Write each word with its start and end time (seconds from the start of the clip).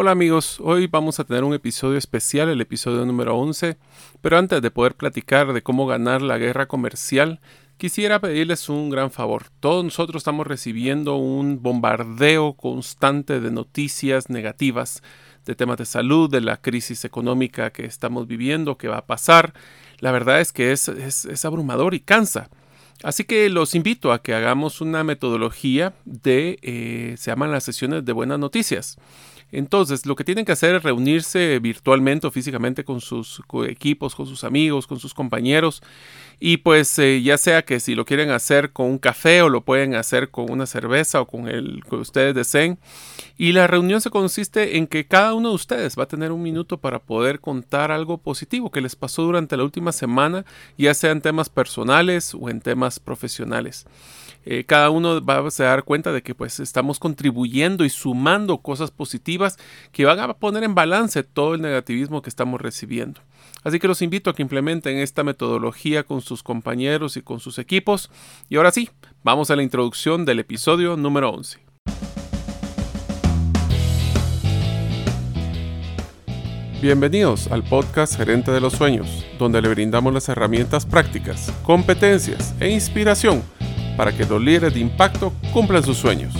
Hola 0.00 0.12
amigos, 0.12 0.60
hoy 0.60 0.86
vamos 0.86 1.18
a 1.18 1.24
tener 1.24 1.42
un 1.42 1.54
episodio 1.54 1.98
especial, 1.98 2.48
el 2.48 2.60
episodio 2.60 3.04
número 3.04 3.36
11, 3.36 3.78
pero 4.20 4.38
antes 4.38 4.62
de 4.62 4.70
poder 4.70 4.94
platicar 4.94 5.52
de 5.52 5.60
cómo 5.60 5.88
ganar 5.88 6.22
la 6.22 6.38
guerra 6.38 6.68
comercial, 6.68 7.40
quisiera 7.78 8.20
pedirles 8.20 8.68
un 8.68 8.90
gran 8.90 9.10
favor. 9.10 9.46
Todos 9.58 9.82
nosotros 9.82 10.20
estamos 10.20 10.46
recibiendo 10.46 11.16
un 11.16 11.64
bombardeo 11.64 12.52
constante 12.52 13.40
de 13.40 13.50
noticias 13.50 14.30
negativas, 14.30 15.02
de 15.44 15.56
temas 15.56 15.78
de 15.78 15.84
salud, 15.84 16.30
de 16.30 16.42
la 16.42 16.58
crisis 16.58 17.04
económica 17.04 17.72
que 17.72 17.84
estamos 17.84 18.28
viviendo, 18.28 18.78
que 18.78 18.86
va 18.86 18.98
a 18.98 19.06
pasar. 19.06 19.52
La 19.98 20.12
verdad 20.12 20.40
es 20.40 20.52
que 20.52 20.70
es, 20.70 21.44
abrumador 21.44 21.94
y 21.94 21.98
cansa. 21.98 22.50
Así 23.02 23.24
que 23.24 23.48
los 23.48 23.74
invito 23.74 24.12
a 24.12 24.22
que 24.22 24.34
hagamos 24.34 24.80
una 24.80 25.02
metodología 25.02 25.94
de, 26.04 26.60
eh, 26.62 27.16
se 27.18 27.32
llaman 27.32 27.50
las 27.50 27.64
sesiones 27.64 28.04
de 28.04 28.12
buenas 28.12 28.38
noticias. 28.38 28.96
Entonces, 29.50 30.04
lo 30.06 30.14
que 30.14 30.24
tienen 30.24 30.44
que 30.44 30.52
hacer 30.52 30.74
es 30.74 30.82
reunirse 30.82 31.58
virtualmente 31.58 32.26
o 32.26 32.30
físicamente 32.30 32.84
con 32.84 33.00
sus 33.00 33.42
equipos, 33.66 34.14
con 34.14 34.26
sus 34.26 34.44
amigos, 34.44 34.86
con 34.86 35.00
sus 35.00 35.14
compañeros. 35.14 35.82
Y 36.40 36.58
pues 36.58 36.96
eh, 36.98 37.20
ya 37.22 37.36
sea 37.36 37.64
que 37.64 37.80
si 37.80 37.94
lo 37.94 38.04
quieren 38.04 38.30
hacer 38.30 38.72
con 38.72 38.86
un 38.86 38.98
café 38.98 39.42
o 39.42 39.48
lo 39.48 39.62
pueden 39.62 39.94
hacer 39.94 40.30
con 40.30 40.50
una 40.50 40.66
cerveza 40.66 41.20
o 41.20 41.26
con 41.26 41.48
el 41.48 41.82
que 41.88 41.96
ustedes 41.96 42.34
deseen. 42.34 42.78
Y 43.36 43.52
la 43.52 43.66
reunión 43.66 44.00
se 44.00 44.10
consiste 44.10 44.76
en 44.76 44.86
que 44.86 45.06
cada 45.06 45.34
uno 45.34 45.48
de 45.48 45.54
ustedes 45.56 45.98
va 45.98 46.04
a 46.04 46.08
tener 46.08 46.30
un 46.30 46.42
minuto 46.42 46.78
para 46.78 47.00
poder 47.00 47.40
contar 47.40 47.90
algo 47.90 48.18
positivo 48.18 48.70
que 48.70 48.80
les 48.80 48.94
pasó 48.94 49.22
durante 49.22 49.56
la 49.56 49.64
última 49.64 49.92
semana, 49.92 50.44
ya 50.76 50.94
sea 50.94 51.10
en 51.10 51.22
temas 51.22 51.48
personales 51.48 52.34
o 52.38 52.50
en 52.50 52.60
temas 52.60 53.00
profesionales. 53.00 53.86
Eh, 54.44 54.64
cada 54.64 54.90
uno 54.90 55.24
va 55.24 55.38
a 55.38 55.62
dar 55.62 55.84
cuenta 55.84 56.12
de 56.12 56.22
que 56.22 56.34
pues 56.34 56.60
estamos 56.60 56.98
contribuyendo 56.98 57.84
y 57.84 57.90
sumando 57.90 58.58
cosas 58.58 58.90
positivas 58.90 59.58
que 59.92 60.04
van 60.04 60.20
a 60.20 60.34
poner 60.34 60.64
en 60.64 60.74
balance 60.74 61.22
todo 61.22 61.54
el 61.54 61.62
negativismo 61.62 62.22
que 62.22 62.30
estamos 62.30 62.60
recibiendo. 62.60 63.20
Así 63.64 63.78
que 63.78 63.88
los 63.88 64.02
invito 64.02 64.30
a 64.30 64.34
que 64.34 64.42
implementen 64.42 64.98
esta 64.98 65.24
metodología 65.24 66.04
con 66.04 66.20
sus 66.20 66.42
compañeros 66.42 67.16
y 67.16 67.22
con 67.22 67.40
sus 67.40 67.58
equipos. 67.58 68.10
Y 68.48 68.56
ahora 68.56 68.70
sí, 68.70 68.90
vamos 69.22 69.50
a 69.50 69.56
la 69.56 69.62
introducción 69.62 70.24
del 70.24 70.38
episodio 70.38 70.96
número 70.96 71.30
11. 71.30 71.58
Bienvenidos 76.80 77.48
al 77.48 77.64
podcast 77.64 78.16
Gerente 78.16 78.52
de 78.52 78.60
los 78.60 78.74
Sueños, 78.74 79.26
donde 79.36 79.60
le 79.60 79.68
brindamos 79.68 80.14
las 80.14 80.28
herramientas 80.28 80.86
prácticas, 80.86 81.52
competencias 81.64 82.54
e 82.60 82.70
inspiración 82.70 83.42
para 83.98 84.16
que 84.16 84.24
los 84.24 84.40
líderes 84.40 84.74
de 84.74 84.80
impacto 84.80 85.32
cumplan 85.52 85.82
sus 85.82 85.96
sueños. 85.96 86.32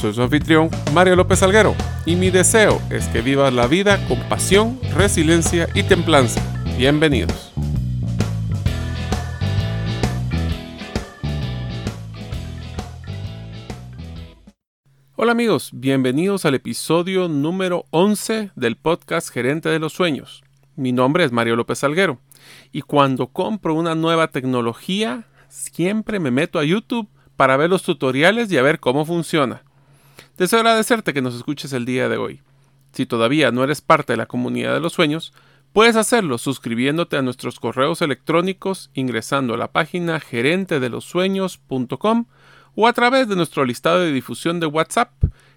Soy 0.00 0.14
su 0.14 0.22
anfitrión, 0.22 0.70
Mario 0.94 1.14
López 1.14 1.42
Alguero, 1.42 1.74
y 2.06 2.16
mi 2.16 2.30
deseo 2.30 2.80
es 2.88 3.06
que 3.08 3.20
vivas 3.20 3.52
la 3.52 3.66
vida 3.66 4.02
con 4.08 4.18
pasión, 4.30 4.80
resiliencia 4.94 5.68
y 5.74 5.82
templanza. 5.82 6.40
Bienvenidos. 6.78 7.52
Hola 15.16 15.32
amigos, 15.32 15.72
bienvenidos 15.74 16.46
al 16.46 16.54
episodio 16.54 17.28
número 17.28 17.84
11 17.90 18.52
del 18.56 18.76
podcast 18.76 19.28
Gerente 19.28 19.68
de 19.68 19.78
los 19.78 19.92
Sueños. 19.92 20.42
Mi 20.76 20.92
nombre 20.92 21.24
es 21.24 21.32
Mario 21.32 21.56
López 21.56 21.84
Alguero 21.84 22.20
y 22.72 22.80
cuando 22.80 23.26
compro 23.26 23.74
una 23.74 23.94
nueva 23.94 24.28
tecnología 24.28 25.26
siempre 25.48 26.20
me 26.20 26.30
meto 26.30 26.58
a 26.58 26.64
YouTube 26.64 27.08
para 27.36 27.56
ver 27.56 27.70
los 27.70 27.82
tutoriales 27.82 28.50
y 28.50 28.58
a 28.58 28.62
ver 28.62 28.80
cómo 28.80 29.04
funciona. 29.04 29.62
Deseo 30.38 30.60
agradecerte 30.60 31.14
que 31.14 31.22
nos 31.22 31.34
escuches 31.34 31.72
el 31.72 31.84
día 31.84 32.08
de 32.08 32.16
hoy. 32.16 32.40
Si 32.92 33.06
todavía 33.06 33.50
no 33.52 33.64
eres 33.64 33.80
parte 33.80 34.12
de 34.12 34.16
la 34.16 34.26
comunidad 34.26 34.74
de 34.74 34.80
los 34.80 34.94
sueños, 34.94 35.32
puedes 35.72 35.96
hacerlo 35.96 36.38
suscribiéndote 36.38 37.16
a 37.16 37.22
nuestros 37.22 37.58
correos 37.60 38.00
electrónicos 38.00 38.90
ingresando 38.94 39.54
a 39.54 39.58
la 39.58 39.72
página 39.72 40.20
gerentedelosueños.com 40.20 42.26
o 42.74 42.86
a 42.86 42.92
través 42.92 43.28
de 43.28 43.36
nuestro 43.36 43.64
listado 43.64 44.00
de 44.00 44.12
difusión 44.12 44.60
de 44.60 44.66
WhatsApp 44.66 45.12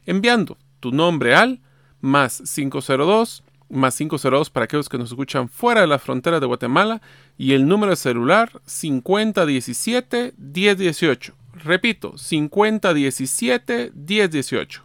enviando 0.06 0.58
tu 0.80 0.92
nombre 0.92 1.36
al 1.36 1.60
más 2.02 2.42
502 2.54 3.44
más 3.70 3.98
502 3.98 4.50
para 4.50 4.64
aquellos 4.66 4.90
que 4.90 4.98
nos 4.98 5.10
escuchan 5.10 5.48
fuera 5.50 5.82
de 5.82 5.88
la 5.88 6.00
frontera 6.00 6.40
de 6.40 6.46
Guatemala 6.46 7.02
y 7.38 7.54
el 7.54 7.68
número 7.68 7.90
de 7.92 7.96
celular 7.96 8.62
5017-1018. 8.66 11.34
Repito, 11.54 12.14
5017-1018. 12.14 14.82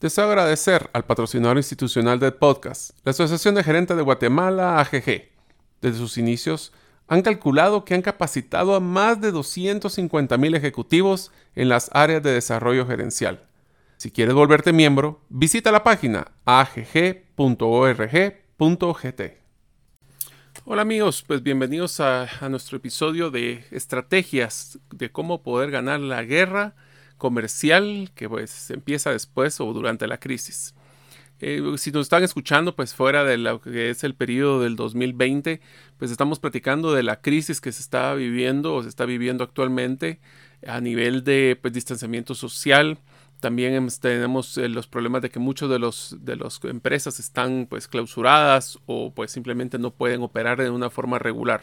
Deseo 0.00 0.24
agradecer 0.24 0.90
al 0.92 1.04
patrocinador 1.04 1.58
institucional 1.58 2.18
del 2.18 2.32
podcast, 2.32 2.96
la 3.04 3.10
Asociación 3.10 3.54
de 3.54 3.62
Gerentes 3.62 3.96
de 3.96 4.02
Guatemala, 4.02 4.80
AGG. 4.80 5.28
Desde 5.82 5.98
sus 5.98 6.16
inicios, 6.16 6.72
han 7.06 7.22
calculado 7.22 7.84
que 7.84 7.94
han 7.94 8.02
capacitado 8.02 8.74
a 8.74 8.80
más 8.80 9.20
de 9.20 9.32
250 9.32 10.38
mil 10.38 10.54
ejecutivos 10.54 11.32
en 11.54 11.68
las 11.68 11.90
áreas 11.92 12.22
de 12.22 12.32
desarrollo 12.32 12.86
gerencial. 12.86 13.42
Si 14.00 14.10
quieres 14.10 14.34
volverte 14.34 14.72
miembro, 14.72 15.20
visita 15.28 15.70
la 15.70 15.84
página 15.84 16.32
agg.org.gt. 16.46 17.36
Hola 20.64 20.80
amigos, 20.80 21.22
pues 21.26 21.42
bienvenidos 21.42 22.00
a, 22.00 22.26
nuestro 22.48 22.78
episodio 22.78 23.30
de 23.30 23.62
estrategias 23.70 24.78
de 24.90 25.12
cómo 25.12 25.42
poder 25.42 25.70
ganar 25.70 26.00
la 26.00 26.22
guerra 26.22 26.76
comercial 27.18 28.10
que 28.14 28.26
pues 28.26 28.70
empieza 28.70 29.10
después 29.10 29.60
o 29.60 29.70
durante 29.74 30.06
la 30.06 30.16
crisis. 30.16 30.74
Eh, 31.40 31.62
si 31.76 31.90
nos 31.90 32.06
están 32.06 32.22
escuchando, 32.22 32.74
pues 32.74 32.94
fuera 32.94 33.24
de 33.24 33.36
lo 33.36 33.60
que 33.60 33.90
es 33.90 34.02
el 34.02 34.14
periodo 34.14 34.62
del 34.62 34.76
2020, 34.76 35.60
pues 35.98 36.10
estamos 36.10 36.38
platicando 36.38 36.94
de 36.94 37.02
la 37.02 37.20
crisis 37.20 37.60
que 37.60 37.70
se 37.70 37.82
está 37.82 38.14
viviendo 38.14 38.74
o 38.74 38.82
se 38.82 38.88
está 38.88 39.04
viviendo 39.04 39.44
actualmente 39.44 40.20
a 40.66 40.80
nivel 40.80 41.22
de 41.22 41.58
pues, 41.60 41.74
distanciamiento 41.74 42.34
social, 42.34 42.98
también 43.40 43.88
tenemos 44.00 44.58
eh, 44.58 44.68
los 44.68 44.86
problemas 44.86 45.22
de 45.22 45.30
que 45.30 45.38
muchos 45.38 45.70
de 45.70 45.78
los 45.78 46.16
de 46.20 46.36
las 46.36 46.60
empresas 46.64 47.18
están 47.18 47.66
pues 47.68 47.88
clausuradas 47.88 48.78
o 48.86 49.12
pues 49.12 49.30
simplemente 49.30 49.78
no 49.78 49.90
pueden 49.90 50.22
operar 50.22 50.62
de 50.62 50.70
una 50.70 50.90
forma 50.90 51.18
regular. 51.18 51.62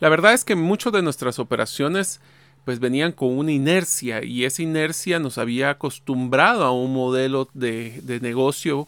La 0.00 0.08
verdad 0.08 0.32
es 0.32 0.44
que 0.44 0.54
muchas 0.54 0.92
de 0.92 1.02
nuestras 1.02 1.38
operaciones 1.38 2.20
pues 2.64 2.80
venían 2.80 3.12
con 3.12 3.36
una 3.36 3.52
inercia 3.52 4.22
y 4.22 4.44
esa 4.44 4.62
inercia 4.62 5.18
nos 5.18 5.38
había 5.38 5.70
acostumbrado 5.70 6.64
a 6.64 6.70
un 6.70 6.92
modelo 6.92 7.48
de, 7.54 8.18
negocio 8.20 8.86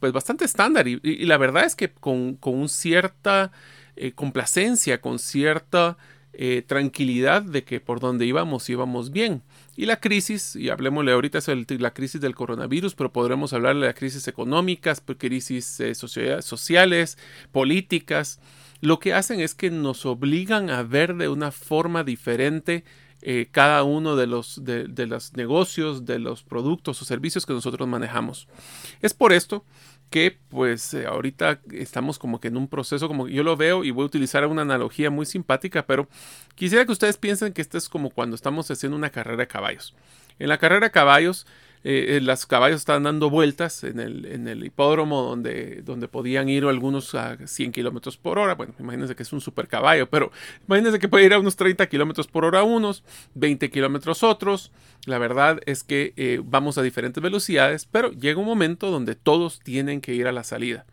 pues 0.00 0.12
bastante 0.12 0.44
estándar 0.44 0.88
y, 0.88 0.98
la 1.26 1.36
verdad 1.36 1.64
es 1.64 1.76
que 1.76 1.90
con, 1.90 2.34
con 2.34 2.68
cierta 2.68 3.52
eh, 3.96 4.12
complacencia, 4.12 5.00
con 5.00 5.18
cierta 5.18 5.96
eh, 6.32 6.62
tranquilidad 6.66 7.42
de 7.42 7.64
que 7.64 7.80
por 7.80 8.00
donde 8.00 8.24
íbamos 8.24 8.70
íbamos 8.70 9.10
bien. 9.10 9.42
Y 9.80 9.86
la 9.86 9.98
crisis, 9.98 10.56
y 10.56 10.68
hablemosle 10.68 11.10
ahorita, 11.12 11.38
la 11.78 11.94
crisis 11.94 12.20
del 12.20 12.34
coronavirus, 12.34 12.94
pero 12.94 13.14
podremos 13.14 13.54
hablar 13.54 13.76
de 13.76 13.86
las 13.86 13.94
crisis 13.94 14.28
económicas, 14.28 15.02
crisis 15.16 15.80
eh, 15.80 15.94
sociales, 15.94 17.16
políticas. 17.50 18.40
Lo 18.82 18.98
que 18.98 19.14
hacen 19.14 19.40
es 19.40 19.54
que 19.54 19.70
nos 19.70 20.04
obligan 20.04 20.68
a 20.68 20.82
ver 20.82 21.14
de 21.14 21.30
una 21.30 21.50
forma 21.50 22.04
diferente 22.04 22.84
eh, 23.22 23.48
cada 23.50 23.82
uno 23.84 24.16
de 24.16 24.26
los, 24.26 24.62
de 24.66 25.06
los 25.06 25.32
negocios, 25.32 26.04
de 26.04 26.18
los 26.18 26.42
productos 26.42 27.00
o 27.00 27.06
servicios 27.06 27.46
que 27.46 27.54
nosotros 27.54 27.88
manejamos. 27.88 28.48
Es 29.00 29.14
por 29.14 29.32
esto 29.32 29.64
que 30.10 30.36
pues 30.48 30.92
eh, 30.92 31.06
ahorita 31.06 31.60
estamos 31.72 32.18
como 32.18 32.40
que 32.40 32.48
en 32.48 32.56
un 32.56 32.68
proceso 32.68 33.08
como 33.08 33.28
yo 33.28 33.42
lo 33.44 33.56
veo 33.56 33.84
y 33.84 33.92
voy 33.92 34.02
a 34.02 34.06
utilizar 34.06 34.44
una 34.46 34.62
analogía 34.62 35.08
muy 35.08 35.24
simpática, 35.24 35.86
pero 35.86 36.08
quisiera 36.56 36.84
que 36.84 36.92
ustedes 36.92 37.16
piensen 37.16 37.52
que 37.52 37.62
esto 37.62 37.78
es 37.78 37.88
como 37.88 38.10
cuando 38.10 38.34
estamos 38.34 38.70
haciendo 38.70 38.96
una 38.96 39.10
carrera 39.10 39.38
de 39.38 39.46
caballos. 39.46 39.94
En 40.38 40.48
la 40.48 40.58
carrera 40.58 40.86
de 40.86 40.90
caballos 40.90 41.46
eh, 41.82 42.16
eh, 42.16 42.20
los 42.20 42.44
caballos 42.44 42.80
estaban 42.80 43.04
dando 43.04 43.30
vueltas 43.30 43.84
en 43.84 44.00
el, 44.00 44.64
hipódromo 44.64 45.22
donde, 45.22 45.80
donde 45.82 46.08
podían 46.08 46.48
ir 46.48 46.64
algunos 46.64 47.14
a 47.14 47.38
100 47.46 47.72
kilómetros 47.72 48.18
por 48.18 48.38
hora. 48.38 48.54
Bueno, 48.54 48.74
imagínense 48.78 49.14
que 49.16 49.22
es 49.22 49.32
un 49.32 49.40
super 49.40 49.66
caballo, 49.66 50.08
pero 50.08 50.30
imagínense 50.66 50.98
que 50.98 51.08
puede 51.08 51.24
ir 51.24 51.32
a 51.32 51.38
unos 51.38 51.56
30 51.56 51.86
kilómetros 51.88 52.26
por 52.26 52.44
hora 52.44 52.62
unos, 52.62 53.02
20 53.34 53.70
kilómetros 53.70 54.22
otros. 54.22 54.72
La 55.06 55.18
verdad 55.18 55.60
es 55.64 55.82
que 55.82 56.12
eh, 56.16 56.42
vamos 56.44 56.76
a 56.76 56.82
diferentes 56.82 57.22
velocidades, 57.22 57.86
pero 57.86 58.10
llega 58.10 58.40
un 58.40 58.46
momento 58.46 58.90
donde 58.90 59.14
todos 59.14 59.60
tienen 59.60 60.02
que 60.02 60.14
ir 60.14 60.26
a 60.26 60.32
la 60.32 60.44
salida. 60.44 60.84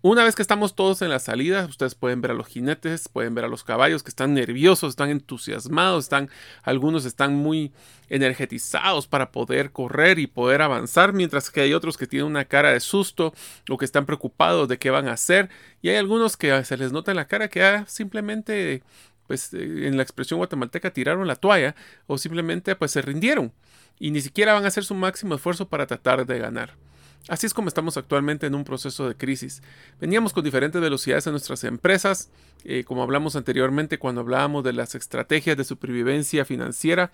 Una 0.00 0.22
vez 0.22 0.36
que 0.36 0.42
estamos 0.42 0.76
todos 0.76 1.02
en 1.02 1.08
la 1.08 1.18
salida, 1.18 1.66
ustedes 1.66 1.96
pueden 1.96 2.20
ver 2.20 2.30
a 2.30 2.34
los 2.34 2.46
jinetes, 2.46 3.08
pueden 3.08 3.34
ver 3.34 3.44
a 3.44 3.48
los 3.48 3.64
caballos 3.64 4.04
que 4.04 4.10
están 4.10 4.32
nerviosos, 4.32 4.90
están 4.90 5.10
entusiasmados, 5.10 6.04
están, 6.04 6.30
algunos 6.62 7.04
están 7.04 7.34
muy 7.34 7.72
energetizados 8.08 9.08
para 9.08 9.32
poder 9.32 9.72
correr 9.72 10.20
y 10.20 10.28
poder 10.28 10.62
avanzar, 10.62 11.12
mientras 11.12 11.50
que 11.50 11.62
hay 11.62 11.74
otros 11.74 11.98
que 11.98 12.06
tienen 12.06 12.28
una 12.28 12.44
cara 12.44 12.70
de 12.70 12.78
susto 12.78 13.34
o 13.68 13.76
que 13.76 13.84
están 13.84 14.06
preocupados 14.06 14.68
de 14.68 14.78
qué 14.78 14.90
van 14.90 15.08
a 15.08 15.14
hacer, 15.14 15.50
y 15.82 15.88
hay 15.88 15.96
algunos 15.96 16.36
que 16.36 16.64
se 16.64 16.76
les 16.76 16.92
nota 16.92 17.10
en 17.10 17.16
la 17.16 17.26
cara 17.26 17.48
que 17.48 17.64
ah, 17.64 17.84
simplemente, 17.88 18.84
pues 19.26 19.52
en 19.52 19.96
la 19.96 20.04
expresión 20.04 20.38
guatemalteca, 20.38 20.92
tiraron 20.92 21.26
la 21.26 21.34
toalla 21.34 21.74
o 22.06 22.18
simplemente 22.18 22.76
pues 22.76 22.92
se 22.92 23.02
rindieron 23.02 23.52
y 23.98 24.12
ni 24.12 24.20
siquiera 24.20 24.54
van 24.54 24.64
a 24.64 24.68
hacer 24.68 24.84
su 24.84 24.94
máximo 24.94 25.34
esfuerzo 25.34 25.68
para 25.68 25.88
tratar 25.88 26.24
de 26.24 26.38
ganar. 26.38 26.87
Así 27.28 27.46
es 27.46 27.52
como 27.52 27.68
estamos 27.68 27.96
actualmente 27.96 28.46
en 28.46 28.54
un 28.54 28.64
proceso 28.64 29.06
de 29.06 29.14
crisis. 29.14 29.62
Veníamos 30.00 30.32
con 30.32 30.44
diferentes 30.44 30.80
velocidades 30.80 31.26
en 31.26 31.32
nuestras 31.32 31.62
empresas, 31.64 32.30
eh, 32.64 32.84
como 32.84 33.02
hablamos 33.02 33.36
anteriormente 33.36 33.98
cuando 33.98 34.22
hablábamos 34.22 34.64
de 34.64 34.72
las 34.72 34.94
estrategias 34.94 35.56
de 35.56 35.64
supervivencia 35.64 36.44
financiera, 36.44 37.10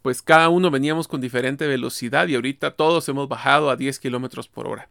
pues 0.00 0.22
cada 0.22 0.48
uno 0.48 0.70
veníamos 0.70 1.06
con 1.06 1.20
diferente 1.20 1.66
velocidad 1.66 2.28
y 2.28 2.34
ahorita 2.34 2.72
todos 2.72 3.08
hemos 3.08 3.28
bajado 3.28 3.68
a 3.68 3.76
10 3.76 3.98
kilómetros 3.98 4.48
por 4.48 4.68
hora. 4.68 4.88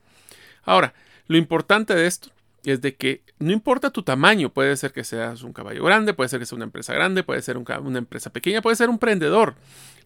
Ahora, 0.63 0.93
lo 1.27 1.37
importante 1.37 1.95
de 1.95 2.05
esto 2.05 2.29
es 2.63 2.81
de 2.81 2.95
que 2.95 3.21
no 3.39 3.51
importa 3.53 3.91
tu 3.91 4.03
tamaño, 4.03 4.49
puede 4.49 4.75
ser 4.77 4.91
que 4.91 5.03
seas 5.03 5.43
un 5.43 5.53
caballo 5.53 5.83
grande, 5.83 6.13
puede 6.13 6.29
ser 6.29 6.39
que 6.39 6.45
sea 6.45 6.55
una 6.55 6.65
empresa 6.65 6.93
grande, 6.93 7.23
puede 7.23 7.41
ser 7.41 7.57
una 7.57 7.97
empresa 7.97 8.31
pequeña, 8.31 8.61
puede 8.61 8.75
ser 8.75 8.89
un 8.89 8.95
emprendedor. 8.95 9.55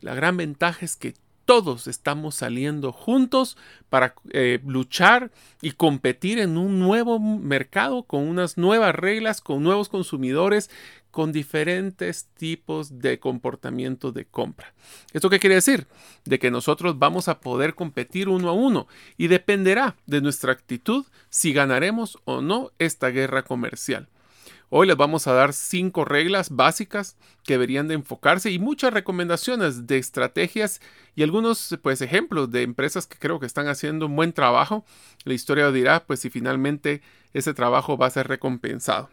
La 0.02 0.14
gran 0.14 0.38
ventaja 0.38 0.86
es 0.86 0.96
que 0.96 1.14
todos 1.46 1.88
estamos 1.88 2.36
saliendo 2.36 2.92
juntos 2.92 3.58
para 3.90 4.16
eh, 4.32 4.60
luchar 4.66 5.32
y 5.62 5.72
competir 5.72 6.40
en 6.40 6.58
un 6.58 6.80
nuevo 6.80 7.20
mercado 7.20 8.04
con 8.04 8.28
unas 8.28 8.58
nuevas 8.58 8.96
reglas, 8.96 9.42
con 9.42 9.64
nuevos 9.64 9.90
consumidores, 9.90 10.70
con 11.12 11.34
diferentes 11.34 12.28
tipos 12.38 13.00
de 13.00 13.20
comportamiento 13.20 14.12
de 14.12 14.26
compra. 14.26 14.74
¿Esto 15.14 15.30
qué 15.30 15.40
quiere 15.40 15.56
decir? 15.56 15.88
De 16.24 16.40
que 16.40 16.52
nosotros 16.52 16.98
vamos 16.98 17.28
a 17.28 17.42
poder 17.42 17.76
competir 17.76 18.30
uno 18.30 18.50
a 18.50 18.54
uno 18.54 18.88
y 19.18 19.28
dependerá 19.28 19.98
de 20.06 20.22
nuestra 20.22 20.54
actitud 20.54 21.06
si 21.30 21.52
ganaremos 21.54 22.18
o 22.24 22.42
no 22.42 22.72
esta 22.80 23.10
guerra 23.10 23.44
comercial. 23.44 24.08
Hoy 24.74 24.88
les 24.88 24.96
vamos 24.96 25.28
a 25.28 25.34
dar 25.34 25.52
cinco 25.52 26.06
reglas 26.06 26.50
básicas 26.50 27.18
que 27.44 27.56
deberían 27.56 27.90
de 27.90 27.96
enfocarse 27.96 28.52
y 28.52 28.58
muchas 28.58 28.94
recomendaciones 28.94 29.86
de 29.86 29.98
estrategias 29.98 30.80
y 31.14 31.24
algunos 31.24 31.78
pues 31.84 32.02
ejemplos 32.02 32.52
de 32.52 32.62
empresas 32.62 33.06
que 33.06 33.18
creo 33.18 33.38
que 33.42 33.48
están 33.48 33.68
haciendo 33.68 34.06
un 34.06 34.16
buen 34.16 34.32
trabajo. 34.32 34.86
La 35.26 35.34
historia 35.34 35.70
dirá 35.72 36.06
pues 36.06 36.22
si 36.22 36.30
finalmente 36.30 37.02
ese 37.34 37.54
trabajo 37.54 37.98
va 37.98 38.06
a 38.06 38.12
ser 38.12 38.30
recompensado. 38.30 39.10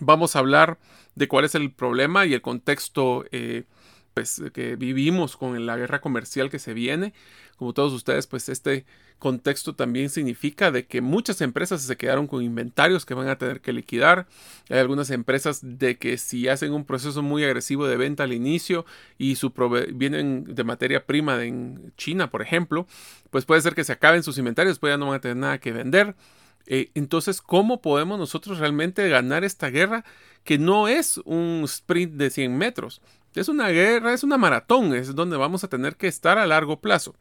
Vamos 0.00 0.34
a 0.34 0.38
hablar 0.38 0.78
de 1.16 1.28
cuál 1.28 1.44
es 1.44 1.54
el 1.54 1.70
problema 1.70 2.24
y 2.24 2.32
el 2.32 2.40
contexto 2.40 3.26
eh, 3.30 3.64
pues, 4.14 4.42
que 4.54 4.76
vivimos 4.76 5.36
con 5.36 5.66
la 5.66 5.76
guerra 5.76 6.00
comercial 6.00 6.48
que 6.48 6.58
se 6.58 6.72
viene. 6.72 7.12
Como 7.58 7.74
todos 7.74 7.92
ustedes, 7.92 8.26
pues 8.26 8.48
este 8.48 8.86
contexto 9.18 9.74
también 9.74 10.10
significa 10.10 10.70
de 10.70 10.86
que 10.86 11.00
muchas 11.00 11.40
empresas 11.40 11.82
se 11.82 11.96
quedaron 11.96 12.26
con 12.26 12.42
inventarios 12.42 13.04
que 13.04 13.14
van 13.14 13.28
a 13.28 13.36
tener 13.36 13.60
que 13.60 13.72
liquidar. 13.72 14.26
Hay 14.70 14.78
algunas 14.78 15.10
empresas 15.10 15.60
de 15.62 15.98
que 15.98 16.18
si 16.18 16.48
hacen 16.48 16.72
un 16.72 16.84
proceso 16.84 17.22
muy 17.22 17.44
agresivo 17.44 17.86
de 17.86 17.96
venta 17.96 18.24
al 18.24 18.32
inicio 18.32 18.86
y 19.18 19.36
su 19.36 19.52
vienen 19.92 20.44
de 20.54 20.64
materia 20.64 21.04
prima 21.04 21.42
en 21.44 21.92
China, 21.96 22.30
por 22.30 22.42
ejemplo, 22.42 22.86
pues 23.30 23.44
puede 23.44 23.60
ser 23.60 23.74
que 23.74 23.84
se 23.84 23.92
acaben 23.92 24.22
sus 24.22 24.38
inventarios, 24.38 24.78
pues 24.78 24.92
ya 24.92 24.98
no 24.98 25.06
van 25.06 25.16
a 25.16 25.20
tener 25.20 25.36
nada 25.36 25.58
que 25.58 25.72
vender. 25.72 26.14
Eh, 26.66 26.90
entonces, 26.94 27.40
¿cómo 27.40 27.80
podemos 27.80 28.18
nosotros 28.18 28.58
realmente 28.58 29.08
ganar 29.08 29.42
esta 29.42 29.70
guerra 29.70 30.04
que 30.44 30.58
no 30.58 30.86
es 30.86 31.18
un 31.24 31.62
sprint 31.64 32.14
de 32.14 32.30
100 32.30 32.56
metros? 32.56 33.00
Es 33.34 33.48
una 33.48 33.68
guerra, 33.68 34.12
es 34.12 34.22
una 34.22 34.36
maratón, 34.36 34.94
es 34.94 35.14
donde 35.14 35.36
vamos 35.36 35.64
a 35.64 35.68
tener 35.68 35.96
que 35.96 36.08
estar 36.08 36.38
a 36.38 36.46
largo 36.46 36.80
plazo. 36.80 37.14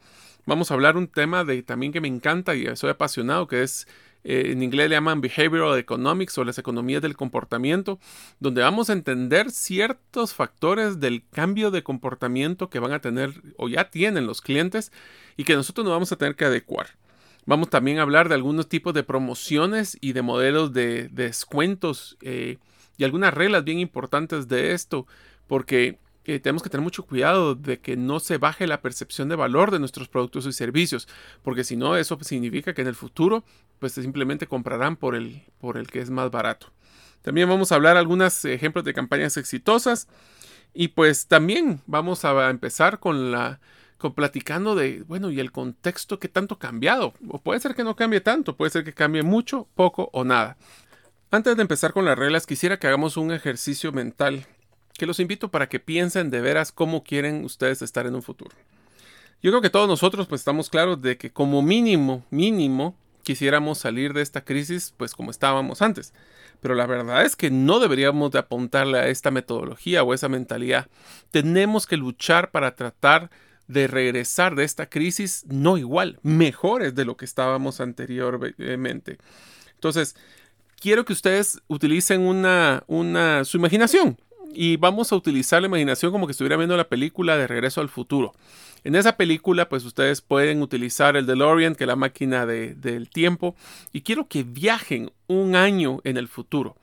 Vamos 0.47 0.71
a 0.71 0.75
hablar 0.75 0.95
un 0.95 1.09
tema 1.09 1.43
de 1.43 1.61
también 1.61 1.91
que 1.91 1.99
me 1.99 2.07
encanta 2.07 2.55
y 2.55 2.73
soy 2.77 2.89
apasionado, 2.89 3.47
que 3.47 3.63
es 3.63 3.85
eh, 4.23 4.51
en 4.53 4.63
inglés 4.63 4.87
le 4.87 4.95
llaman 4.95 5.19
behavioral 5.19 5.77
economics 5.77 6.37
o 6.37 6.45
las 6.45 6.57
economías 6.57 7.01
del 7.01 7.17
comportamiento, 7.17 7.99
donde 8.39 8.61
vamos 8.61 8.89
a 8.89 8.93
entender 8.93 9.51
ciertos 9.51 10.33
factores 10.33 11.01
del 11.01 11.27
cambio 11.27 11.69
de 11.69 11.83
comportamiento 11.83 12.69
que 12.69 12.79
van 12.79 12.93
a 12.93 13.01
tener 13.01 13.33
o 13.57 13.67
ya 13.67 13.89
tienen 13.89 14.25
los 14.25 14.41
clientes 14.41 14.93
y 15.35 15.43
que 15.43 15.55
nosotros 15.55 15.83
nos 15.83 15.91
vamos 15.91 16.13
a 16.13 16.15
tener 16.15 16.37
que 16.37 16.45
adecuar. 16.45 16.91
Vamos 17.45 17.69
también 17.69 17.99
a 17.99 18.03
hablar 18.03 18.29
de 18.29 18.35
algunos 18.35 18.69
tipos 18.69 18.93
de 18.93 19.03
promociones 19.03 19.97
y 19.99 20.13
de 20.13 20.21
modelos 20.21 20.71
de, 20.71 21.09
descuentos 21.09 22.17
eh, 22.21 22.57
y 22.95 23.03
algunas 23.03 23.33
reglas 23.33 23.65
bien 23.65 23.79
importantes 23.79 24.47
de 24.47 24.71
esto, 24.71 25.07
porque 25.45 25.99
tenemos 26.39 26.61
que 26.61 26.69
tener 26.69 26.83
mucho 26.83 27.05
cuidado 27.05 27.55
de 27.55 27.79
que 27.79 27.95
no 27.95 28.19
se 28.19 28.37
baje 28.37 28.67
la 28.67 28.81
percepción 28.81 29.29
de 29.29 29.35
valor 29.35 29.71
de 29.71 29.79
nuestros 29.79 30.09
productos 30.09 30.45
y 30.45 30.51
servicios, 30.51 31.07
porque 31.41 31.63
si 31.63 31.77
no, 31.77 31.95
eso 31.95 32.17
significa 32.21 32.73
que 32.73 32.81
en 32.81 32.87
el 32.87 32.95
futuro, 32.95 33.43
pues 33.79 33.93
simplemente 33.93 34.45
comprarán 34.45 34.97
por 34.97 35.15
el, 35.15 35.43
por 35.59 35.77
el 35.77 35.87
que 35.87 35.99
es 35.99 36.09
más 36.09 36.29
barato. 36.29 36.67
También 37.21 37.47
vamos 37.47 37.71
a 37.71 37.75
hablar 37.75 37.97
algunos 37.97 38.43
ejemplos 38.45 38.85
de 38.85 38.93
campañas 38.93 39.37
exitosas 39.37 40.07
y 40.73 40.89
pues 40.89 41.27
también 41.27 41.81
vamos 41.87 42.25
a 42.25 42.49
empezar 42.49 42.99
con 42.99 43.31
la 43.31 43.59
con 43.97 44.13
platicando 44.13 44.75
de, 44.75 45.03
bueno, 45.07 45.31
y 45.31 45.39
el 45.39 45.51
contexto 45.51 46.19
que 46.19 46.27
tanto 46.27 46.55
ha 46.55 46.59
cambiado. 46.59 47.13
O 47.29 47.39
puede 47.39 47.59
ser 47.59 47.73
que 47.73 47.83
no 47.83 47.95
cambie 47.95 48.21
tanto, 48.21 48.55
puede 48.55 48.69
ser 48.69 48.83
que 48.83 48.93
cambie 48.93 49.23
mucho, 49.23 49.67
poco 49.75 50.09
o 50.13 50.23
nada. 50.23 50.55
Antes 51.31 51.55
de 51.55 51.61
empezar 51.63 51.93
con 51.93 52.05
las 52.05 52.17
reglas, 52.17 52.45
quisiera 52.45 52.77
que 52.77 52.87
hagamos 52.87 53.17
un 53.17 53.31
ejercicio 53.31 53.91
mental 53.91 54.45
que 54.97 55.05
los 55.05 55.19
invito 55.19 55.49
para 55.49 55.69
que 55.69 55.79
piensen 55.79 56.29
de 56.29 56.41
veras 56.41 56.71
cómo 56.71 57.03
quieren 57.03 57.45
ustedes 57.45 57.81
estar 57.81 58.05
en 58.05 58.15
un 58.15 58.23
futuro. 58.23 58.55
Yo 59.41 59.51
creo 59.51 59.61
que 59.61 59.69
todos 59.69 59.87
nosotros 59.87 60.27
pues 60.27 60.41
estamos 60.41 60.69
claros 60.69 61.01
de 61.01 61.17
que 61.17 61.31
como 61.31 61.61
mínimo, 61.61 62.25
mínimo, 62.31 62.95
quisiéramos 63.23 63.77
salir 63.77 64.13
de 64.13 64.23
esta 64.23 64.43
crisis 64.43 64.93
pues 64.97 65.13
como 65.13 65.31
estábamos 65.31 65.81
antes. 65.81 66.13
Pero 66.59 66.73
la 66.73 66.87
verdad 66.87 67.23
es 67.23 67.35
que 67.35 67.51
no 67.51 67.79
deberíamos 67.79 68.31
de 68.31 68.39
apuntarle 68.39 68.97
a 68.97 69.07
esta 69.07 69.29
metodología 69.29 70.03
o 70.03 70.13
esa 70.15 70.27
mentalidad. 70.27 70.87
Tenemos 71.29 71.85
que 71.85 71.97
luchar 71.97 72.49
para 72.49 72.75
tratar 72.75 73.29
de 73.67 73.85
regresar 73.85 74.55
de 74.55 74.63
esta 74.63 74.89
crisis 74.89 75.45
no 75.47 75.77
igual, 75.77 76.19
mejores 76.23 76.95
de 76.95 77.05
lo 77.05 77.15
que 77.15 77.25
estábamos 77.25 77.79
anteriormente. 77.79 79.17
Entonces, 79.75 80.15
quiero 80.79 81.05
que 81.05 81.13
ustedes 81.13 81.61
utilicen 81.67 82.21
una, 82.21 82.83
una, 82.87 83.43
su 83.43 83.57
imaginación 83.57 84.17
y 84.53 84.77
vamos 84.77 85.11
a 85.11 85.15
utilizar 85.15 85.61
la 85.61 85.67
imaginación 85.67 86.11
como 86.11 86.27
que 86.27 86.31
estuviera 86.31 86.57
viendo 86.57 86.77
la 86.77 86.89
película 86.89 87.37
de 87.37 87.47
Regreso 87.47 87.81
al 87.81 87.89
Futuro. 87.89 88.33
En 88.83 88.95
esa 88.95 89.17
película, 89.17 89.69
pues 89.69 89.83
ustedes 89.85 90.21
pueden 90.21 90.61
utilizar 90.61 91.17
el 91.17 91.25
DeLorean, 91.25 91.75
que 91.75 91.83
es 91.83 91.87
la 91.87 91.95
máquina 91.95 92.45
del 92.45 93.09
tiempo, 93.09 93.55
y 93.91 94.01
quiero 94.01 94.27
que 94.27 94.43
viajen 94.43 95.11
un 95.27 95.55
año 95.55 95.99
en 96.03 96.17
el 96.17 96.27
futuro. 96.27 96.77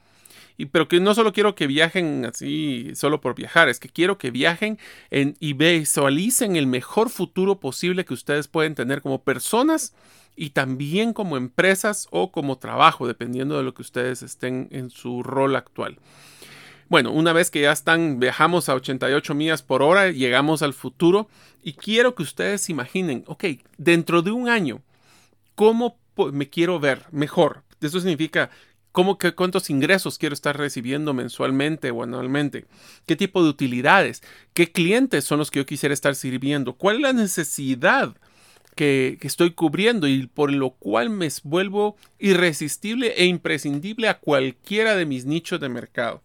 Y, 0.56 0.66
pero 0.66 0.86
que 0.86 1.00
no 1.00 1.14
solo 1.14 1.32
quiero 1.32 1.54
que 1.54 1.66
viajen 1.66 2.26
así 2.26 2.92
solo 2.94 3.20
por 3.20 3.34
viajar, 3.34 3.68
es 3.68 3.80
que 3.80 3.88
quiero 3.88 4.18
que 4.18 4.30
viajen 4.30 4.78
en, 5.10 5.36
y 5.40 5.54
visualicen 5.54 6.56
el 6.56 6.66
mejor 6.66 7.10
futuro 7.10 7.58
posible 7.58 8.04
que 8.04 8.14
ustedes 8.14 8.46
pueden 8.46 8.74
tener 8.74 9.02
como 9.02 9.22
personas 9.22 9.94
y 10.36 10.50
también 10.50 11.12
como 11.12 11.36
empresas 11.36 12.06
o 12.10 12.30
como 12.30 12.58
trabajo, 12.58 13.06
dependiendo 13.06 13.56
de 13.56 13.64
lo 13.64 13.74
que 13.74 13.82
ustedes 13.82 14.22
estén 14.22 14.68
en 14.70 14.90
su 14.90 15.22
rol 15.22 15.56
actual. 15.56 15.98
Bueno, 16.94 17.10
una 17.10 17.32
vez 17.32 17.50
que 17.50 17.62
ya 17.62 17.72
están, 17.72 18.20
viajamos 18.20 18.68
a 18.68 18.74
88 18.76 19.34
millas 19.34 19.64
por 19.64 19.82
hora, 19.82 20.12
llegamos 20.12 20.62
al 20.62 20.72
futuro 20.72 21.28
y 21.60 21.72
quiero 21.72 22.14
que 22.14 22.22
ustedes 22.22 22.70
imaginen, 22.70 23.24
ok, 23.26 23.46
dentro 23.78 24.22
de 24.22 24.30
un 24.30 24.48
año, 24.48 24.80
¿cómo 25.56 25.98
me 26.32 26.48
quiero 26.48 26.78
ver 26.78 27.02
mejor? 27.10 27.64
Eso 27.80 27.98
significa 27.98 28.50
¿Cómo 28.92 29.18
que, 29.18 29.34
¿Cuántos 29.34 29.70
ingresos 29.70 30.18
quiero 30.18 30.34
estar 30.34 30.56
recibiendo 30.56 31.14
mensualmente 31.14 31.90
o 31.90 32.04
anualmente? 32.04 32.64
¿Qué 33.06 33.16
tipo 33.16 33.42
de 33.42 33.48
utilidades? 33.48 34.22
¿Qué 34.52 34.70
clientes 34.70 35.24
son 35.24 35.40
los 35.40 35.50
que 35.50 35.58
yo 35.58 35.66
quisiera 35.66 35.94
estar 35.94 36.14
sirviendo? 36.14 36.74
¿Cuál 36.74 36.98
es 36.98 37.02
la 37.02 37.12
necesidad 37.12 38.14
que, 38.76 39.18
que 39.20 39.26
estoy 39.26 39.50
cubriendo 39.50 40.06
y 40.06 40.28
por 40.28 40.52
lo 40.52 40.70
cual 40.70 41.10
me 41.10 41.26
vuelvo 41.42 41.96
irresistible 42.20 43.14
e 43.16 43.24
imprescindible 43.24 44.06
a 44.08 44.20
cualquiera 44.20 44.94
de 44.94 45.06
mis 45.06 45.26
nichos 45.26 45.58
de 45.58 45.68
mercado? 45.68 46.22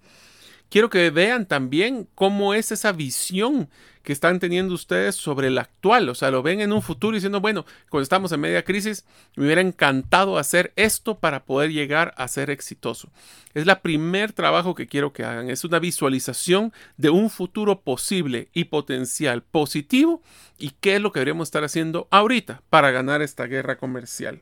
Quiero 0.70 0.90
que 0.90 1.10
vean 1.10 1.46
también 1.46 2.08
cómo 2.16 2.54
es 2.54 2.72
esa 2.72 2.92
visión 2.92 3.70
que 4.04 4.14
están 4.14 4.40
teniendo 4.40 4.74
ustedes 4.74 5.16
sobre 5.16 5.48
el 5.48 5.58
actual. 5.58 6.10
O 6.10 6.16
sea, 6.16 6.32
lo 6.32 6.42
ven 6.42 6.62
en 6.62 6.72
un 6.72 6.82
futuro 6.82 7.16
diciendo, 7.16 7.42
bueno, 7.42 7.66
cuando 7.90 8.04
estamos 8.04 8.32
en 8.32 8.40
media 8.40 8.64
crisis, 8.64 9.06
me 9.36 9.46
hubiera 9.46 9.62
encantado 9.62 10.38
hacer 10.38 10.74
esto 10.76 11.20
para 11.20 11.44
poder 11.44 11.72
llegar 11.72 12.14
a 12.18 12.28
ser 12.28 12.50
exitoso. 12.50 13.12
Es 13.54 13.66
la 13.66 13.82
primer 13.82 14.32
trabajo 14.32 14.74
que 14.74 14.88
quiero 14.88 15.14
que 15.14 15.26
hagan. 15.26 15.50
Es 15.50 15.64
una 15.64 15.80
visualización 15.80 16.74
de 16.98 17.10
un 17.10 17.30
futuro 17.30 17.82
posible 17.82 18.50
y 18.54 18.66
potencial 18.66 19.44
positivo 19.44 20.22
y 20.58 20.72
qué 20.80 20.96
es 20.96 21.02
lo 21.02 21.12
que 21.12 21.20
deberíamos 21.20 21.48
estar 21.48 21.64
haciendo 21.64 22.08
ahorita 22.10 22.64
para 22.70 22.92
ganar 22.92 23.22
esta 23.22 23.46
guerra 23.46 23.78
comercial. 23.78 24.42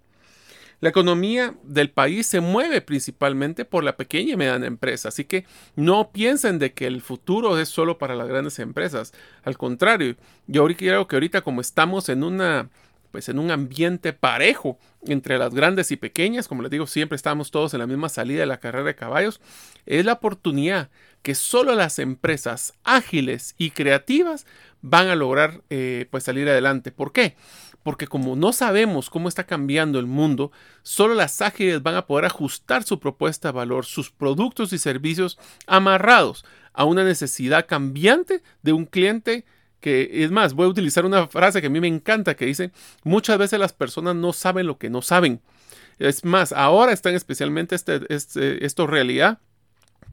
La 0.79 0.89
economía 0.89 1.55
del 1.63 1.89
país 1.89 2.27
se 2.27 2.39
mueve 2.39 2.81
principalmente 2.81 3.65
por 3.65 3.83
la 3.83 3.97
pequeña 3.97 4.33
y 4.33 4.37
mediana 4.37 4.67
empresa, 4.67 5.09
así 5.09 5.23
que 5.23 5.45
no 5.75 6.11
piensen 6.11 6.59
de 6.59 6.73
que 6.73 6.85
el 6.85 7.01
futuro 7.01 7.57
es 7.59 7.69
solo 7.69 7.97
para 7.97 8.15
las 8.15 8.27
grandes 8.27 8.59
empresas. 8.59 9.13
Al 9.43 9.57
contrario, 9.57 10.15
yo 10.45 10.67
creo 10.67 11.07
que 11.07 11.15
ahorita 11.15 11.41
como 11.41 11.61
estamos 11.61 12.09
en 12.09 12.23
una 12.23 12.69
pues 13.11 13.29
en 13.29 13.39
un 13.39 13.51
ambiente 13.51 14.13
parejo 14.13 14.77
entre 15.05 15.37
las 15.37 15.53
grandes 15.53 15.91
y 15.91 15.95
pequeñas, 15.95 16.47
como 16.47 16.61
les 16.61 16.69
digo, 16.69 16.85
siempre 16.87 17.15
estamos 17.15 17.51
todos 17.51 17.73
en 17.73 17.79
la 17.79 17.87
misma 17.87 18.09
salida 18.09 18.41
de 18.41 18.45
la 18.45 18.59
carrera 18.59 18.83
de 18.83 18.95
caballos, 18.95 19.41
es 19.85 20.05
la 20.05 20.13
oportunidad 20.13 20.89
que 21.21 21.33
solo 21.33 21.73
las 21.73 21.99
empresas 21.99 22.73
ágiles 22.83 23.55
y 23.57 23.71
creativas 23.71 24.45
van 24.81 25.07
a 25.07 25.15
lograr 25.15 25.61
eh, 25.69 26.05
pues 26.11 26.25
salir 26.25 26.47
adelante. 26.47 26.91
¿Por 26.91 27.11
qué? 27.11 27.35
Porque 27.87 28.05
como 28.05 28.35
no 28.35 28.51
sabemos 28.51 29.09
cómo 29.09 29.29
está 29.29 29.45
cambiando 29.45 29.97
el 29.97 30.07
mundo, 30.07 30.51
solo 30.83 31.13
las 31.13 31.41
ágiles 31.41 31.81
van 31.81 31.95
a 31.95 32.05
poder 32.05 32.25
ajustar 32.25 32.83
su 32.83 32.99
propuesta 32.99 33.47
de 33.47 33.53
valor, 33.53 33.85
sus 33.85 34.11
productos 34.11 34.73
y 34.73 34.77
servicios 34.77 35.39
amarrados 35.67 36.43
a 36.73 36.83
una 36.83 37.05
necesidad 37.05 37.65
cambiante 37.65 38.43
de 38.61 38.73
un 38.73 38.87
cliente 38.87 39.45
que 39.79 40.25
es 40.25 40.31
más, 40.31 40.53
voy 40.53 40.65
a 40.65 40.69
utilizar 40.69 41.05
una 41.05 41.27
frase 41.27 41.61
que 41.61 41.67
a 41.67 41.69
mí 41.69 41.79
me 41.79 41.87
encanta 41.87 42.35
que 42.35 42.45
dice, 42.45 42.73
muchas 43.05 43.37
veces 43.37 43.57
las 43.57 43.71
personas 43.71 44.17
no 44.17 44.33
saben 44.33 44.67
lo 44.67 44.77
que 44.77 44.89
no 44.89 45.01
saben. 45.01 45.39
Es 45.97 46.25
más, 46.25 46.51
ahora 46.51 46.91
están 46.91 47.15
especialmente 47.15 47.73
este, 47.73 48.01
este, 48.13 48.65
esto 48.65 48.85
realidad 48.85 49.39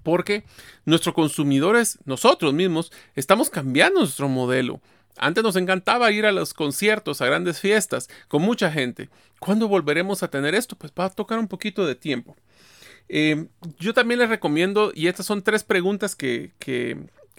porque 0.04 0.44
nuestros 0.84 1.12
consumidores, 1.12 1.98
nosotros 2.04 2.54
mismos, 2.54 2.92
estamos 3.16 3.50
cambiando 3.50 3.98
nuestro 3.98 4.28
modelo. 4.28 4.80
Antes 5.16 5.44
nos 5.44 5.56
encantaba 5.56 6.10
ir 6.10 6.26
a 6.26 6.32
los 6.32 6.54
conciertos, 6.54 7.20
a 7.20 7.26
grandes 7.26 7.60
fiestas, 7.60 8.08
con 8.28 8.42
mucha 8.42 8.70
gente. 8.70 9.08
¿Cuándo 9.38 9.68
volveremos 9.68 10.22
a 10.22 10.28
tener 10.28 10.54
esto? 10.54 10.76
Pues 10.76 10.92
va 10.98 11.06
a 11.06 11.10
tocar 11.10 11.38
un 11.38 11.48
poquito 11.48 11.86
de 11.86 11.94
tiempo. 11.94 12.36
Eh, 13.08 13.46
yo 13.78 13.94
también 13.94 14.20
les 14.20 14.28
recomiendo, 14.28 14.92
y 14.94 15.06
estas 15.08 15.26
son 15.26 15.42
tres 15.42 15.62
preguntas 15.62 16.16
que, 16.16 16.52
que, 16.58 16.96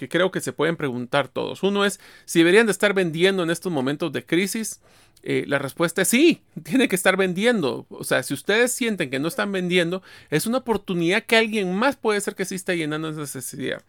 creo 0.10 0.32
que 0.32 0.41
se 0.41 0.53
pueden 0.53 0.77
preguntar 0.77 1.27
todos. 1.27 1.63
Uno 1.63 1.86
es 1.86 2.00
si 2.25 2.39
deberían 2.39 2.67
de 2.67 2.72
estar 2.72 2.94
vendiendo 2.94 3.44
en 3.44 3.50
estos 3.50 3.72
momentos 3.72 4.12
de 4.13 4.25
crisis. 4.25 4.82
Eh, 5.24 5.44
la 5.48 5.58
respuesta 5.58 6.03
es 6.03 6.08
sí, 6.08 6.44
tiene 6.63 6.88
que 6.88 6.96
estar 6.96 7.17
vendiendo. 7.17 7.88
O 7.89 8.03
sea, 8.03 8.24
si 8.24 8.34
ustedes 8.34 8.72
sienten 8.72 9.10
que 9.10 9.20
no 9.20 9.27
están 9.27 9.51
vendiendo, 9.51 10.03
es 10.29 10.46
una 10.46 10.60
oportunidad 10.60 11.24
que 11.24 11.36
alguien 11.36 11.75
más 11.75 11.96
puede 11.96 12.22
ser 12.22 12.36
que 12.36 12.46
sí 12.46 12.55
está 12.55 12.74
llenando 12.75 13.10
esa 13.10 13.22
necesidad. 13.22 13.82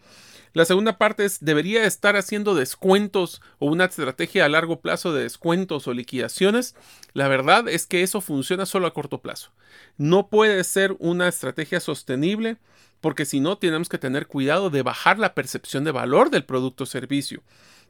La 0.57 0.65
segunda 0.65 0.97
parte 0.97 1.27
es, 1.27 1.45
¿debería 1.45 1.85
estar 1.85 2.17
haciendo 2.17 2.55
descuentos 2.55 3.43
o 3.59 3.67
una 3.67 3.85
estrategia 3.85 4.47
a 4.47 4.49
largo 4.49 4.81
plazo 4.81 5.13
de 5.13 5.25
descuentos 5.25 5.87
o 5.87 5.93
liquidaciones? 5.93 6.75
La 7.13 7.29
verdad 7.29 7.69
es 7.69 7.87
que 7.87 8.03
eso 8.03 8.23
funciona 8.23 8.65
solo 8.65 8.87
a 8.87 8.95
corto 8.95 9.21
plazo. 9.21 9.53
No 9.99 10.29
puede 10.29 10.65
ser 10.65 10.97
una 10.99 11.29
estrategia 11.29 11.79
sostenible 11.79 12.57
porque 13.03 13.27
si 13.27 13.39
no, 13.39 13.59
tenemos 13.59 13.91
que 13.91 13.99
tener 13.99 14.29
cuidado 14.29 14.71
de 14.71 14.81
bajar 14.81 15.19
la 15.19 15.35
percepción 15.35 15.85
de 15.85 15.91
valor 15.91 16.31
del 16.31 16.47
producto 16.47 16.85
o 16.85 16.87
servicio. 16.87 17.43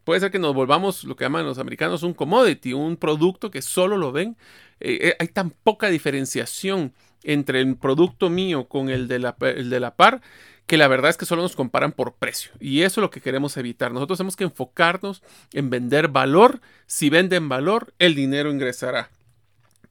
Puede 0.02 0.18
ser 0.18 0.32
que 0.32 0.40
nos 0.40 0.52
volvamos 0.52 1.04
lo 1.04 1.14
que 1.14 1.23
llaman 1.23 1.46
los 1.46 1.61
americanos 1.61 2.02
un 2.02 2.14
commodity, 2.14 2.73
un 2.73 2.96
producto 2.96 3.52
que 3.52 3.62
solo 3.62 3.96
lo 3.96 4.11
ven. 4.11 4.37
Eh, 4.80 4.99
eh, 5.02 5.16
hay 5.20 5.28
tan 5.28 5.50
poca 5.50 5.87
diferenciación 5.87 6.92
entre 7.23 7.61
el 7.61 7.76
producto 7.76 8.28
mío 8.28 8.68
con 8.68 8.88
el 8.88 9.06
de, 9.06 9.20
la, 9.20 9.37
el 9.40 9.70
de 9.70 9.78
la 9.78 9.94
par 9.94 10.20
que 10.66 10.76
la 10.76 10.88
verdad 10.88 11.11
es 11.11 11.16
que 11.16 11.26
solo 11.26 11.42
nos 11.42 11.56
comparan 11.56 11.92
por 11.92 12.14
precio. 12.14 12.52
Y 12.58 12.82
eso 12.82 13.00
es 13.00 13.02
lo 13.02 13.11
que 13.11 13.20
queremos 13.20 13.56
evitar. 13.56 13.92
Nosotros 13.92 14.18
tenemos 14.18 14.37
que 14.37 14.44
enfocarnos 14.44 15.23
en 15.52 15.70
vender 15.70 16.08
valor. 16.08 16.61
Si 16.87 17.08
venden 17.08 17.49
valor, 17.49 17.94
el 17.99 18.14
dinero 18.14 18.50
ingresará. 18.50 19.11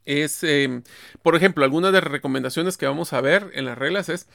Es, 0.03 0.43
em, 0.43 0.83
por 1.23 1.35
ejemplo, 1.35 1.63
algunas 1.63 1.91
de 1.91 2.01
las 2.01 2.11
recomendaciones 2.11 2.77
que 2.77 2.85
vamos 2.85 3.13
a 3.13 3.21
ver 3.21 3.51
en 3.53 3.65
las 3.65 3.77
reglas 3.77 4.09
es, 4.09 4.27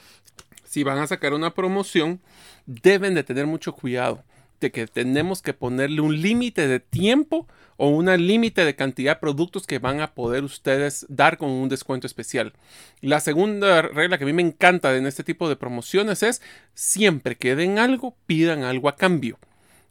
si 0.65 0.83
van 0.83 0.97
a 0.97 1.07
sacar 1.07 1.33
una 1.33 1.53
promoción, 1.53 2.21
deben 2.65 3.13
de 3.13 3.23
tener 3.23 3.45
mucho 3.45 3.73
cuidado 3.73 4.23
que 4.69 4.85
tenemos 4.85 5.41
que 5.41 5.53
ponerle 5.53 6.01
un 6.01 6.21
límite 6.21 6.67
de 6.67 6.79
tiempo 6.79 7.47
o 7.77 7.87
un 7.87 8.05
límite 8.27 8.63
de 8.63 8.75
cantidad 8.75 9.15
de 9.15 9.21
productos 9.21 9.65
que 9.65 9.79
van 9.79 10.01
a 10.01 10.13
poder 10.13 10.43
ustedes 10.43 11.07
dar 11.09 11.39
con 11.39 11.49
un 11.49 11.67
descuento 11.67 12.05
especial. 12.05 12.53
La 13.01 13.19
segunda 13.19 13.81
regla 13.81 14.19
que 14.19 14.25
a 14.25 14.27
mí 14.27 14.33
me 14.33 14.43
encanta 14.43 14.95
en 14.95 15.07
este 15.07 15.23
tipo 15.23 15.49
de 15.49 15.55
promociones 15.55 16.21
es 16.21 16.43
siempre 16.75 17.37
que 17.37 17.55
den 17.55 17.79
algo, 17.79 18.15
pidan 18.27 18.61
algo 18.61 18.87
a 18.87 18.95
cambio. 18.95 19.39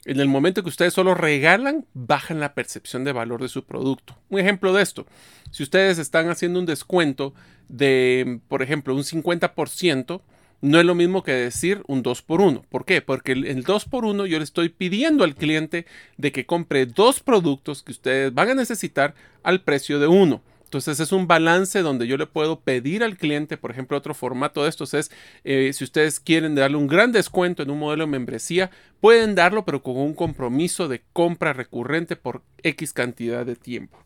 En 0.05 0.21
el 0.21 0.29
momento 0.29 0.63
que 0.63 0.69
ustedes 0.69 0.95
solo 0.95 1.15
regalan, 1.15 1.85
bajan 1.93 2.39
la 2.39 2.55
percepción 2.55 3.03
de 3.03 3.13
valor 3.13 3.43
de 3.43 3.49
su 3.49 3.65
producto. 3.65 4.17
Un 4.29 4.39
ejemplo 4.39 4.73
de 4.73 4.83
esto, 4.83 5.07
si 5.51 5.63
ustedes 5.63 5.99
están 5.99 6.31
haciendo 6.31 6.59
un 6.59 6.67
descuento 6.67 7.35
de, 7.69 8.41
por 8.49 8.63
ejemplo, 8.63 8.95
un 8.95 9.03
50%, 9.03 10.23
no 10.61 10.79
es 10.79 10.85
lo 10.85 10.95
mismo 10.95 11.23
que 11.23 11.33
decir 11.33 11.83
un 11.87 12.03
2 12.03 12.23
por 12.23 12.41
1. 12.41 12.65
¿Por 12.69 12.85
qué? 12.85 13.03
Porque 13.03 13.33
el 13.33 13.63
2 13.63 13.85
por 13.87 14.05
1 14.05 14.27
yo 14.27 14.39
le 14.39 14.45
estoy 14.45 14.69
pidiendo 14.69 15.25
al 15.25 15.35
cliente 15.35 15.87
de 16.17 16.33
que 16.33 16.47
compre 16.47 16.87
dos 16.87 17.21
productos 17.21 17.83
que 17.83 17.93
ustedes 17.93 18.35
van 18.35 18.51
a 18.51 18.55
necesitar 18.55 19.15
al 19.43 19.63
precio 19.63 19.99
de 19.99 20.07
uno. 20.07 20.43
Entonces 20.71 21.01
es 21.01 21.11
un 21.11 21.27
balance 21.27 21.83
donde 21.83 22.07
yo 22.07 22.17
le 22.17 22.27
puedo 22.27 22.61
pedir 22.61 23.03
al 23.03 23.17
cliente, 23.17 23.57
por 23.57 23.73
ejemplo, 23.73 23.99
otro 23.99 24.15
formato 24.15 24.63
de 24.63 24.69
estos 24.69 24.95
es, 24.95 25.11
eh, 25.43 25.73
si 25.73 25.83
ustedes 25.83 26.21
quieren 26.21 26.55
darle 26.55 26.77
un 26.77 26.87
gran 26.87 27.11
descuento 27.11 27.65
en 27.65 27.71
un 27.71 27.81
modelo 27.81 28.05
de 28.05 28.11
membresía, 28.13 28.71
pueden 29.01 29.35
darlo, 29.35 29.65
pero 29.65 29.83
con 29.83 29.97
un 29.97 30.15
compromiso 30.15 30.87
de 30.87 31.03
compra 31.13 31.53
recurrente 31.53 32.15
por 32.15 32.43
X 32.63 32.93
cantidad 32.93 33.45
de 33.45 33.57
tiempo. 33.57 33.99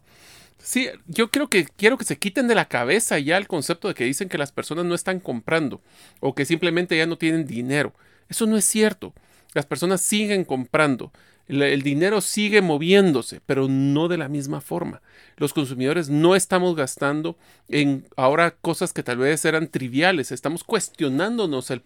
Sí, 0.58 0.88
yo 1.06 1.30
creo 1.30 1.49
que 1.49 1.64
quiero 1.64 1.99
que 1.99 2.04
se 2.04 2.18
quiten 2.18 2.49
de 2.49 2.54
la 2.54 2.68
cabeza 2.68 3.18
ya 3.18 3.37
el 3.37 3.49
concepto 3.49 3.88
de 3.88 3.94
que 3.94 4.04
dicen 4.04 4.28
que 4.28 4.38
las 4.38 4.52
personas 4.52 4.84
no 4.87 4.94
están 4.94 5.20
comprando 5.20 5.82
o 6.20 6.34
que 6.34 6.46
simplemente 6.46 6.96
ya 6.96 7.06
no 7.06 7.18
tienen 7.18 7.46
dinero. 7.46 7.92
Eso 8.28 8.46
no 8.46 8.56
es 8.56 8.64
cierto. 8.64 9.12
Las 9.52 9.66
personas 9.66 10.00
siguen 10.00 10.44
comprando. 10.44 11.12
El, 11.46 11.82
dinero 11.82 12.23
sigue 12.23 12.62
moviéndose, 12.62 13.42
pero 13.44 13.68
no 13.68 14.08
de 14.08 14.16
la 14.16 14.28
misma 14.28 14.62
forma. 14.62 15.02
Los 15.37 15.52
consumidores 15.52 16.08
no 16.08 16.34
estamos 16.34 16.75
gastando 16.75 17.37
en 17.68 18.06
ahora 18.16 18.52
cosas 18.52 18.94
que 18.94 19.02
tal 19.02 19.18
vez 19.18 19.44
eran 19.44 19.68
triviales. 19.68 20.32
Estamos 20.32 20.64
cuestionándonos 20.64 21.70
el, 21.70 21.82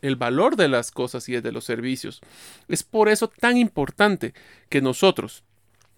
el 0.00 0.16
valor 0.16 0.56
de 0.56 0.68
las 0.68 0.90
cosas 0.90 1.28
y 1.28 1.38
de 1.38 1.52
los 1.52 1.64
servicios. 1.64 2.22
Es 2.68 2.82
por 2.82 3.10
eso 3.10 3.28
tan 3.28 3.58
importante 3.58 4.32
que 4.70 4.80
nosotros, 4.80 5.44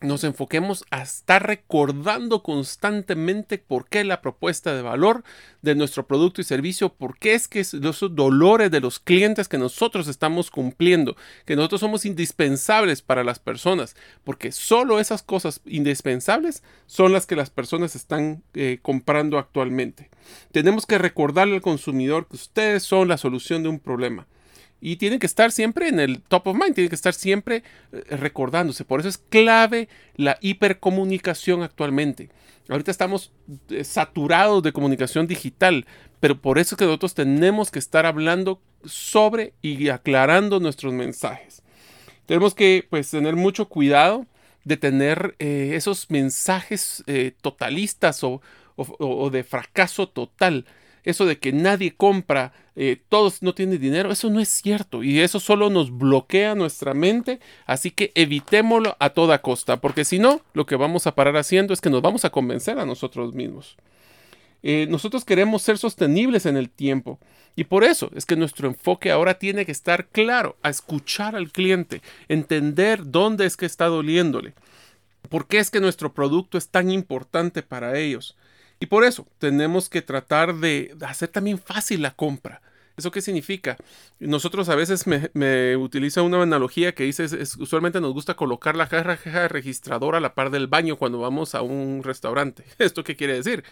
nos 0.05 0.25
enfoquemos 0.25 0.85
a 0.91 1.03
estar 1.03 1.47
recordando 1.47 2.43
constantemente 2.43 3.59
por 3.59 3.89
qué 3.89 4.05
la 4.05 4.21
propuesta 4.21 4.75
de 4.75 4.83
valor 4.83 5.25
de 5.63 5.75
nuestro 5.75 6.07
producto 6.07 6.41
y 6.41 6.45
servicio, 6.45 6.91
por 6.91 7.19
qué 7.19 7.35
es 7.35 7.49
que 7.49 7.65
los 7.73 8.05
dolores 8.15 8.71
de 8.71 8.81
los 8.81 9.01
clientes 9.01 9.49
que 9.49 9.59
nosotros 9.59 10.07
estamos 10.09 10.51
cumpliendo, 10.51 11.17
que 11.45 11.57
nosotros 11.57 11.81
somos 11.81 12.05
indispensables 12.05 13.03
para 13.03 13.25
las 13.25 13.39
personas, 13.39 13.97
porque 14.25 14.53
solo 14.53 15.01
esas 15.01 15.23
cosas 15.23 15.61
indispensables 15.65 16.63
son 16.87 17.13
las 17.13 17.27
que 17.27 17.37
las 17.37 17.51
personas 17.51 17.97
están 17.97 18.43
eh, 18.55 18.79
comprando 18.83 19.39
actualmente. 19.39 20.11
Tenemos 20.53 20.87
que 20.87 20.99
recordarle 20.99 21.57
al 21.57 21.63
consumidor 21.63 22.29
que 22.29 22.37
ustedes 22.37 22.83
son 22.83 23.09
la 23.09 23.17
solución 23.17 23.63
de 23.63 23.71
un 23.71 23.81
problema 23.81 24.27
y 24.85 24.97
tienen 24.97 25.19
que 25.19 25.25
estar 25.25 25.51
siempre 25.51 25.89
en 25.89 25.99
el 25.99 26.21
top 26.21 26.49
of 26.49 26.57
mind, 26.57 26.75
tienen 26.75 26.91
que 26.91 26.95
estar 26.95 27.15
siempre 27.15 27.63
eh, 27.91 28.17
recordándose. 28.17 28.85
Por 28.85 29.01
eso 29.01 29.09
es 29.09 29.17
clave 29.17 29.89
la 30.15 30.37
hipercomunicación 30.43 31.63
actualmente. 31.63 32.29
Ahorita 32.69 32.91
estamos 32.91 33.33
eh, 33.71 33.83
saturados 33.83 34.63
de 34.63 34.75
comunicación 34.75 35.27
digital, 35.27 35.87
pero 36.21 36.39
por 36.39 36.59
eso 36.59 36.75
es 36.75 36.79
que 36.79 36.85
nosotros 36.85 37.15
tenemos 37.15 37.71
que 37.71 37.79
estar 37.79 38.05
hablando 38.05 38.61
sobre 38.85 39.55
y 39.63 39.89
aclarando 39.89 40.61
nuestros 40.61 40.93
mensajes. 40.93 41.63
Tenemos 42.27 42.55
que 42.55 42.87
pues 42.91 43.11
tener 43.11 43.37
mucho 43.37 43.71
cuidado 43.71 44.27
de 44.65 44.77
tener 44.77 45.35
eh, 45.39 45.71
esos 45.77 46.11
mensajes 46.11 47.03
totalistas 47.41 48.23
o, 48.23 48.43
o 48.77 49.31
de 49.31 49.45
fracaso 49.45 50.11
total 50.11 50.67
eso 51.05 51.27
de 51.27 51.39
que 51.39 51.53
nadie 51.53 51.95
compra, 51.95 52.53
eh, 52.77 53.01
todos 53.09 53.43
no 53.43 53.55
tienen 53.55 53.81
dinero, 53.81 54.11
eso 54.11 54.31
no 54.31 54.41
es 54.41 54.49
cierto 54.49 55.03
y 55.03 55.21
eso 55.21 55.39
solo 55.39 55.71
nos 55.71 55.97
bloquea 55.97 56.55
nuestra 56.55 56.95
mente, 56.95 57.41
así 57.67 57.91
que 57.91 58.11
evitémoslo 58.15 58.97
a 58.99 59.11
toda 59.11 59.43
costa, 59.43 59.81
porque 59.81 60.05
si 60.05 60.19
no, 60.19 60.41
lo 60.55 60.67
que 60.67 60.77
vamos 60.77 61.07
a 61.07 61.15
parar 61.15 61.37
haciendo 61.37 61.73
es 61.73 61.81
que 61.81 61.91
nos 61.91 62.03
vamos 62.03 62.25
a 62.25 62.31
convencer 62.31 62.79
a 62.79 62.87
nosotros 62.87 63.35
mismos. 63.35 63.77
Eh, 64.63 64.87
nosotros 64.89 65.27
queremos 65.27 65.61
ser 65.61 65.77
sostenibles 65.77 66.47
en 66.47 66.57
el 66.57 66.71
tiempo 66.71 67.19
y 67.55 67.65
por 67.65 67.85
eso 67.85 68.11
es 68.15 68.25
que 68.25 68.35
nuestro 68.35 68.67
enfoque 68.67 69.11
ahora 69.11 69.35
tiene 69.39 69.67
que 69.67 69.73
estar 69.73 70.07
claro, 70.07 70.57
a 70.63 70.71
escuchar 70.71 71.37
al 71.37 71.53
cliente, 71.53 72.01
entender 72.29 73.03
dónde 73.05 73.45
es 73.45 73.59
que 73.59 73.67
está 73.67 73.87
doliéndole. 73.87 74.55
¿Por 75.29 75.47
qué 75.47 75.59
es 75.59 75.71
que 75.71 75.81
nuestro 75.81 76.13
producto 76.13 76.59
es 76.59 76.69
tan 76.69 76.91
importante 76.91 77.63
para 77.63 77.99
ellos? 77.99 78.37
Y 78.85 78.87
por 78.87 79.03
eso 79.03 79.27
tenemos 79.39 79.89
que 79.89 80.03
tratar 80.03 80.57
de 80.57 80.95
hacer 81.07 81.31
también 81.31 81.59
fácil 81.59 82.03
la 82.03 82.11
compra. 82.11 82.61
¿Eso 82.99 83.11
qué 83.11 83.23
significa? 83.23 83.79
Nosotros 84.21 84.69
a 84.69 84.75
veces 84.75 85.07
me, 85.07 85.31
me 85.33 85.75
utiliza 85.75 86.21
una 86.21 86.43
analogía 86.43 86.95
que 86.95 87.05
dice, 87.05 87.25
usualmente 87.61 88.03
nos 88.03 88.13
gusta 88.13 88.35
colocar 88.35 88.77
la 88.77 88.87
caja 88.87 89.49
registradora 89.49 90.19
a 90.19 90.21
la 90.21 90.35
par 90.35 90.51
del 90.51 90.67
baño 90.67 90.97
cuando 90.97 91.19
vamos 91.19 91.55
a 91.55 91.63
un 91.63 92.03
restaurante. 92.03 92.67
¿Esto 92.79 93.05
qué 93.05 93.17
quiere 93.17 93.37
decir? 93.37 93.65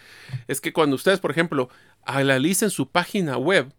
Es 0.47 0.59
que 0.59 0.73
cuando 0.73 0.95
ustedes, 0.95 1.19
por 1.19 1.29
ejemplo, 1.29 1.69
analicen 2.05 2.71
su 2.71 2.89
página 2.89 3.37
web, 3.37 3.71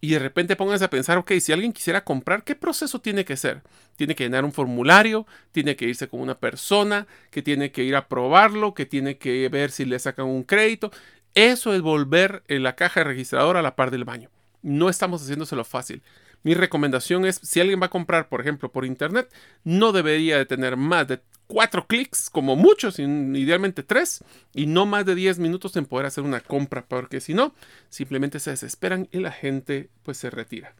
y 0.00 0.10
de 0.10 0.18
repente 0.18 0.54
pónganse 0.54 0.84
a 0.84 0.90
pensar, 0.90 1.18
ok, 1.18 1.32
si 1.40 1.52
alguien 1.52 1.72
quisiera 1.72 2.04
comprar, 2.04 2.44
¿qué 2.44 2.54
proceso 2.54 3.00
tiene 3.00 3.24
que 3.24 3.36
ser? 3.36 3.62
Tiene 3.96 4.14
que 4.14 4.24
llenar 4.24 4.44
un 4.44 4.52
formulario, 4.52 5.26
tiene 5.50 5.74
que 5.74 5.86
irse 5.86 6.08
con 6.08 6.20
una 6.20 6.38
persona, 6.38 7.08
que 7.30 7.42
tiene 7.42 7.72
que 7.72 7.82
ir 7.82 7.96
a 7.96 8.06
probarlo, 8.06 8.74
que 8.74 8.86
tiene 8.86 9.18
que 9.18 9.48
ver 9.48 9.70
si 9.70 9.84
le 9.84 9.98
sacan 9.98 10.26
un 10.26 10.44
crédito. 10.44 10.92
Eso 11.34 11.74
es 11.74 11.80
volver 11.80 12.44
en 12.46 12.62
la 12.62 12.76
caja 12.76 13.02
registradora 13.02 13.60
a 13.60 13.62
la 13.62 13.74
par 13.74 13.90
del 13.90 14.04
baño. 14.04 14.30
No 14.62 14.88
estamos 14.88 15.22
haciéndoselo 15.22 15.64
fácil. 15.64 16.02
Mi 16.44 16.54
recomendación 16.54 17.24
es, 17.24 17.40
si 17.42 17.60
alguien 17.60 17.80
va 17.82 17.86
a 17.86 17.90
comprar, 17.90 18.28
por 18.28 18.40
ejemplo, 18.40 18.70
por 18.70 18.84
internet, 18.84 19.32
no 19.64 19.90
debería 19.90 20.38
de 20.38 20.46
tener 20.46 20.76
más 20.76 21.08
de 21.08 21.20
cuatro 21.48 21.86
clics, 21.86 22.30
como 22.30 22.54
muchos, 22.54 23.00
idealmente 23.00 23.82
tres, 23.82 24.22
y 24.54 24.66
no 24.66 24.86
más 24.86 25.04
de 25.04 25.16
10 25.16 25.40
minutos 25.40 25.74
en 25.76 25.86
poder 25.86 26.06
hacer 26.06 26.22
una 26.22 26.40
compra, 26.40 26.84
porque 26.86 27.20
si 27.20 27.34
no, 27.34 27.54
simplemente 27.88 28.38
se 28.38 28.50
desesperan 28.50 29.08
y 29.10 29.18
la 29.18 29.32
gente 29.32 29.88
pues 30.04 30.18
se 30.18 30.30
retira. 30.30 30.74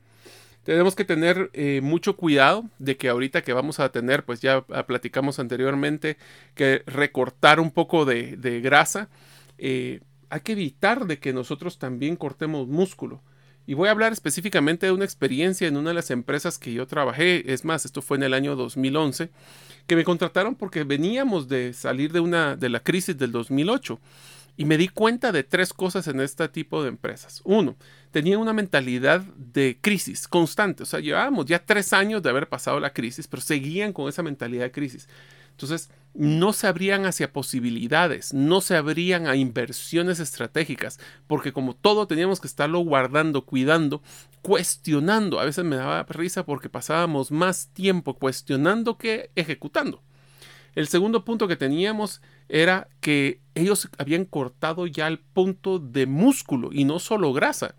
Tenemos 0.62 0.94
que 0.94 1.06
tener 1.06 1.50
eh, 1.54 1.80
mucho 1.82 2.16
cuidado 2.16 2.66
de 2.78 2.98
que 2.98 3.08
ahorita 3.08 3.42
que 3.42 3.54
vamos 3.54 3.80
a 3.80 3.88
tener, 3.88 4.24
pues 4.24 4.40
ya 4.40 4.60
platicamos 4.60 5.38
anteriormente, 5.38 6.18
que 6.54 6.82
recortar 6.86 7.58
un 7.58 7.70
poco 7.70 8.04
de, 8.04 8.60
grasa, 8.62 9.08
eh, 9.56 10.00
hay 10.28 10.40
que 10.40 10.52
evitar 10.52 11.06
de 11.06 11.18
que 11.18 11.32
nosotros 11.32 11.78
también 11.78 12.16
cortemos 12.16 12.68
músculo. 12.68 13.22
Y 13.68 13.74
voy 13.74 13.88
a 13.88 13.90
hablar 13.90 14.14
específicamente 14.14 14.86
de 14.86 14.92
una 14.92 15.04
experiencia 15.04 15.68
en 15.68 15.76
una 15.76 15.90
de 15.90 15.94
las 15.94 16.10
empresas 16.10 16.56
que 16.56 16.72
yo 16.72 16.86
trabajé. 16.86 17.52
Es 17.52 17.66
más, 17.66 17.84
esto 17.84 18.00
fue 18.00 18.16
en 18.16 18.22
el 18.22 18.32
año 18.32 18.56
2011, 18.56 19.28
que 19.86 19.94
me 19.94 20.04
contrataron 20.04 20.54
porque 20.54 20.84
veníamos 20.84 21.48
de 21.48 21.74
salir 21.74 22.10
de, 22.10 22.20
una, 22.20 22.56
de 22.56 22.70
la 22.70 22.80
crisis 22.80 23.18
del 23.18 23.30
2008. 23.30 24.00
Y 24.56 24.64
me 24.64 24.78
di 24.78 24.88
cuenta 24.88 25.32
de 25.32 25.42
tres 25.44 25.74
cosas 25.74 26.08
en 26.08 26.22
este 26.22 26.48
tipo 26.48 26.82
de 26.82 26.88
empresas. 26.88 27.42
Uno, 27.44 27.76
tenía 28.10 28.38
una 28.38 28.54
mentalidad 28.54 29.20
de 29.36 29.76
crisis 29.82 30.28
constante. 30.28 30.84
O 30.84 30.86
sea, 30.86 31.00
llevábamos 31.00 31.44
ya 31.44 31.62
tres 31.62 31.92
años 31.92 32.22
de 32.22 32.30
haber 32.30 32.48
pasado 32.48 32.80
la 32.80 32.94
crisis, 32.94 33.28
pero 33.28 33.42
seguían 33.42 33.92
con 33.92 34.08
esa 34.08 34.22
mentalidad 34.22 34.64
de 34.64 34.72
crisis. 34.72 35.10
Entonces, 35.58 35.90
no 36.14 36.52
se 36.52 36.68
abrían 36.68 37.04
hacia 37.04 37.32
posibilidades, 37.32 38.32
no 38.32 38.60
se 38.60 38.76
abrían 38.76 39.26
a 39.26 39.34
inversiones 39.34 40.20
estratégicas, 40.20 41.00
porque 41.26 41.52
como 41.52 41.74
todo 41.74 42.06
teníamos 42.06 42.40
que 42.40 42.46
estarlo 42.46 42.78
guardando, 42.78 43.44
cuidando, 43.44 44.00
cuestionando. 44.40 45.40
A 45.40 45.44
veces 45.44 45.64
me 45.64 45.74
daba 45.74 46.04
risa 46.04 46.46
porque 46.46 46.68
pasábamos 46.68 47.32
más 47.32 47.70
tiempo 47.72 48.14
cuestionando 48.14 48.98
que 48.98 49.32
ejecutando. 49.34 50.04
El 50.76 50.86
segundo 50.86 51.24
punto 51.24 51.48
que 51.48 51.56
teníamos 51.56 52.22
era 52.48 52.86
que 53.00 53.40
ellos 53.56 53.88
habían 53.98 54.26
cortado 54.26 54.86
ya 54.86 55.08
el 55.08 55.18
punto 55.18 55.80
de 55.80 56.06
músculo 56.06 56.70
y 56.72 56.84
no 56.84 57.00
solo 57.00 57.32
grasa. 57.32 57.74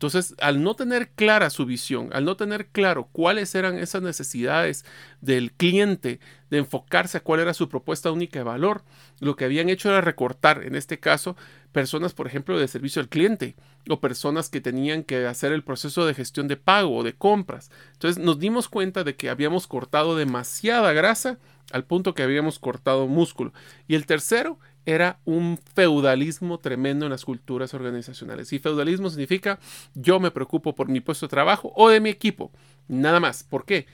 Entonces, 0.00 0.34
al 0.40 0.62
no 0.62 0.76
tener 0.76 1.10
clara 1.10 1.50
su 1.50 1.66
visión, 1.66 2.08
al 2.14 2.24
no 2.24 2.34
tener 2.34 2.68
claro 2.68 3.10
cuáles 3.12 3.54
eran 3.54 3.76
esas 3.76 4.00
necesidades 4.00 4.86
del 5.20 5.52
cliente, 5.52 6.20
de 6.48 6.56
enfocarse 6.56 7.18
a 7.18 7.20
cuál 7.20 7.40
era 7.40 7.52
su 7.52 7.68
propuesta 7.68 8.10
única 8.10 8.38
de 8.38 8.44
valor, 8.44 8.82
lo 9.18 9.36
que 9.36 9.44
habían 9.44 9.68
hecho 9.68 9.90
era 9.90 10.00
recortar, 10.00 10.62
en 10.64 10.74
este 10.74 10.98
caso, 10.98 11.36
personas, 11.72 12.14
por 12.14 12.26
ejemplo, 12.26 12.58
de 12.58 12.66
servicio 12.66 13.02
al 13.02 13.10
cliente 13.10 13.56
o 13.90 14.00
personas 14.00 14.48
que 14.48 14.62
tenían 14.62 15.02
que 15.04 15.26
hacer 15.26 15.52
el 15.52 15.62
proceso 15.62 16.06
de 16.06 16.14
gestión 16.14 16.48
de 16.48 16.56
pago 16.56 16.96
o 16.96 17.02
de 17.02 17.12
compras. 17.12 17.70
Entonces, 17.92 18.24
nos 18.24 18.38
dimos 18.38 18.70
cuenta 18.70 19.04
de 19.04 19.16
que 19.16 19.28
habíamos 19.28 19.66
cortado 19.66 20.16
demasiada 20.16 20.94
grasa 20.94 21.38
al 21.72 21.84
punto 21.84 22.14
que 22.14 22.22
habíamos 22.22 22.58
cortado 22.58 23.06
músculo. 23.06 23.52
Y 23.86 23.96
el 23.96 24.06
tercero 24.06 24.58
era 24.86 25.18
un 25.24 25.58
feudalismo 25.74 26.58
tremendo 26.58 27.06
en 27.06 27.10
las 27.10 27.24
culturas 27.24 27.74
organizacionales. 27.74 28.52
Y 28.52 28.58
feudalismo 28.58 29.10
significa 29.10 29.58
yo 29.94 30.20
me 30.20 30.30
preocupo 30.30 30.74
por 30.74 30.88
mi 30.88 31.00
puesto 31.00 31.26
de 31.26 31.30
trabajo 31.30 31.72
o 31.76 31.88
de 31.88 32.00
mi 32.00 32.10
equipo. 32.10 32.50
Nada 32.88 33.20
más. 33.20 33.44
¿Por 33.44 33.64
qué? 33.64 33.86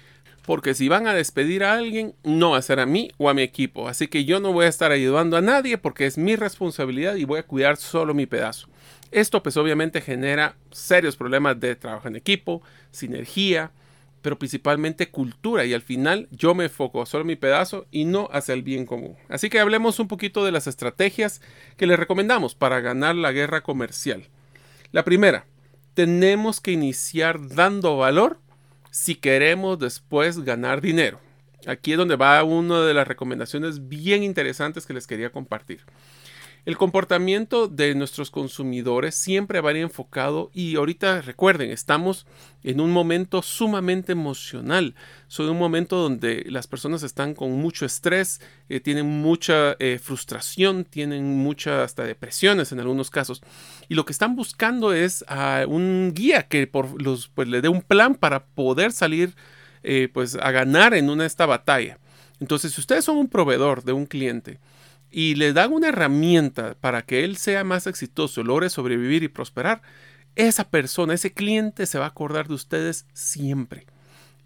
Porque 0.47 0.75
si 0.75 0.89
van 0.89 1.09
a 1.09 1.15
despedir 1.15 1.65
a 1.65 1.75
alguien, 1.75 2.15
no 2.23 2.51
va 2.51 2.59
a 2.59 2.63
ser 2.63 2.79
a 2.79 2.87
mí 2.87 3.11
o 3.19 3.29
a 3.29 3.35
mi 3.35 3.43
equipo. 3.43 3.89
Así 3.89 4.07
que 4.07 4.25
yo 4.25 4.39
no 4.39 4.53
voy 4.53 4.67
a 4.67 4.69
estar 4.69 4.93
ayudando 4.93 5.37
a 5.37 5.41
nadie 5.41 5.77
porque 5.77 6.07
es 6.07 6.19
mi 6.19 6.37
responsabilidad 6.37 7.17
y 7.17 7.25
voy 7.25 7.41
a 7.41 7.47
cuidar 7.47 7.77
solo 7.77 8.15
mi 8.15 8.27
pedazo. 8.27 8.69
Esto 9.11 9.43
pues 9.43 9.57
obviamente 9.57 10.01
genera 10.01 10.57
serios 10.71 11.17
problemas 11.17 11.59
de 11.59 11.75
trabajo 11.75 12.07
en 12.07 12.17
equipo, 12.17 12.63
sinergia, 12.91 13.73
pero 14.27 14.41
principalmente 14.41 15.09
cultura 15.09 15.67
y 15.67 15.73
al 15.73 15.83
final 15.83 16.27
yo 16.33 16.53
me 16.57 16.65
enfoco 16.65 17.07
solo 17.07 17.21
en 17.21 17.29
mi 17.29 17.37
pedazo 17.37 17.87
y 17.93 18.07
no 18.07 18.29
hacia 18.33 18.55
el 18.55 18.65
bien 18.65 18.85
común. 18.85 19.15
Así 19.29 19.49
que 19.49 19.61
hablemos 19.61 20.01
un 20.01 20.09
poquito 20.09 20.45
de 20.45 20.51
las 20.51 20.67
estrategias 20.67 21.41
que 21.77 21.87
les 21.87 21.97
recomendamos 21.97 22.57
para 22.57 22.81
ganar 22.81 23.15
la 23.15 23.31
guerra 23.31 23.61
comercial. 23.61 24.25
La 24.91 25.05
primera, 25.05 25.47
tenemos 25.95 26.61
que 26.61 26.73
iniciar 26.73 27.39
dando 27.51 27.99
valor 27.99 28.41
si 28.91 29.15
queremos 29.15 29.79
después 29.79 30.41
ganar 30.41 30.81
dinero. 30.81 31.21
Aquí 31.65 31.93
es 31.93 31.99
donde 31.99 32.17
va 32.17 32.43
una 32.43 32.81
de 32.81 32.95
las 32.95 33.07
recomendaciones 33.07 33.87
bien 33.89 34.25
interesantes 34.25 34.87
que 34.87 34.95
les 34.95 35.07
quería 35.07 35.31
compartir. 35.31 35.83
El 36.67 36.77
comportamiento 36.77 37.69
de 37.69 37.95
nuestros 37.95 38.33
consumidores 38.33 39.15
siempre 39.15 39.61
va 39.61 39.71
enfocado 39.71 40.51
y 40.53 40.75
ahorita 40.75 41.23
recuerden, 41.23 41.71
estamos 41.71 42.27
en 42.65 42.81
un 42.81 42.91
momento 42.91 43.41
sumamente 43.41 44.11
emocional, 44.11 44.97
soy 45.29 45.47
un 45.47 45.59
momento 45.59 45.95
donde 45.95 46.45
las 46.49 46.67
personas 46.67 47.05
están 47.05 47.35
con 47.35 47.53
mucho 47.53 47.87
estrés, 47.87 48.41
eh, 48.69 48.81
tienen 48.81 49.07
mucha 49.07 49.77
eh, 49.79 50.01
frustración, 50.03 50.85
tienen 50.85 51.37
muchas 51.37 51.85
hasta 51.85 52.03
depresiones 52.03 52.73
en 52.73 52.81
algunos 52.81 53.11
casos 53.11 53.43
y 53.89 53.95
lo 53.95 54.05
que 54.05 54.13
están 54.13 54.35
buscando 54.35 54.93
es 54.93 55.25
a 55.29 55.67
un 55.69 56.11
guía 56.17 56.49
que 56.49 56.67
por 56.67 57.01
los, 57.01 57.29
pues, 57.29 57.47
le 57.47 57.61
dé 57.61 57.69
un 57.69 57.83
plan 57.83 58.17
para 58.17 58.45
poder 58.45 58.91
salir 58.91 59.37
eh, 59.85 60.09
pues 60.13 60.35
a 60.35 60.51
ganar 60.51 60.95
en 60.95 61.11
una, 61.11 61.27
esta 61.27 61.47
batalla. 61.47 62.01
Entonces, 62.41 62.73
si 62.73 62.81
ustedes 62.81 63.05
son 63.05 63.19
un 63.19 63.29
proveedor 63.29 63.85
de 63.85 63.93
un 63.93 64.07
cliente, 64.07 64.59
y 65.11 65.35
le 65.35 65.53
dan 65.53 65.73
una 65.73 65.89
herramienta 65.89 66.77
para 66.81 67.03
que 67.03 67.25
él 67.25 67.37
sea 67.37 67.65
más 67.65 67.87
exitoso, 67.87 68.43
logre 68.43 68.71
sobrevivir 68.71 69.23
y 69.23 69.29
prosperar, 69.29 69.83
esa 70.35 70.69
persona, 70.69 71.15
ese 71.15 71.33
cliente 71.33 71.87
se 71.87 71.99
va 71.99 72.05
a 72.05 72.09
acordar 72.09 72.49
de 72.49 72.55
ustedes 72.55 73.07
siempre. 73.15 73.87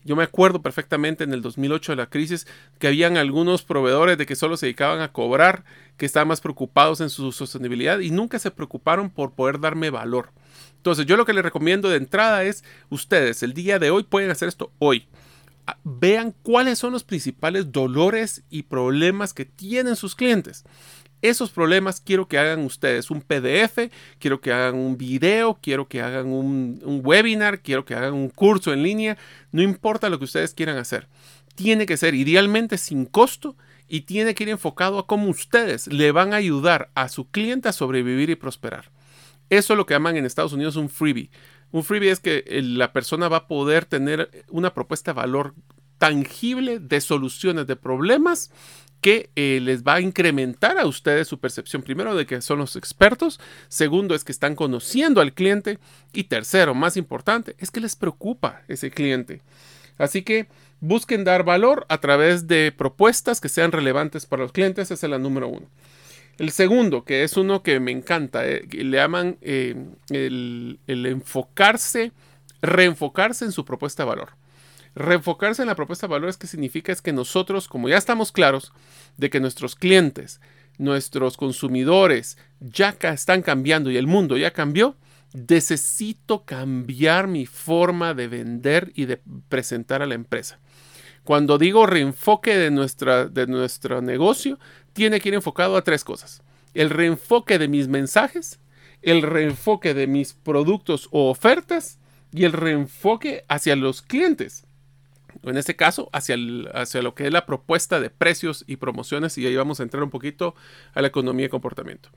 Yo 0.03 0.16
me 0.16 0.23
acuerdo 0.23 0.62
perfectamente 0.62 1.25
en 1.25 1.35
el 1.35 1.42
2008 1.42 1.92
de 1.92 1.96
la 1.96 2.09
crisis 2.09 2.46
que 2.79 2.87
habían 2.87 3.18
algunos 3.18 3.62
proveedores 3.62 4.16
de 4.16 4.25
que 4.25 4.37
solo 4.37 4.57
se 4.57 4.66
dedicaban 4.66 5.01
a 5.01 5.12
cobrar, 5.12 5.64
que 5.99 6.07
estaban 6.07 6.29
más 6.29 6.40
preocupados 6.40 7.03
en 7.03 7.11
su 7.11 7.33
sostenibilidad 7.33 7.99
y 7.99 8.11
nunca 8.11 8.38
se 8.38 8.51
preocuparon 8.51 9.11
por 9.11 9.33
poder 9.35 9.61
darme 9.61 9.90
valor. 9.90 10.31
Entonces 10.77 11.05
yo 11.05 11.18
lo 11.18 11.27
que 11.27 11.35
les 11.35 11.44
recomiendo 11.44 11.90
de 11.90 11.99
entrada 11.99 12.44
es, 12.44 12.64
ustedes 12.88 13.42
el 13.42 13.53
día 13.53 13.79
de 13.79 13.90
hoy 13.90 14.05
pueden 14.05 14.31
hacer 14.31 14.49
esto 14.49 14.73
hoy 14.79 15.07
vean 15.85 16.35
cuáles 16.42 16.79
son 16.79 16.92
los 16.92 17.05
principales 17.05 17.73
dolores 17.73 18.42
y 18.51 18.64
problemas 18.64 19.35
que 19.35 19.44
tienen 19.44 19.96
sus 19.96 20.14
clientes. 20.14 20.64
Esos 21.23 21.51
problemas 21.51 22.01
quiero 22.01 22.29
que 22.29 22.38
hagan 22.38 22.61
ustedes 22.64 23.11
un 23.11 23.20
PDF, 23.20 23.90
quiero 24.18 24.40
que 24.40 24.53
hagan 24.53 24.77
un 24.77 24.96
video, 24.96 25.59
quiero 25.61 25.87
que 25.87 26.01
hagan 26.01 26.29
un, 26.29 26.81
webinar, 27.05 27.61
quiero 27.61 27.85
que 27.85 27.94
hagan 27.94 28.14
un 28.14 28.31
curso 28.31 28.73
en 28.73 28.83
línea, 28.83 29.18
no 29.53 29.61
importa 29.61 30.09
lo 30.09 30.18
que 30.18 30.25
ustedes 30.25 30.55
quieran 30.55 30.79
hacer. 30.79 31.09
Tiene 31.55 31.85
que 31.85 31.99
ser 31.99 32.14
idealmente 32.14 32.79
sin 32.79 33.05
costo 33.05 33.55
y 33.87 34.03
tiene 34.03 34.35
que 34.35 34.44
ir 34.44 34.49
enfocado 34.49 34.99
a 34.99 35.07
cómo 35.07 35.29
ustedes 35.29 35.88
le 35.88 36.11
van 36.11 36.33
a 36.33 36.37
ayudar 36.37 36.90
a 36.94 37.09
su 37.11 37.29
cliente 37.29 37.68
a 37.68 37.73
sobrevivir 37.73 38.31
y 38.31 38.37
prosperar. 38.37 38.90
Eso 39.51 39.75
es 39.75 39.77
lo 39.77 39.85
que 39.85 39.94
llaman 39.94 40.16
en 40.16 40.25
Estados 40.25 40.53
Unidos 40.55 40.77
un 40.77 40.88
freebie. 40.88 41.31
Un 41.72 41.85
freebie 41.85 42.11
es 42.11 42.20
que 42.20 42.44
eh, 42.46 42.62
la 42.62 42.92
persona 42.92 43.28
va 43.28 43.38
a 43.38 43.48
poder 43.48 43.85
tener 43.85 44.44
una 44.48 44.74
propuesta 44.74 45.12
de 45.12 45.16
valor 45.16 45.54
tangible 45.98 46.78
de 46.80 47.00
soluciones 47.00 47.66
de 47.66 47.76
problemas 47.76 48.50
que 49.00 49.30
eh, 49.35 49.61
les 49.62 49.83
va 49.83 49.94
a 49.94 50.00
incrementar 50.00 50.78
a 50.78 50.87
ustedes 50.87 51.28
su 51.28 51.38
percepción, 51.38 51.83
primero, 51.83 52.14
de 52.14 52.26
que 52.26 52.42
son 52.42 52.59
los 52.59 52.76
expertos, 52.76 53.40
segundo, 53.68 54.14
es 54.14 54.24
que 54.24 54.33
están 54.33 54.54
conociendo 54.54 55.20
al 55.20 55.33
cliente 55.33 55.78
y 56.12 56.24
tercero, 56.24 56.74
más 56.74 56.96
importante, 56.96 57.56
es 57.59 57.70
que 57.70 57.80
les 57.80 57.96
preocupa 57.96 58.62
ese 58.68 58.90
cliente. 58.90 59.40
Así 59.96 60.22
que 60.22 60.48
busquen 60.80 61.24
dar 61.24 61.44
valor 61.44 61.87
a 61.88 61.98
través 61.98 62.46
de 62.46 62.72
propuestas 62.72 63.40
que 63.40 63.48
sean 63.48 63.72
relevantes 63.72 64.26
para 64.26 64.42
los 64.42 64.52
clientes, 64.52 64.90
esa 64.90 65.06
es 65.06 65.11
la 65.11 65.18
número 65.18 65.48
uno. 65.48 65.68
El 66.40 66.53
segundo, 66.53 67.05
que 67.05 67.22
es 67.22 67.37
uno 67.37 67.62
que 67.62 67.81
me 67.81 67.90
encanta, 67.90 68.48
eh, 68.48 68.66
le 68.72 68.96
llaman 68.96 69.37
eh, 69.42 69.76
el, 70.09 70.79
enfocarse, 70.88 72.12
reenfocarse 72.62 73.44
en 73.44 73.53
su 73.53 73.66
propuesta 73.66 74.05
de 74.05 74.09
valor. 74.09 74.31
Reenfocarse 74.94 75.61
en 75.61 75.68
la 75.68 75.74
propuesta 75.74 76.07
de 76.07 76.12
valor 76.12 76.31
es 76.31 76.38
que 76.38 76.46
significa 76.46 76.92
es 76.92 77.03
que 77.03 77.12
nosotros, 77.12 77.68
como 77.68 77.90
ya 77.90 77.98
estamos 77.98 78.33
claros 78.33 78.72
de 79.18 79.29
que 79.29 79.38
nuestros 79.38 79.76
clientes, 79.76 80.40
nuestros 80.79 81.37
consumidores 81.37 82.38
ya 82.59 82.96
están 82.98 83.42
cambiando 83.42 83.90
y 83.90 83.98
el 83.98 84.07
mundo 84.07 84.38
ya 84.38 84.55
cambió, 84.55 84.96
necesito 85.35 86.46
cambiar 86.46 87.29
mi 87.29 87.44
forma 87.44 88.14
de 88.14 88.29
vender 88.29 88.92
y 88.94 89.05
de 89.05 89.20
presentar 89.50 90.00
a 90.00 90.07
la 90.07 90.14
empresa. 90.14 90.59
Cuando 91.24 91.59
digo 91.59 91.87
reenfoque 91.87 92.57
de, 92.57 92.70
nuestra, 92.70 93.26
de 93.26 93.46
nuestro 93.46 94.00
negocio, 94.00 94.59
tiene 94.92 95.20
que 95.20 95.29
ir 95.29 95.35
enfocado 95.35 95.76
a 95.76 95.83
tres 95.83 96.05
cosas. 96.05 96.42
El 96.74 96.90
reenfoque 96.90 97.59
de 97.59 97.68
mis 97.68 97.88
mensajes, 97.88 98.61
el 99.03 99.22
reenfoque 99.22 99.94
de 99.94 100.07
mis 100.07 100.33
productos 100.33 101.09
o 101.11 101.31
ofertas 101.31 101.98
y 102.33 102.44
el 102.44 102.53
reenfoque 102.53 103.44
hacia 103.48 103.76
los 103.76 104.03
clientes. 104.03 104.66
En 105.42 105.57
este 105.57 105.76
caso, 105.76 106.11
hacia, 106.12 106.37
hacia 106.74 107.03
lo 107.03 107.14
que 107.14 107.26
es 107.26 107.33
la 107.33 107.46
propuesta 107.46 108.00
de 108.00 108.11
precios 108.11 108.64
y 108.66 108.76
promociones 108.76 109.38
y 109.38 109.46
ahí 109.46 109.57
vamos 109.57 109.81
a 109.81 109.85
entrar 109.85 110.03
un 110.03 110.11
poquito 110.11 110.55
a 110.92 111.00
la 111.00 111.09
economía 111.09 111.46
de 111.46 111.50
comportamiento. 111.50 112.11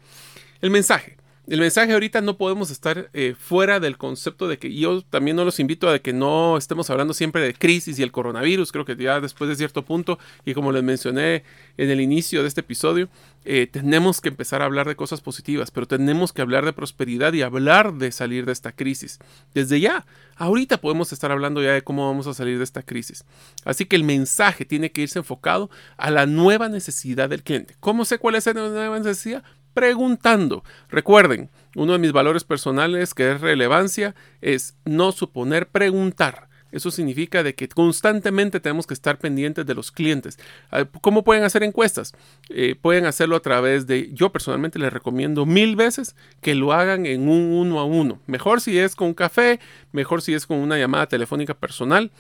El 0.62 0.72
mensaje. 0.72 1.18
El 1.48 1.60
mensaje 1.60 1.92
ahorita 1.92 2.22
no 2.22 2.38
podemos 2.38 2.72
estar 2.72 3.10
eh, 3.14 3.36
fuera 3.38 3.82
del 3.82 3.98
concepto 3.98 4.48
de 4.48 4.58
que 4.58 4.74
yo 4.74 5.02
también 5.02 5.36
no 5.36 5.44
los 5.44 5.60
invito 5.60 5.90
a 5.90 6.00
que 6.00 6.14
no 6.14 6.58
estemos 6.58 6.90
hablando 6.90 7.14
siempre 7.14 7.42
de 7.42 7.54
crisis 7.54 8.00
y 8.00 8.04
el 8.04 8.14
coronavirus. 8.14 8.72
Creo 8.72 8.86
que 8.86 8.96
ya 8.96 9.20
después 9.20 9.50
de 9.50 9.58
cierto 9.58 9.84
punto, 9.84 10.20
y 10.46 10.54
como 10.54 10.72
les 10.72 10.84
mencioné 10.84 11.44
en 11.76 11.90
el 11.90 12.00
inicio 12.00 12.44
de 12.44 12.48
este 12.48 12.62
episodio, 12.62 13.10
eh, 13.44 13.68
tenemos 13.70 14.22
que 14.22 14.30
empezar 14.30 14.62
a 14.62 14.66
hablar 14.66 14.88
de 14.88 14.96
cosas 14.96 15.20
positivas, 15.20 15.70
pero 15.70 15.86
tenemos 15.86 16.32
que 16.32 16.42
hablar 16.42 16.64
de 16.64 16.72
prosperidad 16.72 17.34
y 17.34 17.42
hablar 17.42 17.94
de 17.96 18.14
salir 18.14 18.46
de 18.46 18.54
esta 18.54 18.72
crisis. 18.72 19.20
Desde 19.54 19.82
ya, 19.82 20.06
ahorita 20.38 20.80
podemos 20.80 21.12
estar 21.12 21.32
hablando 21.34 21.62
ya 21.62 21.74
de 21.74 21.84
cómo 21.84 22.08
vamos 22.08 22.26
a 22.28 22.34
salir 22.34 22.58
de 22.58 22.64
esta 22.64 22.84
crisis. 22.84 23.26
Así 23.66 23.86
que 23.86 23.98
el 23.98 24.06
mensaje 24.06 24.64
tiene 24.64 24.94
que 24.94 25.02
irse 25.02 25.20
enfocado 25.20 25.70
a 25.98 26.10
la 26.10 26.26
nueva 26.26 26.70
necesidad 26.70 27.30
del 27.30 27.44
cliente. 27.44 27.76
¿Cómo 27.82 28.06
sé 28.06 28.18
cuál 28.18 28.36
es 28.36 28.46
la 28.46 28.54
nueva 28.54 28.98
necesidad? 28.98 29.44
Preguntando. 29.74 30.64
Recuerden, 30.90 31.50
uno 31.76 31.94
de 31.94 32.00
mis 32.00 32.12
valores 32.12 32.44
personales 32.44 33.14
que 33.14 33.32
es 33.32 33.42
relevancia 33.42 34.16
es 34.42 34.76
no 34.86 35.12
suponer 35.12 35.68
preguntar. 35.68 36.50
Eso 36.74 36.90
significa 36.90 37.44
de 37.44 37.54
que 37.54 37.70
constantemente 37.70 38.60
tenemos 38.60 38.88
que 38.88 38.96
estar 38.96 39.20
pendientes 39.20 39.64
de 39.64 39.76
los 39.76 39.92
clientes. 39.92 40.40
Ah, 40.72 40.86
¿Cómo 41.02 41.24
pueden 41.24 41.44
hacer 41.44 41.62
encuestas? 41.62 42.14
Eh, 42.50 42.76
pueden 42.76 43.06
hacerlo 43.06 43.36
a 43.36 43.42
través 43.42 43.86
de, 43.86 44.10
yo 44.12 44.32
personalmente 44.32 44.80
les 44.80 44.92
recomiendo 44.92 45.46
mil 45.46 45.76
veces 45.76 46.16
que 46.42 46.56
lo 46.56 46.74
hagan 46.74 47.06
en 47.06 47.30
un 47.30 47.54
uno 47.54 47.80
a 47.80 47.86
uno. 47.86 48.20
Mejor 48.26 48.60
si 48.60 48.80
es 48.80 48.96
con 48.96 49.14
café, 49.14 49.60
mejor 49.92 50.24
si 50.24 50.34
es 50.34 50.48
con 50.48 50.58
una 50.58 50.80
llamada 50.80 51.06
telefónica 51.06 51.54
personal. 51.54 52.12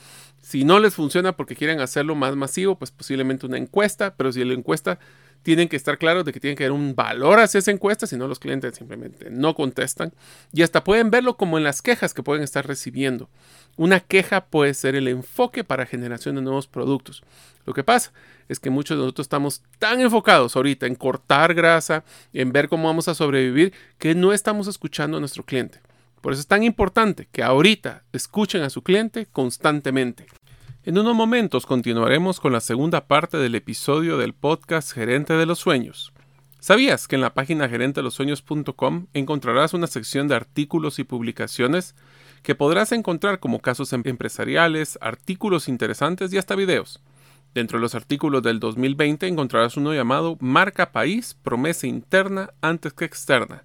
Si 0.43 0.65
no 0.65 0.79
les 0.79 0.93
funciona 0.93 1.35
porque 1.35 1.55
quieren 1.55 1.79
hacerlo 1.79 2.13
más 2.13 2.35
masivo, 2.35 2.77
pues 2.77 2.91
posiblemente 2.91 3.47
una 3.47 3.57
encuesta, 3.57 4.13
pero 4.15 4.31
si 4.31 4.43
la 4.43 4.53
encuesta 4.53 4.99
tienen 5.43 5.69
que 5.69 5.75
estar 5.75 5.97
claros 5.97 6.25
de 6.25 6.33
que 6.33 6.39
tienen 6.39 6.57
que 6.57 6.63
haber 6.63 6.71
un 6.71 6.95
valor 6.95 7.39
hacia 7.39 7.59
esa 7.59 7.71
encuesta, 7.71 8.07
si 8.07 8.17
no 8.17 8.27
los 8.27 8.39
clientes 8.39 8.75
simplemente 8.75 9.29
no 9.29 9.53
contestan. 9.53 10.13
Y 10.51 10.63
hasta 10.63 10.83
pueden 10.83 11.11
verlo 11.11 11.37
como 11.37 11.57
en 11.57 11.63
las 11.63 11.81
quejas 11.81 12.13
que 12.13 12.23
pueden 12.23 12.43
estar 12.43 12.65
recibiendo. 12.65 13.29
Una 13.75 13.99
queja 13.99 14.45
puede 14.45 14.73
ser 14.73 14.95
el 14.95 15.07
enfoque 15.07 15.63
para 15.63 15.85
generación 15.85 16.35
de 16.35 16.41
nuevos 16.41 16.67
productos. 16.67 17.23
Lo 17.65 17.73
que 17.73 17.83
pasa 17.83 18.11
es 18.49 18.59
que 18.59 18.69
muchos 18.69 18.97
de 18.97 19.03
nosotros 19.03 19.25
estamos 19.25 19.61
tan 19.79 20.01
enfocados 20.01 20.55
ahorita 20.55 20.85
en 20.85 20.95
cortar 20.95 21.53
grasa, 21.53 22.03
en 22.33 22.51
ver 22.51 22.69
cómo 22.69 22.87
vamos 22.87 23.07
a 23.07 23.15
sobrevivir, 23.15 23.73
que 23.99 24.15
no 24.15 24.33
estamos 24.33 24.67
escuchando 24.67 25.17
a 25.17 25.19
nuestro 25.19 25.43
cliente. 25.43 25.79
Por 26.21 26.31
eso 26.31 26.39
es 26.39 26.47
tan 26.47 26.63
importante 26.63 27.27
que 27.31 27.43
ahorita 27.43 28.03
escuchen 28.13 28.63
a 28.63 28.69
su 28.69 28.81
cliente 28.81 29.27
constantemente. 29.31 30.25
En 30.85 30.97
unos 30.97 31.15
momentos 31.15 31.65
continuaremos 31.65 32.41
con 32.41 32.51
la 32.51 32.59
segunda 32.59 33.07
parte 33.07 33.37
del 33.37 33.55
episodio 33.55 34.17
del 34.17 34.33
podcast 34.33 34.91
Gerente 34.91 35.31
de 35.31 35.45
los 35.45 35.59
Sueños. 35.59 36.11
¿Sabías 36.59 37.07
que 37.07 37.15
en 37.15 37.21
la 37.21 37.33
página 37.33 37.69
gerentelosueños.com 37.69 39.05
encontrarás 39.13 39.73
una 39.73 39.87
sección 39.87 40.27
de 40.27 40.35
artículos 40.35 40.99
y 40.99 41.05
publicaciones 41.05 41.95
que 42.41 42.53
podrás 42.53 42.91
encontrar 42.91 43.39
como 43.39 43.61
casos 43.61 43.93
em-, 43.93 44.01
empresariales, 44.03 44.99
artículos 44.99 45.69
interesantes 45.69 46.33
y 46.33 46.37
hasta 46.37 46.53
videos? 46.53 47.01
Dentro 47.53 47.77
de 47.77 47.83
los 47.83 47.95
artículos 47.95 48.43
del 48.43 48.59
2020 48.59 49.25
encontrarás 49.25 49.77
uno 49.77 49.93
llamado 49.93 50.35
Marca 50.41 50.91
País, 50.91 51.37
promesa 51.43 51.87
interna 51.87 52.49
antes 52.59 52.91
que 52.91 53.05
externa, 53.05 53.63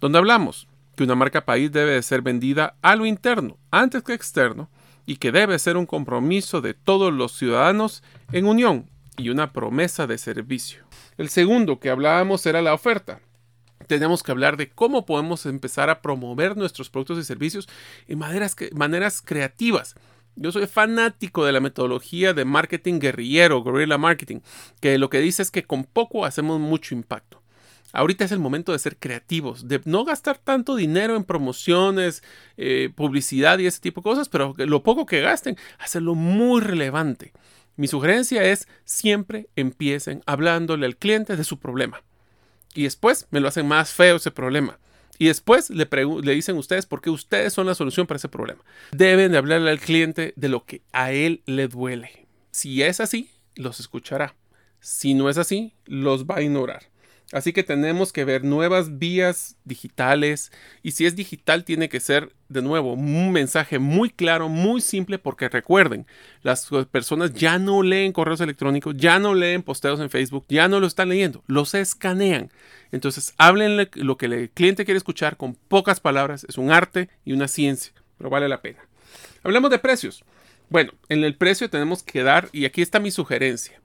donde 0.00 0.18
hablamos 0.18 0.66
que 0.96 1.04
una 1.04 1.14
marca 1.14 1.44
país 1.44 1.70
debe 1.70 1.92
de 1.92 2.02
ser 2.02 2.22
vendida 2.22 2.74
a 2.82 2.96
lo 2.96 3.06
interno 3.06 3.58
antes 3.70 4.02
que 4.02 4.14
externo 4.14 4.68
y 5.08 5.16
que 5.16 5.32
debe 5.32 5.58
ser 5.58 5.78
un 5.78 5.86
compromiso 5.86 6.60
de 6.60 6.74
todos 6.74 7.10
los 7.14 7.32
ciudadanos 7.32 8.02
en 8.30 8.44
unión 8.44 8.90
y 9.16 9.30
una 9.30 9.54
promesa 9.54 10.06
de 10.06 10.18
servicio. 10.18 10.84
El 11.16 11.30
segundo 11.30 11.80
que 11.80 11.88
hablábamos 11.88 12.44
era 12.44 12.60
la 12.60 12.74
oferta. 12.74 13.20
Tenemos 13.86 14.22
que 14.22 14.32
hablar 14.32 14.58
de 14.58 14.68
cómo 14.68 15.06
podemos 15.06 15.46
empezar 15.46 15.88
a 15.88 16.02
promover 16.02 16.58
nuestros 16.58 16.90
productos 16.90 17.18
y 17.18 17.24
servicios 17.24 17.70
en 18.06 18.18
maneras, 18.18 18.54
maneras 18.74 19.22
creativas. 19.22 19.94
Yo 20.36 20.52
soy 20.52 20.66
fanático 20.66 21.42
de 21.46 21.52
la 21.52 21.60
metodología 21.60 22.34
de 22.34 22.44
marketing 22.44 22.98
guerrillero, 22.98 23.64
guerrilla 23.64 23.96
marketing, 23.96 24.40
que 24.78 24.98
lo 24.98 25.08
que 25.08 25.20
dice 25.20 25.40
es 25.40 25.50
que 25.50 25.64
con 25.64 25.84
poco 25.84 26.26
hacemos 26.26 26.60
mucho 26.60 26.94
impacto. 26.94 27.40
Ahorita 27.92 28.24
es 28.24 28.32
el 28.32 28.38
momento 28.38 28.72
de 28.72 28.78
ser 28.78 28.98
creativos, 28.98 29.66
de 29.66 29.80
no 29.84 30.04
gastar 30.04 30.38
tanto 30.38 30.76
dinero 30.76 31.16
en 31.16 31.24
promociones, 31.24 32.22
eh, 32.56 32.90
publicidad 32.94 33.58
y 33.58 33.66
ese 33.66 33.80
tipo 33.80 34.00
de 34.00 34.04
cosas, 34.04 34.28
pero 34.28 34.54
lo 34.58 34.82
poco 34.82 35.06
que 35.06 35.20
gasten, 35.20 35.56
hacerlo 35.78 36.14
muy 36.14 36.60
relevante. 36.60 37.32
Mi 37.76 37.86
sugerencia 37.86 38.42
es 38.44 38.68
siempre 38.84 39.48
empiecen 39.56 40.22
hablándole 40.26 40.84
al 40.84 40.96
cliente 40.96 41.36
de 41.36 41.44
su 41.44 41.58
problema. 41.58 42.02
Y 42.74 42.82
después 42.82 43.26
me 43.30 43.40
lo 43.40 43.48
hacen 43.48 43.66
más 43.66 43.92
feo 43.92 44.16
ese 44.16 44.30
problema. 44.30 44.78
Y 45.16 45.26
después 45.26 45.70
le, 45.70 45.88
le 46.22 46.34
dicen 46.34 46.56
ustedes 46.56 46.86
por 46.86 47.00
qué 47.00 47.10
ustedes 47.10 47.52
son 47.52 47.66
la 47.66 47.74
solución 47.74 48.06
para 48.06 48.18
ese 48.18 48.28
problema. 48.28 48.62
Deben 48.92 49.32
de 49.32 49.38
hablarle 49.38 49.70
al 49.70 49.80
cliente 49.80 50.32
de 50.36 50.48
lo 50.48 50.64
que 50.64 50.82
a 50.92 51.12
él 51.12 51.42
le 51.46 51.68
duele. 51.68 52.26
Si 52.50 52.82
es 52.82 53.00
así, 53.00 53.30
los 53.54 53.80
escuchará. 53.80 54.36
Si 54.80 55.14
no 55.14 55.28
es 55.28 55.38
así, 55.38 55.74
los 55.86 56.24
va 56.24 56.36
a 56.36 56.42
ignorar. 56.42 56.82
Así 57.30 57.52
que 57.52 57.62
tenemos 57.62 58.10
que 58.10 58.24
ver 58.24 58.42
nuevas 58.42 58.98
vías 58.98 59.56
digitales 59.64 60.50
y 60.82 60.92
si 60.92 61.04
es 61.04 61.14
digital 61.14 61.64
tiene 61.64 61.90
que 61.90 62.00
ser 62.00 62.32
de 62.48 62.62
nuevo 62.62 62.94
un 62.94 63.32
mensaje 63.32 63.78
muy 63.78 64.08
claro, 64.08 64.48
muy 64.48 64.80
simple 64.80 65.18
porque 65.18 65.50
recuerden, 65.50 66.06
las 66.42 66.70
personas 66.90 67.34
ya 67.34 67.58
no 67.58 67.82
leen 67.82 68.12
correos 68.12 68.40
electrónicos, 68.40 68.96
ya 68.96 69.18
no 69.18 69.34
leen 69.34 69.62
posteos 69.62 70.00
en 70.00 70.08
Facebook, 70.08 70.46
ya 70.48 70.68
no 70.68 70.80
lo 70.80 70.86
están 70.86 71.10
leyendo, 71.10 71.44
los 71.46 71.74
escanean. 71.74 72.50
Entonces 72.92 73.34
háblenle 73.36 73.90
lo 73.92 74.16
que 74.16 74.24
el 74.24 74.48
cliente 74.48 74.86
quiere 74.86 74.96
escuchar 74.96 75.36
con 75.36 75.54
pocas 75.54 76.00
palabras, 76.00 76.46
es 76.48 76.56
un 76.56 76.70
arte 76.70 77.10
y 77.26 77.34
una 77.34 77.46
ciencia, 77.46 77.92
pero 78.16 78.30
vale 78.30 78.48
la 78.48 78.62
pena. 78.62 78.78
Hablemos 79.42 79.70
de 79.70 79.78
precios. 79.78 80.24
Bueno, 80.70 80.92
en 81.10 81.24
el 81.24 81.36
precio 81.36 81.68
tenemos 81.68 82.02
que 82.02 82.22
dar, 82.22 82.48
y 82.52 82.64
aquí 82.64 82.80
está 82.80 83.00
mi 83.00 83.10
sugerencia 83.10 83.82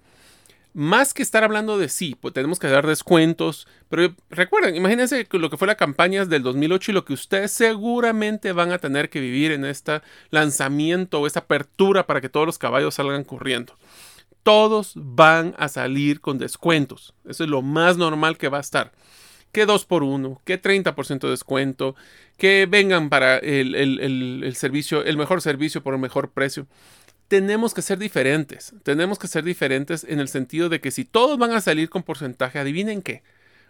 más 0.74 1.14
que 1.14 1.22
estar 1.22 1.44
hablando 1.44 1.78
de 1.78 1.88
sí, 1.88 2.16
pues 2.20 2.34
tenemos 2.34 2.60
que 2.60 2.68
dar 2.68 2.88
descuentos, 2.88 3.68
pero 3.90 4.14
recuerden, 4.30 4.76
imagínense 4.76 5.28
lo 5.32 5.50
que 5.50 5.58
fue 5.58 5.68
la 5.68 5.76
campaña 5.76 6.26
del 6.26 6.42
2008 6.42 6.92
y 6.92 6.94
lo 6.96 7.06
que 7.06 7.14
ustedes 7.14 7.52
seguramente 7.52 8.52
van 8.54 8.72
a 8.72 8.80
tener 8.80 9.10
que 9.10 9.20
vivir 9.20 9.52
en 9.52 9.66
este 9.66 10.02
lanzamiento 10.32 11.22
o 11.22 11.28
esta 11.28 11.42
apertura 11.42 12.08
para 12.08 12.22
que 12.22 12.30
todos 12.30 12.48
los 12.48 12.58
caballos 12.58 12.96
salgan 12.96 13.24
corriendo. 13.24 13.76
Todos 14.42 14.94
van 14.96 15.56
a 15.58 15.70
salir 15.70 16.20
con 16.20 16.38
descuentos. 16.38 17.14
Eso 17.26 17.44
es 17.44 17.50
lo 17.50 17.62
más 17.62 17.98
normal 17.98 18.38
que 18.38 18.50
va 18.50 18.58
a 18.58 18.62
estar. 18.62 18.92
Que 19.52 19.66
2 19.66 19.86
por 19.86 20.04
1, 20.04 20.42
que 20.44 20.60
30% 20.60 21.20
de 21.20 21.30
descuento, 21.30 21.96
que 22.38 22.66
vengan 22.66 23.10
para 23.10 23.38
el, 23.38 23.76
el 23.76 24.56
servicio, 24.56 25.04
el 25.06 25.16
mejor 25.16 25.42
servicio 25.42 25.84
por 25.84 25.94
el 25.94 26.00
mejor 26.00 26.32
precio 26.32 26.66
tenemos 27.34 27.74
que 27.74 27.82
ser 27.82 27.98
diferentes. 27.98 28.76
Tenemos 28.84 29.18
que 29.18 29.28
ser 29.28 29.44
diferentes 29.44 30.06
en 30.08 30.20
el 30.20 30.28
sentido 30.28 30.70
de 30.70 30.80
que 30.80 30.92
si 30.92 31.04
todos 31.04 31.40
van 31.40 31.50
a 31.50 31.62
salir 31.62 31.90
con 31.90 32.04
porcentaje, 32.04 32.60
adivinen 32.60 33.02
qué. 33.02 33.24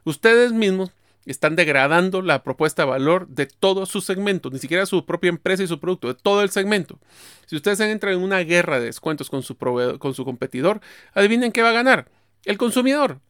Ustedes 0.04 0.52
mismos 0.52 0.92
están 1.26 1.56
degradando 1.56 2.22
la 2.22 2.44
propuesta 2.44 2.82
de 2.82 2.90
valor 2.90 3.26
de 3.30 3.46
todo 3.46 3.86
su 3.86 4.02
segmento, 4.02 4.50
ni 4.50 4.60
siquiera 4.60 4.86
su 4.86 5.06
propia 5.06 5.30
empresa 5.30 5.64
y 5.64 5.68
su 5.68 5.80
producto, 5.80 6.10
de 6.10 6.16
todo 6.16 6.42
el 6.42 6.50
segmento. 6.50 7.00
Si 7.46 7.56
ustedes 7.56 7.80
entran 7.80 8.16
en 8.16 8.22
una 8.22 8.40
guerra 8.40 8.82
de 8.82 8.88
descuentos 8.88 9.30
con 9.30 9.44
su, 9.44 9.56
con 9.56 10.14
su 10.14 10.26
competidor, 10.26 10.82
adivinen 11.14 11.54
qué 11.54 11.62
va 11.62 11.70
a 11.70 11.72
ganar. 11.72 12.10
El 12.44 12.58
consumidor. 12.58 13.22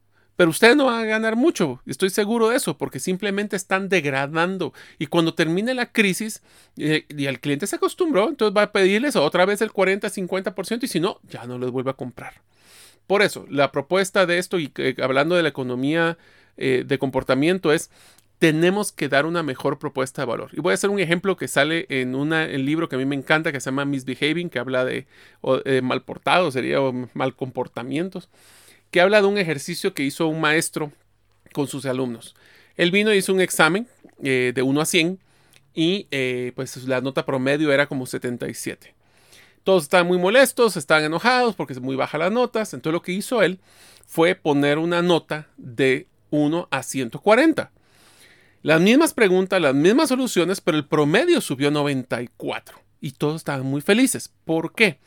Pero 0.44 0.52
ustedes 0.52 0.76
no 0.76 0.88
van 0.88 1.00
a 1.00 1.06
ganar 1.06 1.38
mucho, 1.38 1.82
estoy 1.86 2.10
seguro 2.10 2.50
de 2.50 2.58
eso, 2.58 2.78
porque 2.78 3.00
simplemente 3.00 3.56
están 3.56 3.88
degradando. 3.88 4.74
Y 5.00 5.06
cuando 5.06 5.36
termine 5.36 5.74
la 5.74 5.94
crisis 5.94 6.42
eh, 6.76 7.06
y 7.08 7.28
el 7.28 7.40
cliente 7.40 7.66
se 7.66 7.78
acostumbró, 7.78 8.28
entonces 8.28 8.54
va 8.54 8.64
a 8.64 8.72
pedirles 8.74 9.16
otra 9.16 9.46
vez 9.46 9.62
el 9.62 9.72
40-50% 9.72 10.84
y 10.84 10.88
si 10.90 11.00
no, 11.00 11.22
ya 11.30 11.46
no 11.46 11.58
les 11.58 11.72
vuelve 11.72 11.92
a 11.92 11.94
comprar. 11.94 12.42
Por 13.08 13.22
eso, 13.22 13.46
la 13.50 13.72
propuesta 13.72 14.26
de 14.26 14.38
esto, 14.38 14.60
y 14.60 14.70
hablando 15.02 15.36
de 15.36 15.44
la 15.44 15.48
economía 15.48 16.18
eh, 16.58 16.84
de 16.86 17.00
comportamiento, 17.00 17.72
es 17.72 17.90
tenemos 18.38 18.92
que 18.92 19.08
dar 19.08 19.26
una 19.26 19.44
mejor 19.44 19.80
propuesta 19.80 20.24
de 20.24 20.26
valor. 20.26 20.50
Y 20.52 20.60
voy 20.60 20.72
a 20.72 20.74
hacer 20.74 20.90
un 20.90 21.00
ejemplo 21.00 21.38
que 21.38 21.48
sale 21.48 21.86
en 21.88 22.16
un 22.16 22.32
libro 22.66 22.90
que 22.90 22.98
a 22.98 23.00
mí 23.00 23.06
me 23.06 23.16
encanta, 23.16 23.54
que 23.54 23.62
se 23.62 23.70
llama 23.70 23.86
Misbehaving, 23.86 24.50
que 24.50 24.60
habla 24.60 24.84
de, 24.84 25.08
de 25.64 25.82
mal 25.82 26.02
portado, 26.02 26.52
sería 26.52 26.80
mal 27.14 27.34
comportamientos 27.34 28.28
que 28.94 29.02
habla 29.02 29.22
de 29.22 29.28
un 29.28 29.40
ejercicio 29.40 29.96
que 29.96 30.04
hizo 30.04 30.28
un 30.28 30.40
maestro 30.40 30.92
con 31.52 31.68
sus 31.68 31.88
alumnos. 31.88 32.36
Él 32.78 32.92
vino 32.92 33.12
y 33.12 33.18
hizo 33.18 33.34
un 33.34 33.42
examen 33.42 33.88
eh, 34.24 34.52
de 34.54 34.62
1 34.62 34.80
a 34.80 34.86
100 34.86 35.20
y 35.74 36.08
eh, 36.12 36.52
pues 36.56 36.78
la 36.88 37.02
nota 37.02 37.26
promedio 37.26 37.74
era 37.74 37.88
como 37.88 38.06
77. 38.06 38.94
Todos 39.64 39.84
estaban 39.84 40.06
muy 40.06 40.20
molestos, 40.20 40.78
estaban 40.78 41.04
enojados 41.06 41.56
porque 41.56 41.74
es 41.74 41.82
muy 41.82 41.96
baja 41.96 42.20
las 42.20 42.32
notas. 42.32 42.76
Entonces 42.76 42.94
lo 42.94 43.02
que 43.02 43.14
hizo 43.14 43.42
él 43.42 43.60
fue 44.06 44.36
poner 44.36 44.78
una 44.78 45.02
nota 45.02 45.48
de 45.58 46.06
1 46.30 46.68
a 46.70 46.84
140. 46.84 47.72
Las 48.62 48.80
mismas 48.80 49.16
preguntas, 49.16 49.60
las 49.60 49.74
mismas 49.74 50.10
soluciones, 50.10 50.62
pero 50.62 50.78
el 50.78 50.86
promedio 50.86 51.42
subió 51.42 51.70
a 51.70 51.72
94. 51.72 52.80
Y 53.02 53.14
todos 53.14 53.38
estaban 53.38 53.66
muy 53.66 53.82
felices. 53.82 54.32
¿Por 54.46 54.76
qué? 54.76 55.00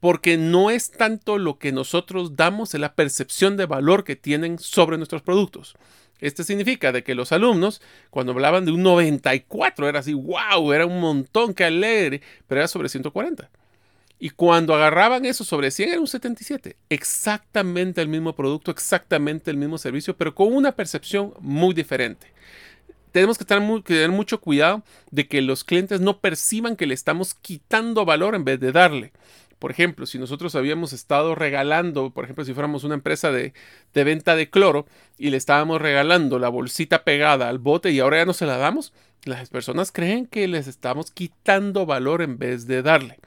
Porque 0.00 0.36
no 0.36 0.70
es 0.70 0.90
tanto 0.90 1.38
lo 1.38 1.58
que 1.58 1.72
nosotros 1.72 2.36
damos, 2.36 2.74
es 2.74 2.80
la 2.80 2.94
percepción 2.94 3.56
de 3.56 3.66
valor 3.66 4.04
que 4.04 4.16
tienen 4.16 4.58
sobre 4.58 4.96
nuestros 4.96 5.22
productos. 5.22 5.76
Esto 6.20 6.44
significa 6.44 6.92
de 6.92 7.04
que 7.04 7.14
los 7.14 7.32
alumnos, 7.32 7.82
cuando 8.10 8.32
hablaban 8.32 8.64
de 8.64 8.72
un 8.72 8.82
94, 8.82 9.88
era 9.88 10.00
así, 10.00 10.14
wow, 10.14 10.72
era 10.72 10.86
un 10.86 11.00
montón, 11.00 11.52
qué 11.52 11.64
alegre, 11.64 12.22
pero 12.46 12.60
era 12.60 12.68
sobre 12.68 12.88
140. 12.88 13.50
Y 14.18 14.30
cuando 14.30 14.74
agarraban 14.74 15.26
eso 15.26 15.44
sobre 15.44 15.70
100 15.70 15.90
era 15.90 16.00
un 16.00 16.06
77. 16.06 16.76
Exactamente 16.88 18.00
el 18.00 18.08
mismo 18.08 18.34
producto, 18.34 18.70
exactamente 18.70 19.50
el 19.50 19.58
mismo 19.58 19.76
servicio, 19.76 20.16
pero 20.16 20.34
con 20.34 20.54
una 20.54 20.72
percepción 20.72 21.34
muy 21.40 21.74
diferente. 21.74 22.28
Tenemos 23.12 23.38
que, 23.38 23.44
tener 23.44 24.10
mucho 24.10 24.40
cuidado 24.40 24.82
de 25.10 25.26
que 25.26 25.40
los 25.42 25.64
clientes 25.64 26.00
no 26.00 26.18
perciban 26.18 26.76
que 26.76 26.86
le 26.86 26.94
estamos 26.94 27.34
quitando 27.34 28.04
valor 28.04 28.34
en 28.34 28.44
vez 28.44 28.60
de 28.60 28.72
darle. 28.72 29.12
Por 29.58 29.70
ejemplo, 29.70 30.04
si 30.06 30.18
nosotros 30.18 30.54
habíamos 30.54 30.92
estado 30.92 31.34
regalando, 31.34 32.10
por 32.10 32.24
ejemplo, 32.24 32.44
si 32.44 32.52
fuéramos 32.52 32.84
una 32.84 32.94
empresa 32.94 33.32
de, 33.32 33.54
venta 33.94 34.36
de 34.36 34.50
cloro 34.50 34.86
y 35.16 35.30
le 35.30 35.38
estábamos 35.38 35.80
regalando 35.80 36.38
la 36.38 36.50
bolsita 36.50 37.04
pegada 37.04 37.48
al 37.48 37.58
bote 37.58 37.90
y 37.90 38.00
ahora 38.00 38.18
ya 38.18 38.26
no 38.26 38.34
se 38.34 38.46
la 38.46 38.58
damos, 38.58 38.92
las 39.24 39.48
personas 39.48 39.92
creen 39.92 40.26
que 40.26 40.46
les 40.46 40.66
estamos 40.66 41.10
quitando 41.10 41.86
valor 41.86 42.20
en 42.20 42.38
vez 42.38 42.66
de 42.66 42.82
darle. 42.82 43.18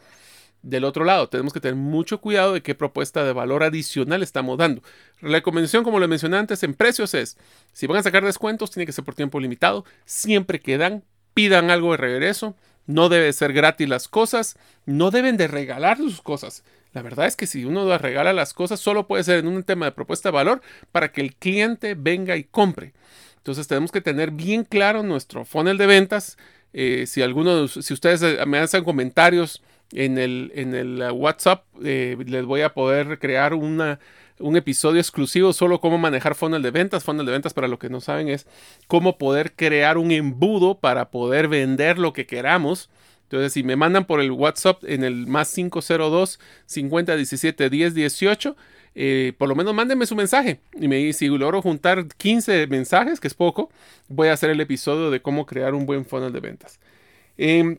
Del 0.62 0.84
otro 0.84 1.06
lado, 1.06 1.30
tenemos 1.30 1.54
que 1.54 1.62
tener 1.62 1.76
mucho 1.76 2.20
cuidado 2.20 2.54
de 2.54 2.62
qué 2.62 2.76
propuesta 2.76 3.24
de 3.24 3.34
valor 3.34 3.64
adicional 3.64 4.22
estamos 4.22 4.58
dando. 4.58 4.84
La 5.22 5.38
recomendación, 5.38 5.84
como 5.84 6.00
le 6.00 6.08
mencioné 6.08 6.38
antes, 6.38 6.62
en 6.64 6.74
precios 6.74 7.14
es, 7.14 7.38
si 7.72 7.88
van 7.88 7.98
a 7.98 8.04
sacar 8.04 8.26
descuentos, 8.26 8.70
tiene 8.70 8.86
que 8.86 8.92
ser 8.92 9.06
por 9.06 9.16
tiempo 9.16 9.40
limitado, 9.40 9.86
siempre 10.06 10.60
que 10.60 10.78
dan, 10.78 11.04
pidan 11.34 11.72
algo 11.72 11.92
de 11.92 11.98
regreso, 11.98 12.56
no 12.90 13.08
debe 13.08 13.32
ser 13.34 13.54
gratis 13.54 13.88
las 13.88 14.08
cosas, 14.08 14.58
no 14.88 15.12
deben 15.12 15.38
de 15.38 15.48
regalar 15.48 15.98
sus 15.98 16.24
cosas. 16.24 16.64
La 16.92 17.04
verdad 17.04 17.28
es 17.28 17.36
que 17.36 17.46
si 17.46 17.64
uno 17.64 17.96
regala 18.00 18.34
las 18.34 18.56
cosas, 18.56 18.80
solo 18.80 19.06
puede 19.06 19.24
ser 19.24 19.38
en 19.38 19.48
un 19.48 19.62
tema 19.62 19.86
de 19.86 19.92
propuesta 19.92 20.30
de 20.30 20.34
valor 20.34 20.64
para 20.92 21.12
que 21.12 21.22
el 21.22 21.36
cliente 21.36 21.94
venga 21.94 22.36
y 22.36 22.46
compre. 22.46 22.94
Entonces 23.38 23.68
tenemos 23.68 23.92
que 23.92 24.02
tener 24.02 24.32
bien 24.32 24.64
claro 24.64 25.04
nuestro 25.04 25.46
funnel 25.46 25.78
de 25.78 25.86
ventas. 25.86 26.40
Eh, 26.74 27.06
si 27.06 27.22
algunos, 27.22 27.74
si 27.74 27.94
ustedes 27.94 28.24
eh, 28.24 28.44
me 28.48 28.58
hacen 28.58 28.84
comentarios 28.84 29.62
en 29.92 30.18
el, 30.18 30.52
en 30.56 30.74
el 30.74 31.04
uh, 31.04 31.14
WhatsApp 31.14 31.66
eh, 31.84 32.18
les 32.26 32.46
voy 32.46 32.62
a 32.62 32.74
poder 32.74 33.20
crear 33.20 33.54
una, 33.54 34.00
un 34.40 34.58
episodio 34.58 35.00
exclusivo 35.00 35.54
solo 35.54 35.80
cómo 35.80 35.98
manejar 35.98 36.36
funnel 36.36 36.62
de 36.62 36.72
ventas. 36.72 37.04
Funnel 37.04 37.26
de 37.26 37.32
ventas, 37.32 37.54
para 37.54 37.68
lo 37.68 37.80
que 37.80 37.90
no 37.90 38.02
saben, 38.02 38.30
es 38.30 38.48
cómo 38.88 39.18
poder 39.18 39.54
crear 39.54 39.98
un 39.98 40.12
embudo 40.12 40.80
para 40.80 41.12
poder 41.12 41.48
vender 41.48 41.98
lo 41.98 42.14
que 42.14 42.26
queramos. 42.26 42.90
Entonces, 43.24 43.54
si 43.54 43.64
me 43.64 43.76
mandan 43.76 44.06
por 44.06 44.22
el 44.22 44.32
WhatsApp 44.32 44.84
en 44.86 45.04
el 45.04 45.28
más 45.28 45.54
502 45.54 46.40
50 46.66 47.16
17 47.16 47.70
10 47.70 47.94
18, 47.94 48.56
por 49.38 49.48
lo 49.48 49.56
menos 49.56 49.74
mándenme 49.74 50.06
su 50.06 50.16
mensaje. 50.16 50.60
Y 50.80 50.88
me 50.88 51.14
si 51.14 51.28
logro 51.28 51.62
juntar 51.62 52.08
15 52.08 52.68
mensajes, 52.68 53.20
que 53.20 53.28
es 53.28 53.34
poco, 53.34 53.70
voy 54.08 54.30
a 54.30 54.34
hacer 54.34 54.50
el 54.50 54.60
episodio 54.62 55.12
de 55.12 55.22
cómo 55.22 55.46
crear 55.46 55.74
un 55.74 55.86
buen 55.86 56.06
funnel 56.06 56.34
de 56.34 56.40
ventas. 56.40 56.80
Eh, 57.38 57.78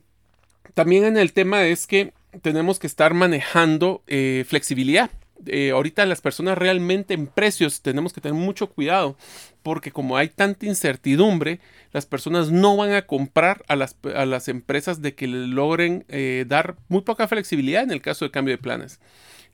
también 0.74 1.04
en 1.04 1.16
el 1.18 1.32
tema 1.32 1.64
es 1.66 1.86
que 1.86 2.12
tenemos 2.42 2.78
que 2.78 2.86
estar 2.86 3.12
manejando 3.12 4.02
eh, 4.06 4.44
flexibilidad. 4.46 5.10
Eh, 5.46 5.70
ahorita 5.70 6.04
las 6.06 6.20
personas 6.20 6.58
realmente 6.58 7.14
en 7.14 7.26
precios 7.26 7.80
tenemos 7.80 8.12
que 8.12 8.20
tener 8.20 8.34
mucho 8.34 8.68
cuidado 8.68 9.16
porque 9.62 9.90
como 9.90 10.16
hay 10.16 10.28
tanta 10.28 10.66
incertidumbre, 10.66 11.60
las 11.92 12.06
personas 12.06 12.50
no 12.50 12.76
van 12.76 12.92
a 12.92 13.06
comprar 13.06 13.64
a 13.68 13.76
las, 13.76 13.96
a 14.14 14.26
las 14.26 14.48
empresas 14.48 15.02
de 15.02 15.14
que 15.14 15.26
logren 15.26 16.04
eh, 16.08 16.44
dar 16.48 16.76
muy 16.88 17.02
poca 17.02 17.28
flexibilidad 17.28 17.82
en 17.82 17.90
el 17.90 18.02
caso 18.02 18.24
de 18.24 18.30
cambio 18.30 18.54
de 18.54 18.62
planes. 18.62 19.00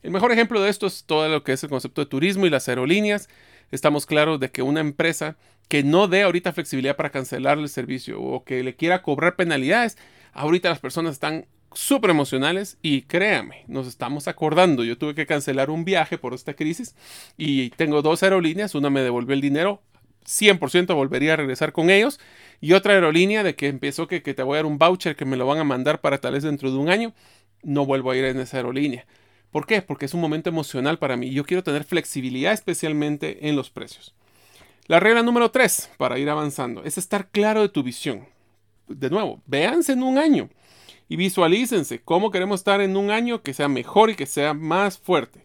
El 0.03 0.11
mejor 0.11 0.33
ejemplo 0.33 0.61
de 0.61 0.71
esto 0.71 0.87
es 0.87 1.05
todo 1.05 1.29
lo 1.29 1.43
que 1.43 1.53
es 1.53 1.63
el 1.65 1.71
concepto 1.71 2.03
de 2.03 2.07
turismo 2.07 2.47
y 2.47 2.51
las 2.51 2.69
aerolíneas. 2.69 3.29
Estamos 3.73 4.07
claros 4.07 4.39
de 4.39 4.51
que 4.51 4.63
una 4.63 4.81
empresa 4.81 5.37
que 5.69 5.83
no 5.83 6.07
dé 6.07 6.23
ahorita 6.23 6.53
flexibilidad 6.53 6.95
para 6.95 7.11
cancelar 7.11 7.59
el 7.59 7.69
servicio 7.69 8.21
o 8.21 8.45
que 8.45 8.63
le 8.63 8.77
quiera 8.77 9.03
cobrar 9.03 9.35
penalidades, 9.35 9.97
Ahorita 10.37 10.69
las 10.69 10.81
personas 10.81 11.13
están 11.13 11.47
súper 11.77 12.11
emocionales 12.11 12.79
y 12.83 13.03
créame, 13.03 13.65
nos 13.69 13.87
estamos 13.87 14.29
acordando. 14.29 14.83
Yo 14.83 14.97
tuve 14.97 15.15
que 15.15 15.27
cancelar 15.27 15.71
un 15.71 15.85
viaje 15.85 16.19
por 16.19 16.33
esta 16.35 16.55
crisis 16.55 16.97
y 17.37 17.71
tengo 17.71 18.03
dos 18.03 18.23
aerolíneas. 18.23 18.75
Una 18.75 18.91
me 18.91 19.03
devolvió 19.03 19.35
el 19.35 19.41
dinero, 19.41 19.83
100% 20.25 20.95
volvería 20.95 21.35
a 21.35 21.37
regresar 21.37 21.73
con 21.73 21.91
ellos. 21.91 22.19
Y 22.61 22.73
otra 22.73 22.95
aerolínea 22.95 23.43
de 23.43 23.55
que 23.55 23.69
empezó 23.69 24.09
que, 24.09 24.21
te 24.21 24.43
voy 24.43 24.55
a 24.55 24.57
dar 24.57 24.67
un 24.67 24.79
voucher 24.79 25.17
que 25.17 25.27
me 25.27 25.37
lo 25.37 25.47
van 25.47 25.59
a 25.59 25.65
mandar 25.65 26.01
para 26.01 26.19
tal 26.19 26.33
vez 26.33 26.43
dentro 26.43 26.71
de 26.71 26.79
un 26.79 26.89
año. 26.89 27.13
No 27.63 27.85
vuelvo 27.85 28.11
a 28.11 28.17
ir 28.17 28.25
en 28.25 28.41
esa 28.41 28.57
aerolínea. 28.57 29.07
¿Por 29.51 29.67
qué? 29.67 29.83
Porque 29.83 30.07
es 30.07 30.15
un 30.15 30.21
momento 30.21 30.49
emocional 30.49 30.99
para 30.99 31.17
mí. 31.17 31.31
Yo 31.31 31.45
quiero 31.45 31.63
tener 31.63 31.85
flexibilidad 31.85 32.53
especialmente 32.53 33.49
en 33.49 33.57
los 33.57 33.71
precios. 33.71 34.15
La 34.87 35.01
regla 35.01 35.23
número 35.23 35.51
3 35.51 35.91
para 35.99 36.19
ir 36.19 36.31
avanzando 36.31 36.85
es 36.85 36.97
estar 36.97 37.29
claro 37.29 37.61
de 37.61 37.69
tu 37.69 37.83
visión 37.83 38.27
de 38.89 39.11
nuevo, 39.11 39.43
véanse 39.47 39.93
en 39.93 40.03
un 40.03 40.19
año 40.19 40.49
y 41.09 41.17
visualícense 41.17 42.01
cómo 42.01 42.31
queremos 42.31 42.61
estar 42.61 42.81
en 42.81 42.97
un 42.97 43.11
año 43.11 43.43
que 43.43 43.55
sea 43.55 43.69
mejor 43.69 44.11
y 44.11 44.17
que 44.17 44.27
sea 44.27 44.55
más 44.55 44.99
fuerte. 44.99 45.45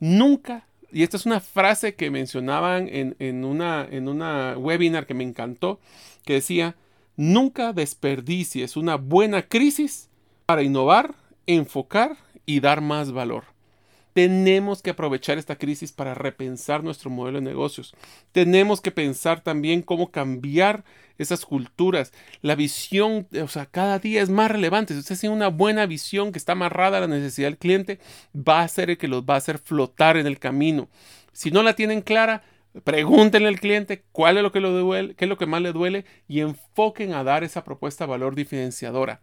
Nunca, 0.00 0.66
y 0.92 1.02
esta 1.02 1.16
es 1.16 1.26
una 1.26 1.40
frase 1.40 1.94
que 1.94 2.10
mencionaban 2.10 2.88
en, 2.90 3.44
una, 3.44 3.86
en 3.90 4.08
una 4.08 4.56
webinar 4.56 5.06
que 5.06 5.14
me 5.14 5.24
encantó, 5.24 5.80
que 6.24 6.34
decía, 6.34 6.76
nunca 7.16 7.72
desperdicies 7.72 8.76
una 8.76 8.96
buena 8.96 9.42
crisis 9.42 10.08
para 10.46 10.62
innovar, 10.62 11.14
enfocar 11.46 12.16
y 12.46 12.60
dar 12.60 12.80
más 12.80 13.12
valor. 13.12 13.44
Tenemos 14.18 14.82
que 14.82 14.90
aprovechar 14.90 15.38
esta 15.38 15.54
crisis 15.54 15.92
para 15.92 16.12
repensar 16.12 16.82
nuestro 16.82 17.08
modelo 17.08 17.38
de 17.38 17.44
negocios. 17.44 17.94
Tenemos 18.32 18.80
que 18.80 18.90
pensar 18.90 19.44
también 19.44 19.80
cómo 19.80 20.10
cambiar 20.10 20.82
esas 21.18 21.46
culturas. 21.46 22.12
La 22.42 22.56
visión, 22.56 23.28
o 23.40 23.46
sea, 23.46 23.66
cada 23.66 24.00
día 24.00 24.20
es 24.20 24.28
más 24.28 24.50
relevante. 24.50 24.92
Si 24.92 24.98
usted 24.98 25.20
tiene 25.20 25.36
una 25.36 25.50
buena 25.50 25.86
visión 25.86 26.32
que 26.32 26.38
está 26.38 26.50
amarrada 26.50 26.98
a 26.98 27.02
la 27.02 27.06
necesidad 27.06 27.46
del 27.46 27.58
cliente, 27.58 28.00
va 28.34 28.62
a 28.62 28.66
ser 28.66 28.90
el 28.90 28.98
que 28.98 29.06
los 29.06 29.22
va 29.22 29.34
a 29.34 29.38
hacer 29.38 29.58
flotar 29.58 30.16
en 30.16 30.26
el 30.26 30.40
camino. 30.40 30.88
Si 31.30 31.52
no 31.52 31.62
la 31.62 31.76
tienen 31.76 32.02
clara, 32.02 32.42
pregúntenle 32.82 33.46
al 33.46 33.60
cliente 33.60 34.02
cuál 34.10 34.36
es 34.36 34.42
lo 34.42 34.50
que 34.50 34.58
le 34.58 34.68
duele, 34.68 35.14
qué 35.14 35.26
es 35.26 35.28
lo 35.28 35.38
que 35.38 35.46
más 35.46 35.62
le 35.62 35.72
duele 35.72 36.06
y 36.26 36.40
enfoquen 36.40 37.12
a 37.12 37.22
dar 37.22 37.44
esa 37.44 37.62
propuesta 37.62 38.04
valor 38.04 38.34
diferenciadora. 38.34 39.20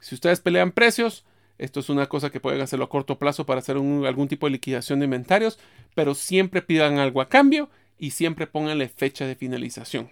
Si 0.00 0.14
ustedes 0.14 0.40
pelean 0.40 0.72
precios, 0.72 1.26
esto 1.58 1.80
es 1.80 1.88
una 1.88 2.06
cosa 2.06 2.30
que 2.30 2.40
pueden 2.40 2.60
hacerlo 2.60 2.84
a 2.84 2.88
corto 2.88 3.18
plazo 3.18 3.44
para 3.44 3.58
hacer 3.58 3.76
algún 3.76 4.28
tipo 4.28 4.46
de 4.46 4.52
liquidación 4.52 5.00
de 5.00 5.06
inventarios, 5.06 5.58
pero 5.94 6.14
siempre 6.14 6.62
pidan 6.62 6.98
algo 6.98 7.20
a 7.20 7.28
cambio 7.28 7.68
y 7.98 8.12
siempre 8.12 8.46
pónganle 8.46 8.88
fecha 8.88 9.26
de 9.26 9.34
finalización. 9.34 10.10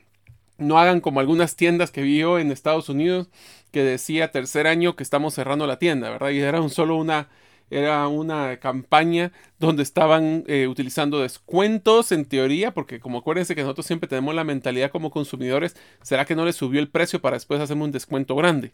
No 0.58 0.78
hagan 0.78 1.00
como 1.00 1.20
algunas 1.20 1.54
tiendas 1.54 1.90
que 1.90 2.02
vi 2.02 2.20
en 2.20 2.50
Estados 2.50 2.88
Unidos 2.88 3.28
que 3.70 3.84
decía 3.84 4.32
tercer 4.32 4.66
año 4.66 4.96
que 4.96 5.02
estamos 5.02 5.34
cerrando 5.34 5.66
la 5.66 5.78
tienda, 5.78 6.10
¿verdad? 6.10 6.30
Y 6.30 6.40
era 6.40 6.66
solo 6.68 6.96
una, 6.96 7.28
era 7.70 8.08
una 8.08 8.56
campaña 8.56 9.32
donde 9.60 9.82
estaban 9.82 10.44
eh, 10.46 10.66
utilizando 10.66 11.20
descuentos 11.20 12.10
en 12.10 12.24
teoría, 12.24 12.72
porque 12.72 13.00
como 13.00 13.18
acuérdense 13.18 13.54
que 13.54 13.62
nosotros 13.62 13.86
siempre 13.86 14.08
tenemos 14.08 14.34
la 14.34 14.44
mentalidad 14.44 14.90
como 14.90 15.10
consumidores, 15.10 15.76
¿será 16.02 16.24
que 16.24 16.34
no 16.34 16.44
les 16.44 16.56
subió 16.56 16.80
el 16.80 16.88
precio 16.88 17.20
para 17.20 17.36
después 17.36 17.60
hacerme 17.60 17.84
un 17.84 17.92
descuento 17.92 18.34
grande? 18.34 18.72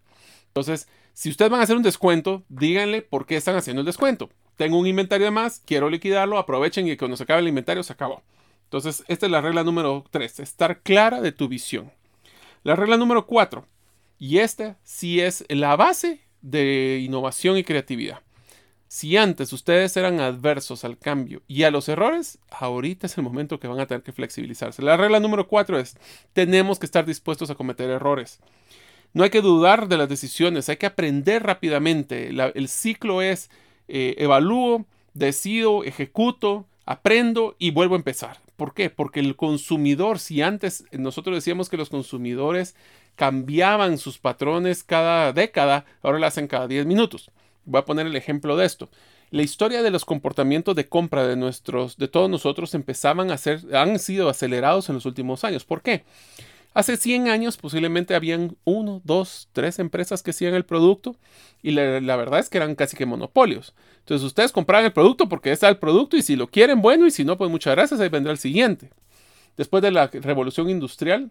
Entonces, 0.53 0.87
si 1.15 1.31
ustedes 1.31 1.51
van 1.51 1.61
a 1.61 1.65
hacer 1.65 1.77
un 1.77 1.83
descuento, 1.83 2.43
díganle 2.51 3.01
por 3.01 3.25
qué 3.25 3.37
están 3.37 3.57
haciendo 3.57 3.81
el 3.81 3.87
descuento. 3.87 4.29
Tengo 4.57 4.79
un 4.79 4.87
inventario 4.87 5.25
de 5.25 5.31
más, 5.31 5.63
quiero 5.65 5.89
liquidarlo, 5.89 6.37
aprovechen 6.37 6.87
y 6.87 6.97
cuando 6.99 7.17
se 7.17 7.23
acabe 7.23 7.41
el 7.41 7.49
inventario 7.49 7.83
se 7.83 7.95
acabó. 7.95 8.23
Entonces, 8.65 9.03
esta 9.09 9.27
es 9.27 9.33
la 9.33 9.41
regla 9.41 9.65
número 9.65 10.05
3, 10.11 10.41
estar 10.41 10.83
clara 10.83 11.23
de 11.23 11.33
tu 11.33 11.49
visión. 11.49 11.91
La 12.65 12.77
regla 12.77 12.99
número 12.99 13.27
4, 13.27 13.67
y 14.19 14.39
esta 14.39 14.79
sí 14.85 15.21
es 15.21 15.45
la 15.49 15.75
base 15.75 16.21
de 16.43 17.01
innovación 17.03 17.57
y 17.57 17.65
creatividad. 17.65 18.21
Si 18.89 19.17
antes 19.17 19.55
ustedes 19.55 19.97
eran 19.97 20.21
adversos 20.21 20.85
al 20.85 20.99
cambio 20.99 21.41
y 21.49 21.63
a 21.63 21.71
los 21.71 21.89
errores, 21.89 22.39
ahorita 22.51 23.07
es 23.07 23.17
el 23.17 23.25
momento 23.25 23.59
que 23.59 23.69
van 23.69 23.81
a 23.81 23.87
tener 23.87 24.03
que 24.03 24.13
flexibilizarse. 24.13 24.83
La 24.83 24.99
regla 24.99 25.19
número 25.19 25.49
4 25.49 25.79
es, 25.79 25.97
tenemos 26.35 26.79
que 26.79 26.85
estar 26.85 27.07
dispuestos 27.07 27.49
a 27.49 27.55
cometer 27.55 27.89
errores. 27.89 28.39
No 29.15 29.25
hay 29.25 29.31
que 29.31 29.43
dudar 29.43 29.89
de 29.89 29.99
las 29.99 30.09
decisiones, 30.09 30.69
hay 30.69 30.77
que 30.77 30.87
aprender 30.87 31.43
rápidamente. 31.43 32.31
el 32.31 32.69
ciclo 32.69 33.23
es 33.23 33.51
eh, 33.89 34.15
evalúo, 34.19 34.87
decido, 35.13 35.85
ejecuto, 35.85 36.67
aprendo 36.87 37.57
y 37.59 37.71
vuelvo 37.71 37.95
a 37.95 37.99
empezar. 37.99 38.39
¿Por 38.57 38.75
qué? 38.75 38.91
Porque 38.91 39.21
el 39.21 39.37
consumidor, 39.37 40.19
si 40.19 40.41
antes 40.41 40.85
nosotros 40.93 41.37
decíamos 41.37 41.69
que 41.69 41.77
los 41.77 41.91
consumidores 41.91 42.75
cambiaban 43.17 43.99
sus 43.99 44.19
patrones 44.19 44.85
cada 44.85 45.33
década, 45.33 45.85
ahora 46.03 46.19
lo 46.19 46.27
hacen 46.27 46.47
cada 46.47 46.69
10 46.69 46.87
minutos. 46.87 47.31
Voy 47.65 47.81
a 47.81 47.85
poner 47.85 48.07
el 48.07 48.17
ejemplo 48.17 48.57
de 48.57 48.67
esto. 48.67 48.89
La 49.31 49.43
historia 49.43 49.83
de 49.83 49.91
los 49.91 50.05
comportamientos 50.05 50.77
de 50.77 50.89
compra 50.89 51.27
de 51.27 51.37
nuestros, 51.37 51.97
de 51.97 52.09
todos 52.09 52.29
nosotros 52.29 52.75
empezaban 52.75 53.31
a 53.31 53.39
ser, 53.39 53.61
han 53.75 53.99
sido 53.99 54.29
acelerados 54.29 54.89
en 54.89 54.97
los 54.97 55.07
últimos 55.07 55.45
años. 55.45 55.65
¿Por 55.65 55.83
qué? 55.83 56.05
Hace 56.75 56.97
100 56.97 57.29
años 57.29 57.59
posiblemente 57.59 58.15
habían 58.15 58.57
uno, 58.65 59.03
dos, 59.05 59.49
tres 59.53 59.79
empresas 59.79 60.23
que 60.23 60.31
hacían 60.31 60.55
el 60.55 60.65
producto 60.65 61.17
y 61.63 61.73
la, 61.73 62.17
verdad 62.17 62.41
es 62.41 62.49
que 62.49 62.59
eran 62.59 62.75
casi 62.75 62.97
que 62.97 63.05
monopolios. 63.05 63.75
Entonces 64.01 64.27
ustedes 64.27 64.53
compraban 64.53 64.87
el 64.87 64.93
producto 64.93 65.29
porque 65.29 65.53
está 65.53 65.69
el 65.69 65.77
producto 65.77 66.17
y 66.17 66.23
si 66.23 66.35
lo 66.35 66.49
quieren, 66.49 66.81
bueno, 66.81 67.07
y 67.07 67.11
si 67.11 67.25
no, 67.25 67.37
pues 67.37 67.51
muchas 67.51 67.75
gracias, 67.77 68.01
ahí 68.01 68.09
vendrá 68.09 68.33
el 68.33 68.39
siguiente. 68.39 68.91
Después 69.57 69.83
de 69.83 69.91
la 69.91 70.07
revolución 70.07 70.71
industrial, 70.71 71.31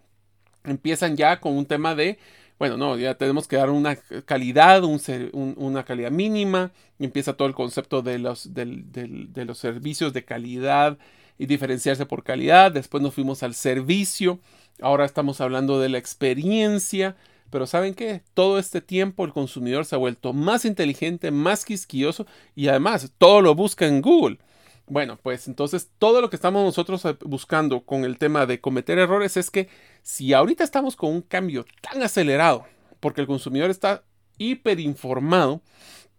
empiezan 0.63 1.17
ya 1.17 1.39
con 1.39 1.57
un 1.57 1.65
tema 1.65 1.95
de, 1.95 2.19
bueno, 2.59 2.77
no, 2.77 2.95
ya 2.97 3.15
tenemos 3.15 3.47
que 3.47 3.55
dar 3.55 3.71
una 3.71 3.95
calidad, 4.25 4.83
una 4.83 5.83
calidad 5.83 6.11
mínima, 6.11 6.71
empieza 6.99 7.33
todo 7.33 7.47
el 7.47 7.55
concepto 7.55 8.03
de 8.03 8.19
los 8.19 9.57
servicios 9.57 10.13
de 10.13 10.23
calidad 10.23 10.99
y 11.39 11.47
diferenciarse 11.47 12.05
por 12.05 12.23
calidad. 12.23 12.71
Después 12.71 13.01
nos 13.01 13.15
fuimos 13.15 13.41
al 13.41 13.55
servicio 13.55 14.39
Ahora 14.79 15.05
estamos 15.05 15.41
hablando 15.41 15.79
de 15.79 15.89
la 15.89 15.97
experiencia, 15.97 17.15
pero 17.49 17.67
¿saben 17.67 17.93
qué? 17.93 18.23
Todo 18.33 18.57
este 18.57 18.81
tiempo 18.81 19.25
el 19.25 19.33
consumidor 19.33 19.85
se 19.85 19.95
ha 19.95 19.99
vuelto 19.99 20.33
más 20.33 20.65
inteligente, 20.65 21.31
más 21.31 21.65
quisquilloso 21.65 22.25
y 22.55 22.67
además 22.69 23.11
todo 23.17 23.41
lo 23.41 23.55
busca 23.55 23.85
en 23.85 24.01
Google. 24.01 24.39
Bueno, 24.87 25.17
pues 25.21 25.47
entonces 25.47 25.89
todo 25.99 26.21
lo 26.21 26.29
que 26.29 26.35
estamos 26.35 26.63
nosotros 26.63 27.05
buscando 27.21 27.85
con 27.85 28.03
el 28.03 28.17
tema 28.17 28.45
de 28.45 28.59
cometer 28.59 28.99
errores 28.99 29.37
es 29.37 29.49
que 29.49 29.69
si 30.01 30.33
ahorita 30.33 30.63
estamos 30.63 30.95
con 30.95 31.11
un 31.11 31.21
cambio 31.21 31.65
tan 31.81 32.01
acelerado, 32.03 32.65
porque 32.99 33.21
el 33.21 33.27
consumidor 33.27 33.69
está 33.69 34.03
hiperinformado, 34.37 35.61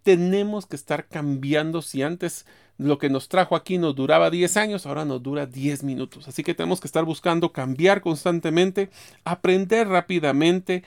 tenemos 0.02 0.66
que 0.66 0.76
estar 0.76 1.06
cambiando 1.08 1.82
si 1.82 2.02
antes 2.02 2.46
lo 2.78 2.98
que 2.98 3.08
nos 3.08 3.28
trajo 3.28 3.56
aquí 3.56 3.78
nos 3.78 3.94
duraba 3.94 4.30
10 4.30 4.56
años, 4.56 4.86
ahora 4.86 5.04
nos 5.04 5.22
dura 5.22 5.46
10 5.46 5.84
minutos. 5.84 6.28
Así 6.28 6.42
que 6.42 6.54
tenemos 6.54 6.80
que 6.80 6.86
estar 6.86 7.04
buscando 7.04 7.52
cambiar 7.52 8.00
constantemente, 8.00 8.90
aprender 9.24 9.88
rápidamente, 9.88 10.82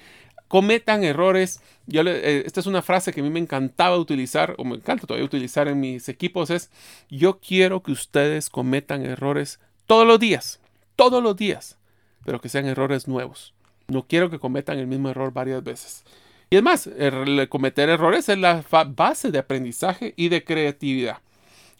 cometan 0.48 1.04
errores. 1.04 1.62
Yo 1.88 2.02
eh, 2.02 2.43
esta 2.45 2.60
es 2.60 2.65
una 2.65 2.82
frase 2.82 3.13
que 3.13 3.21
a 3.21 3.24
mí 3.24 3.30
me 3.30 3.39
encantaba 3.39 3.98
utilizar, 3.98 4.56
o 4.58 4.65
me 4.65 4.76
encanta 4.76 5.08
todavía 5.08 5.26
utilizar 5.26 5.67
en 5.67 5.80
mis 5.80 6.10
equipos, 6.10 6.50
es 6.50 6.69
yo 7.10 7.39
quiero 7.39 7.82
que 7.82 7.91
ustedes 7.91 8.50
cometan 8.50 9.06
errores 9.06 9.60
todos 9.86 10.08
los 10.08 10.19
días, 10.19 10.60
todos 10.95 11.21
los 11.21 11.36
días, 11.36 11.78
pero 12.26 12.41
que 12.41 12.50
sean 12.50 12.65
errores 12.65 13.08
nuevos. 13.08 13.54
No 13.88 14.08
quiero 14.08 14.30
que 14.30 14.39
cometan 14.39 14.80
el 14.80 14.88
mismo 14.88 15.10
error 15.10 15.32
varias 15.32 15.63
veces. 15.63 16.04
Y 16.50 16.56
además, 16.56 16.88
er, 16.88 17.50
cometer 17.50 17.89
errores 17.89 18.30
es 18.30 18.38
la 18.38 18.63
base 18.95 19.32
de 19.32 19.39
aprendizaje 19.39 20.13
y 20.15 20.30
de 20.30 20.43
creatividad. 20.43 21.19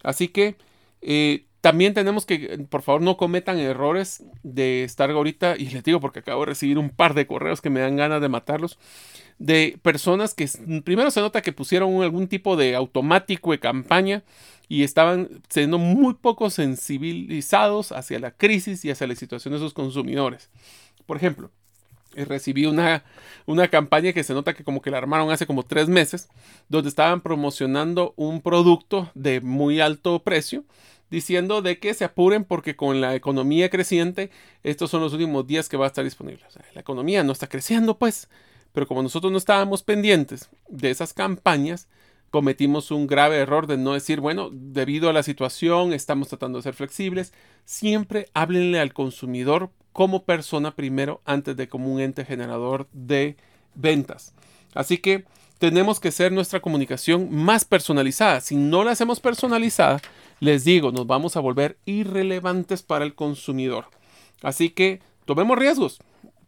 Así 0.06 0.28
que 0.28 0.56
eh, 1.02 1.46
también 1.62 1.96
tenemos 1.96 2.28
que, 2.28 2.66
por 2.70 2.84
favor, 2.84 3.02
no 3.02 3.18
cometan 3.18 3.58
errores 3.58 4.24
de 4.44 4.84
estar 4.84 5.10
ahorita, 5.10 5.56
y 5.58 5.68
les 5.70 5.84
digo 5.84 6.00
porque 6.00 6.20
acabo 6.20 6.42
de 6.42 6.48
recibir 6.48 6.78
un 6.78 6.92
par 6.92 7.16
de 7.16 7.26
correos 7.26 7.60
que 7.60 7.72
me 7.72 7.80
dan 7.80 7.96
ganas 7.96 8.22
de 8.22 8.30
matarlos, 8.30 8.78
de 9.40 9.80
personas 9.82 10.36
que 10.36 10.48
primero 10.84 11.10
se 11.10 11.22
nota 11.22 11.42
que 11.42 11.54
pusieron 11.54 12.04
algún 12.04 12.28
tipo 12.28 12.56
de 12.56 12.76
automático 12.76 13.52
de 13.52 13.60
campaña 13.60 14.24
y 14.70 14.84
estaban 14.84 15.42
siendo 15.50 15.80
muy 15.80 16.14
poco 16.14 16.52
sensibilizados 16.52 17.92
hacia 17.92 18.20
la 18.20 18.30
crisis 18.30 18.86
y 18.86 18.92
hacia 18.92 19.08
la 19.08 19.16
situación 19.16 19.54
de 19.56 19.60
sus 19.60 19.74
consumidores. 19.74 20.52
Por 21.08 21.18
ejemplo, 21.18 21.50
recibí 22.24 22.66
una, 22.66 23.04
una 23.46 23.68
campaña 23.68 24.14
que 24.14 24.24
se 24.24 24.34
nota 24.34 24.54
que 24.54 24.64
como 24.64 24.82
que 24.82 24.92
la 24.92 24.98
armaron 24.98 25.32
hace 25.32 25.46
como 25.46 25.64
tres 25.64 25.90
meses, 25.90 26.30
donde 26.70 26.90
estaban 26.90 27.22
promocionando 27.22 28.14
un 28.16 28.42
producto 28.42 29.12
de 29.14 29.42
muy 29.42 29.82
alto 29.82 30.24
precio, 30.24 30.64
diciendo 31.10 31.62
de 31.62 31.80
que 31.80 31.94
se 31.94 32.06
apuren 32.06 32.44
porque 32.44 32.76
con 32.76 33.02
la 33.02 33.16
economía 33.16 33.70
creciente, 33.70 34.32
estos 34.64 34.90
son 34.90 35.02
los 35.02 35.14
últimos 35.14 35.46
días 35.46 35.70
que 35.70 35.78
va 35.78 35.86
a 35.86 35.88
estar 35.88 36.04
disponible. 36.04 36.46
la 36.74 36.82
economía 36.82 37.24
no 37.24 37.32
está 37.32 37.48
creciendo, 37.48 37.98
pues, 37.98 38.30
pero 38.72 38.88
como 38.88 39.04
nosotros 39.04 39.32
no 39.32 39.38
estábamos 39.38 39.84
pendientes 39.84 40.50
de 40.68 40.90
esas 40.92 41.14
campañas, 41.14 41.88
cometimos 42.30 42.92
un 42.92 43.08
grave 43.08 43.38
error 43.38 43.66
de 43.66 43.78
no 43.78 43.94
decir, 43.94 44.20
bueno, 44.20 44.50
debido 44.52 45.10
a 45.10 45.14
la 45.14 45.24
situación, 45.24 45.94
estamos 45.94 46.28
tratando 46.28 46.60
de 46.60 46.64
ser 46.64 46.74
flexibles. 46.74 47.32
Siempre 47.64 48.28
háblenle 48.34 48.82
al 48.82 48.92
consumidor 48.92 49.72
como 49.96 50.24
persona 50.26 50.76
primero 50.76 51.22
antes 51.24 51.56
de 51.56 51.70
como 51.70 51.90
un 51.90 52.02
ente 52.02 52.26
generador 52.26 52.90
de 52.92 53.38
ventas. 53.76 54.34
Así 54.74 54.98
que 54.98 55.24
tenemos 55.58 56.02
que 56.02 56.12
ser 56.12 56.34
nuestra 56.34 56.60
comunicación 56.60 57.34
más 57.34 57.64
personalizada. 57.64 58.42
Si 58.42 58.58
no 58.58 58.84
la 58.84 58.92
hacemos 58.92 59.22
personalizada, 59.22 60.02
les 60.42 60.66
digo, 60.66 60.92
nos 60.92 61.08
vamos 61.08 61.38
a 61.38 61.40
volver 61.40 61.78
irrelevantes 61.86 62.84
para 62.84 63.06
el 63.06 63.16
consumidor. 63.16 63.86
Así 64.44 64.70
que 64.70 65.00
tomemos 65.24 65.58
riesgos, 65.58 66.00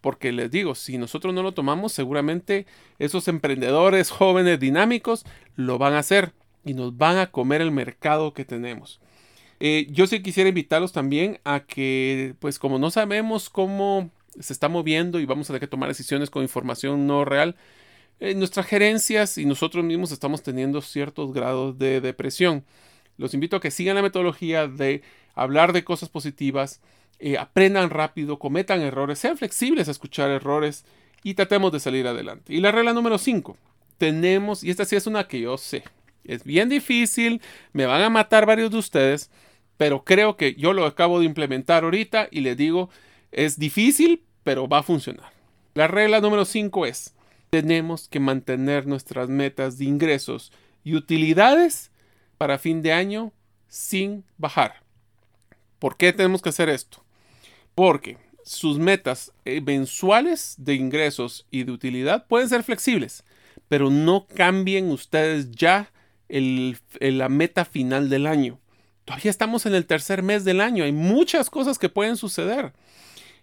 porque 0.02 0.34
les 0.34 0.52
digo, 0.52 0.76
si 0.76 0.98
nosotros 0.98 1.34
no 1.34 1.42
lo 1.42 1.54
tomamos, 1.54 1.94
seguramente 1.94 2.66
esos 3.00 3.30
emprendedores 3.30 4.10
jóvenes 4.10 4.60
dinámicos 4.60 5.26
lo 5.56 5.78
van 5.78 5.94
a 5.94 6.00
hacer 6.00 6.34
y 6.66 6.74
nos 6.74 6.98
van 6.98 7.18
a 7.18 7.28
comer 7.28 7.62
el 7.62 7.72
mercado 7.72 8.34
que 8.34 8.44
tenemos. 8.44 9.00
Eh, 9.60 9.88
yo 9.90 10.06
sí 10.08 10.22
quisiera 10.22 10.50
invitarlos 10.50 10.94
también 10.94 11.40
a 11.44 11.62
que, 11.62 12.36
pues 12.40 12.60
como 12.60 12.78
no 12.80 12.92
sabemos 12.92 13.50
cómo 13.50 14.12
se 14.40 14.54
está 14.54 14.70
moviendo 14.70 15.20
y 15.20 15.26
vamos 15.26 15.48
a 15.48 15.54
tener 15.54 15.62
que 15.62 15.68
tomar 15.68 15.90
decisiones 15.90 16.30
con 16.30 16.44
información 16.44 17.08
no 17.08 17.26
real, 17.26 17.56
eh, 18.20 18.36
nuestras 18.36 18.66
gerencias 18.66 19.38
y 19.38 19.46
nosotros 19.46 19.84
mismos 19.84 20.12
estamos 20.12 20.44
teniendo 20.44 20.82
ciertos 20.82 21.34
grados 21.34 21.78
de 21.78 22.02
depresión. 22.02 22.66
Los 23.18 23.34
invito 23.34 23.58
a 23.58 23.62
que 23.62 23.72
sigan 23.72 23.96
la 23.96 24.02
metodología 24.02 24.68
de 24.68 25.02
hablar 25.34 25.74
de 25.74 25.84
cosas 25.84 26.10
positivas, 26.10 26.82
eh, 27.20 27.38
aprendan 27.38 27.90
rápido, 27.90 28.38
cometan 28.38 28.82
errores, 28.82 29.20
sean 29.20 29.38
flexibles 29.38 29.88
a 29.88 29.92
escuchar 29.92 30.30
errores 30.30 30.86
y 31.24 31.34
tratemos 31.34 31.72
de 31.72 31.80
salir 31.80 32.08
adelante. 32.08 32.54
Y 32.54 32.60
la 32.60 32.72
regla 32.72 32.94
número 32.94 33.18
5, 33.18 33.58
tenemos, 33.98 34.64
y 34.64 34.70
esta 34.70 34.86
sí 34.86 34.96
es 34.96 35.08
una 35.08 35.28
que 35.28 35.40
yo 35.42 35.58
sé, 35.58 35.84
es 36.24 36.44
bien 36.44 36.70
difícil, 36.70 37.42
me 37.74 37.86
van 37.86 38.02
a 38.02 38.10
matar 38.10 38.46
varios 38.46 38.70
de 38.70 38.78
ustedes, 38.78 39.32
pero 39.78 40.04
creo 40.04 40.36
que 40.38 40.56
yo 40.56 40.74
lo 40.74 40.86
acabo 40.86 41.20
de 41.20 41.26
implementar 41.26 41.84
ahorita 41.84 42.28
y 42.32 42.42
les 42.42 42.58
digo, 42.58 42.90
es 43.32 43.58
difícil, 43.60 44.24
pero 44.44 44.68
va 44.68 44.80
a 44.80 44.84
funcionar. 44.84 45.32
La 45.76 45.88
regla 45.88 46.20
número 46.20 46.46
5 46.46 46.86
es, 46.88 47.14
tenemos 47.50 48.08
que 48.08 48.20
mantener 48.20 48.88
nuestras 48.88 49.30
metas 49.30 49.78
de 49.78 49.86
ingresos 49.86 50.52
y 50.84 50.96
utilidades 50.96 51.92
para 52.38 52.58
fin 52.58 52.82
de 52.82 52.94
año 52.94 53.32
sin 53.68 54.24
bajar. 54.38 54.82
¿Por 55.80 55.98
qué 55.98 56.14
tenemos 56.14 56.42
que 56.42 56.50
hacer 56.50 56.70
esto? 56.70 57.04
Porque 57.76 58.18
sus 58.44 58.80
metas 58.80 59.32
eh, 59.46 59.62
mensuales 59.62 60.56
de 60.58 60.74
ingresos 60.74 61.46
y 61.52 61.64
de 61.64 61.72
utilidad 61.72 62.26
pueden 62.28 62.50
ser 62.50 62.64
flexibles, 62.64 63.24
pero 63.68 63.90
no 63.90 64.26
cambien 64.28 64.90
ustedes 64.90 65.52
ya 65.52 65.92
la 66.30 67.30
meta 67.30 67.66
final 67.66 68.10
del 68.10 68.26
año. 68.26 68.60
Todavía 69.08 69.32
estamos 69.32 69.66
en 69.66 69.74
el 69.74 69.86
tercer 69.86 70.22
mes 70.22 70.44
del 70.44 70.60
año. 70.60 70.84
Hay 70.84 70.92
muchas 70.92 71.50
cosas 71.50 71.80
que 71.80 71.88
pueden 71.88 72.18
suceder. 72.18 72.74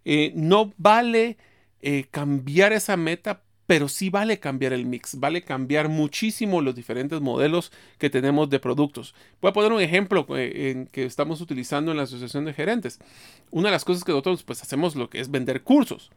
Eh, 0.04 0.30
no 0.36 0.74
vale 0.76 1.38
eh, 1.80 2.04
cambiar 2.10 2.74
esa 2.74 2.98
meta, 2.98 3.40
pero 3.66 3.88
sí 3.88 4.10
vale 4.10 4.38
cambiar 4.38 4.74
el 4.74 4.84
mix. 4.84 5.18
Vale 5.18 5.42
cambiar 5.42 5.88
muchísimo 5.88 6.60
los 6.60 6.74
diferentes 6.74 7.18
modelos 7.22 7.72
que 7.96 8.10
tenemos 8.10 8.50
de 8.50 8.60
productos. 8.60 9.14
Voy 9.40 9.48
a 9.48 9.52
poner 9.54 9.72
un 9.72 9.80
ejemplo 9.80 10.26
eh, 10.36 10.70
en 10.70 10.86
que 10.86 11.06
estamos 11.06 11.40
utilizando 11.40 11.92
en 11.92 11.96
la 11.96 12.02
asociación 12.02 12.44
de 12.44 12.52
gerentes. 12.52 12.98
Una 13.50 13.68
de 13.68 13.72
las 13.72 13.86
cosas 13.86 14.04
que 14.04 14.12
nosotros 14.12 14.42
pues 14.42 14.60
hacemos 14.60 14.96
lo 14.96 15.08
que 15.08 15.18
es 15.18 15.30
vender 15.30 15.62
cursos. 15.62 16.10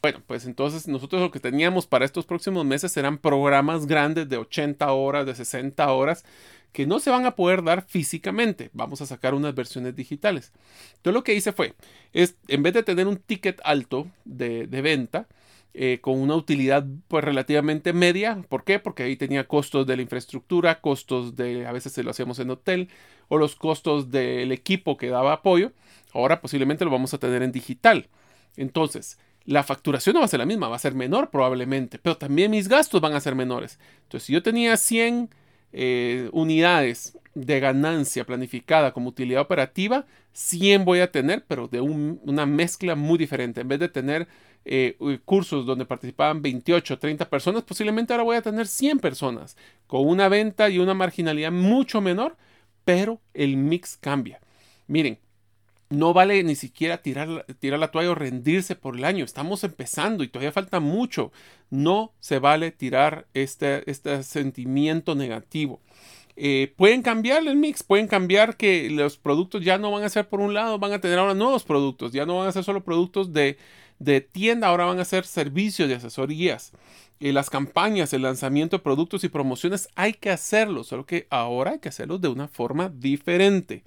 Bueno, 0.00 0.22
pues 0.26 0.46
entonces 0.46 0.88
nosotros 0.88 1.20
lo 1.20 1.30
que 1.30 1.40
teníamos 1.40 1.86
para 1.86 2.06
estos 2.06 2.24
próximos 2.24 2.64
meses 2.64 2.96
eran 2.96 3.18
programas 3.18 3.84
grandes 3.84 4.30
de 4.30 4.38
80 4.38 4.90
horas, 4.92 5.26
de 5.26 5.34
60 5.34 5.92
horas, 5.92 6.24
que 6.74 6.86
no 6.88 6.98
se 6.98 7.08
van 7.08 7.24
a 7.24 7.36
poder 7.36 7.62
dar 7.62 7.86
físicamente. 7.86 8.68
Vamos 8.72 9.00
a 9.00 9.06
sacar 9.06 9.32
unas 9.32 9.54
versiones 9.54 9.94
digitales. 9.94 10.52
Entonces 10.96 11.14
lo 11.14 11.22
que 11.22 11.34
hice 11.34 11.52
fue, 11.52 11.74
es, 12.12 12.34
en 12.48 12.64
vez 12.64 12.74
de 12.74 12.82
tener 12.82 13.06
un 13.06 13.16
ticket 13.16 13.60
alto 13.62 14.08
de, 14.24 14.66
venta, 14.66 15.28
eh, 15.72 16.00
con 16.00 16.18
una 16.18 16.34
utilidad 16.34 16.84
pues 17.06 17.22
relativamente 17.22 17.92
media. 17.92 18.44
¿Por 18.48 18.64
qué? 18.64 18.80
Porque 18.80 19.04
ahí 19.04 19.14
tenía 19.14 19.46
costos 19.46 19.86
de 19.86 19.94
la 19.94 20.02
infraestructura, 20.02 20.80
costos 20.80 21.36
de, 21.36 21.64
a 21.64 21.70
veces 21.70 21.92
se 21.92 22.02
lo 22.02 22.10
hacíamos 22.10 22.40
en 22.40 22.50
hotel, 22.50 22.88
o 23.28 23.38
los 23.38 23.54
costos 23.54 24.10
del 24.10 24.50
equipo 24.50 24.96
que 24.96 25.10
daba 25.10 25.32
apoyo. 25.32 25.70
Ahora 26.12 26.40
posiblemente 26.40 26.84
lo 26.84 26.90
vamos 26.90 27.14
a 27.14 27.18
tener 27.18 27.44
en 27.44 27.52
digital. 27.52 28.08
Entonces, 28.56 29.20
la 29.44 29.62
facturación 29.62 30.14
no 30.14 30.20
va 30.20 30.24
a 30.24 30.28
ser 30.28 30.40
la 30.40 30.46
misma, 30.46 30.66
va 30.66 30.74
a 30.74 30.80
ser 30.80 30.96
menor 30.96 31.30
probablemente, 31.30 32.00
pero 32.00 32.16
también 32.16 32.50
mis 32.50 32.66
gastos 32.66 33.00
van 33.00 33.14
a 33.14 33.20
ser 33.20 33.36
menores. 33.36 33.78
Entonces, 34.02 34.26
si 34.26 34.32
yo 34.32 34.42
tenía 34.42 34.76
100 34.76 35.30
eh, 35.76 36.28
unidades 36.32 37.18
de 37.34 37.58
ganancia 37.58 38.24
planificada 38.24 38.92
como 38.92 39.08
utilidad 39.08 39.42
operativa, 39.42 40.06
100 40.32 40.84
voy 40.84 41.00
a 41.00 41.10
tener, 41.10 41.44
pero 41.48 41.66
de 41.66 41.80
una 41.80 42.46
mezcla 42.46 42.94
muy 42.94 43.18
diferente. 43.18 43.60
En 43.60 43.68
vez 43.68 43.80
de 43.80 43.88
tener 43.88 44.28
eh, 44.64 44.96
cursos 45.24 45.66
donde 45.66 45.84
participaban 45.84 46.42
28 46.42 46.94
o 46.94 46.98
30 46.98 47.28
personas, 47.28 47.64
posiblemente 47.64 48.12
ahora 48.12 48.22
voy 48.22 48.36
a 48.36 48.42
tener 48.42 48.68
100 48.68 49.00
personas 49.00 49.56
con 49.88 50.06
una 50.06 50.28
venta 50.28 50.68
y 50.68 50.78
una 50.78 50.94
marginalidad 50.94 51.50
mucho 51.50 52.00
menor, 52.00 52.36
pero 52.84 53.20
el 53.34 53.56
mix 53.56 53.96
cambia. 53.96 54.40
Miren, 54.86 55.18
no 55.90 56.12
vale 56.12 56.42
ni 56.42 56.54
siquiera 56.54 56.98
tirar, 56.98 57.46
tirar 57.58 57.78
la 57.78 57.90
toalla 57.90 58.10
o 58.10 58.14
rendirse 58.14 58.76
por 58.76 58.96
el 58.96 59.04
año. 59.04 59.24
Estamos 59.24 59.64
empezando 59.64 60.24
y 60.24 60.28
todavía 60.28 60.52
falta 60.52 60.80
mucho. 60.80 61.32
No 61.70 62.12
se 62.20 62.38
vale 62.38 62.70
tirar 62.70 63.26
este, 63.34 63.88
este 63.90 64.22
sentimiento 64.22 65.14
negativo. 65.14 65.80
Eh, 66.36 66.72
pueden 66.76 67.02
cambiar 67.02 67.46
el 67.46 67.56
mix, 67.56 67.84
pueden 67.84 68.08
cambiar 68.08 68.56
que 68.56 68.90
los 68.90 69.16
productos 69.16 69.64
ya 69.64 69.78
no 69.78 69.92
van 69.92 70.02
a 70.02 70.08
ser 70.08 70.28
por 70.28 70.40
un 70.40 70.52
lado, 70.52 70.78
van 70.80 70.92
a 70.92 71.00
tener 71.00 71.18
ahora 71.18 71.34
nuevos 71.34 71.62
productos, 71.62 72.12
ya 72.12 72.26
no 72.26 72.38
van 72.38 72.48
a 72.48 72.52
ser 72.52 72.64
solo 72.64 72.82
productos 72.82 73.32
de, 73.32 73.56
de 74.00 74.20
tienda, 74.20 74.66
ahora 74.68 74.86
van 74.86 74.98
a 74.98 75.04
ser 75.04 75.24
servicios 75.26 75.88
de 75.88 75.94
asesorías. 75.94 76.72
Eh, 77.20 77.32
las 77.32 77.50
campañas, 77.50 78.12
el 78.12 78.22
lanzamiento 78.22 78.78
de 78.78 78.82
productos 78.82 79.22
y 79.22 79.28
promociones, 79.28 79.88
hay 79.94 80.14
que 80.14 80.30
hacerlo, 80.30 80.82
solo 80.82 81.06
que 81.06 81.28
ahora 81.30 81.72
hay 81.72 81.78
que 81.78 81.88
hacerlo 81.88 82.18
de 82.18 82.28
una 82.28 82.48
forma 82.48 82.88
diferente 82.88 83.84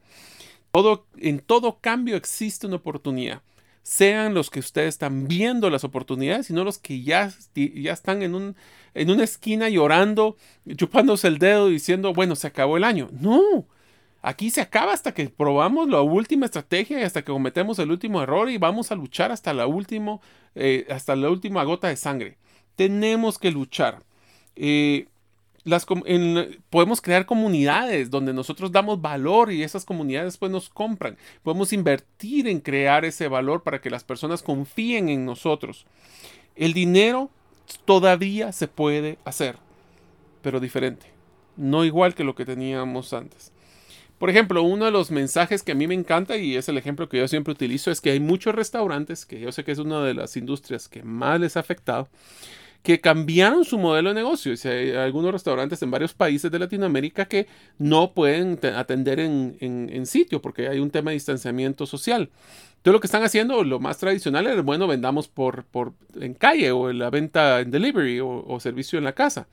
en 1.18 1.40
todo 1.40 1.80
cambio 1.80 2.16
existe 2.16 2.68
una 2.68 2.78
oportunidad. 2.78 3.42
Sean 3.84 4.34
los 4.34 4.50
que 4.50 4.60
ustedes 4.60 4.90
están 4.90 5.28
viendo 5.28 5.70
las 5.70 5.84
oportunidades, 5.86 6.48
sino 6.48 6.64
los 6.64 6.78
que 6.78 7.02
ya, 7.02 7.32
ya 7.56 7.94
están 7.94 8.22
en, 8.22 8.36
un, 8.36 8.56
en 8.94 9.10
una 9.10 9.24
esquina 9.24 9.70
llorando, 9.70 10.36
chupándose 10.76 11.28
el 11.30 11.40
dedo, 11.40 11.70
diciendo, 11.70 12.14
bueno, 12.14 12.36
se 12.36 12.48
acabó 12.48 12.76
el 12.76 12.84
año. 12.84 13.10
No, 13.14 13.66
aquí 14.22 14.50
se 14.50 14.60
acaba 14.60 14.92
hasta 14.92 15.14
que 15.14 15.30
probamos 15.30 15.88
la 15.88 16.02
última 16.02 16.46
estrategia 16.46 17.00
y 17.00 17.04
hasta 17.04 17.22
que 17.22 17.32
cometemos 17.32 17.80
el 17.80 17.92
último 17.92 18.22
error 18.22 18.50
y 18.50 18.58
vamos 18.58 18.92
a 18.92 18.96
luchar 18.96 19.32
hasta 19.32 19.54
la, 19.54 19.68
último, 19.68 20.22
eh, 20.56 20.86
hasta 20.90 21.16
la 21.16 21.30
última 21.30 21.64
gota 21.64 21.88
de 21.88 21.96
sangre. 21.96 22.38
Tenemos 22.76 23.40
que 23.40 23.52
luchar. 23.52 24.04
Eh, 24.58 25.08
podemos 26.70 27.02
crear 27.02 27.26
comunidades 27.26 28.10
donde 28.10 28.34
nosotros 28.34 28.72
damos 28.72 29.02
valor 29.02 29.52
y 29.52 29.64
esas 29.64 29.86
comunidades 29.86 30.38
pues 30.38 30.52
nos 30.52 30.70
compran. 30.70 31.18
Podemos 31.44 31.74
invertir 31.74 32.48
en 32.48 32.60
crear 32.60 33.06
ese 33.06 33.28
valor 33.28 33.64
para 33.64 33.82
que 33.82 33.90
las 33.90 34.04
personas 34.04 34.44
confíen 34.44 35.10
en 35.10 35.26
nosotros. 35.26 35.86
El 36.56 36.74
dinero 36.74 37.30
todavía 37.86 38.52
se 38.52 38.68
puede 38.68 39.18
hacer, 39.26 39.58
pero 40.42 40.60
diferente. 40.60 41.08
No 41.56 41.84
igual 41.86 42.16
que 42.16 42.24
lo 42.24 42.36
que 42.36 42.46
teníamos 42.46 43.14
antes. 43.14 43.52
Por 44.18 44.32
ejemplo, 44.32 44.64
uno 44.64 44.86
de 44.86 44.92
los 44.92 45.12
mensajes 45.12 45.62
que 45.62 45.74
a 45.74 45.76
mí 45.76 45.86
me 45.86 45.94
encanta 45.94 46.38
y 46.38 46.56
es 46.56 46.68
el 46.70 46.78
ejemplo 46.78 47.08
que 47.08 47.20
yo 47.20 47.28
siempre 47.28 47.54
utilizo 47.54 47.92
es 47.92 48.02
que 48.02 48.10
hay 48.12 48.20
muchos 48.20 48.56
restaurantes, 48.56 49.28
que 49.28 49.40
yo 49.40 49.52
sé 49.52 49.64
que 49.64 49.72
es 49.72 49.78
una 49.78 50.04
de 50.04 50.16
las 50.16 50.36
industrias 50.38 50.88
que 50.88 51.04
más 51.04 51.40
les 51.40 51.56
ha 51.56 51.60
afectado, 51.60 52.10
que 52.84 53.02
cambiaron 53.02 53.66
su 53.66 53.78
modelo 53.78 54.10
de 54.10 54.16
negocio. 54.16 54.54
hay 54.66 54.92
algunos 54.92 55.32
restaurantes 55.32 55.82
en 55.82 55.92
varios 55.92 56.14
países 56.14 56.52
de 56.52 56.60
Latinoamérica 56.60 57.26
que 57.26 57.48
no 57.78 58.14
pueden 58.14 58.60
atender 58.76 59.20
en, 59.20 60.06
sitio 60.06 60.42
porque 60.42 60.68
hay 60.68 60.80
un 60.80 60.90
tema 60.90 61.12
de 61.12 61.16
distanciamiento 61.16 61.86
social. 61.86 62.30
Entonces 62.78 62.94
lo 62.94 63.00
que 63.02 63.08
están 63.08 63.24
haciendo, 63.24 63.64
lo 63.64 63.80
más 63.80 63.98
tradicional 63.98 64.48
es, 64.48 64.64
bueno, 64.64 64.88
vendamos 64.88 65.28
por, 65.28 65.66
por 65.66 65.94
en 66.20 66.34
calle 66.34 66.72
o 66.72 66.90
en 66.90 67.00
la 67.00 67.10
venta 67.10 67.60
en 67.60 67.72
delivery 67.72 68.20
o, 68.22 68.58
servicio 68.60 68.98
en 68.98 69.04
la 69.06 69.14
casa. 69.14 69.48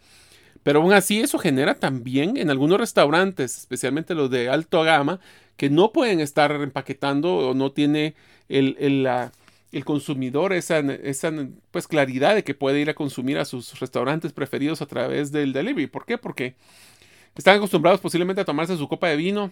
Pero 0.62 0.80
aún 0.80 0.92
así 0.92 1.20
eso 1.20 1.38
genera 1.38 1.74
también 1.74 2.36
en 2.36 2.50
algunos 2.50 2.78
restaurantes, 2.78 3.58
especialmente 3.58 4.14
los 4.14 4.30
de 4.30 4.48
alto 4.48 4.82
gama, 4.82 5.20
que 5.56 5.70
no 5.70 5.92
pueden 5.92 6.20
estar 6.20 6.52
empaquetando 6.52 7.36
o 7.36 7.54
no 7.54 7.72
tiene 7.72 8.14
el, 8.48 9.02
la, 9.02 9.32
el 9.74 9.84
consumidor 9.84 10.52
esa, 10.52 10.78
esa 10.78 11.32
pues, 11.72 11.88
claridad 11.88 12.36
de 12.36 12.44
que 12.44 12.54
puede 12.54 12.80
ir 12.80 12.90
a 12.90 12.94
consumir 12.94 13.38
a 13.38 13.44
sus 13.44 13.80
restaurantes 13.80 14.32
preferidos 14.32 14.80
a 14.80 14.86
través 14.86 15.32
del 15.32 15.52
delivery. 15.52 15.88
¿Por 15.88 16.06
qué? 16.06 16.16
Porque 16.16 16.54
están 17.34 17.56
acostumbrados 17.56 18.00
posiblemente 18.00 18.40
a 18.40 18.44
tomarse 18.44 18.76
su 18.76 18.88
copa 18.88 19.08
de 19.08 19.16
vino 19.16 19.50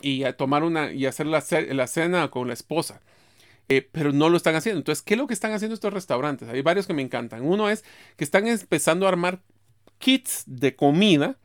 y 0.00 0.22
a 0.22 0.36
tomar 0.36 0.62
una 0.62 0.92
y 0.92 1.06
hacer 1.06 1.26
la, 1.26 1.40
cena 1.40 2.30
con 2.30 2.46
la 2.46 2.54
esposa. 2.54 3.00
Eh, 3.68 3.86
pero 3.90 4.12
no 4.12 4.28
lo 4.28 4.36
están 4.36 4.54
haciendo. 4.54 4.78
Entonces, 4.78 5.02
¿qué 5.02 5.14
es 5.14 5.18
lo 5.18 5.26
que 5.26 5.34
están 5.34 5.52
haciendo 5.52 5.74
estos 5.74 5.92
restaurantes? 5.92 6.48
Hay 6.48 6.62
varios 6.62 6.86
que 6.86 6.94
me 6.94 7.02
encantan. 7.02 7.42
Uno 7.42 7.68
es 7.68 7.84
que 8.16 8.24
están 8.24 8.46
empezando 8.46 9.06
a 9.06 9.10
armar 9.10 9.40
kits 9.98 10.44
de 10.46 10.76
comida 10.76 11.36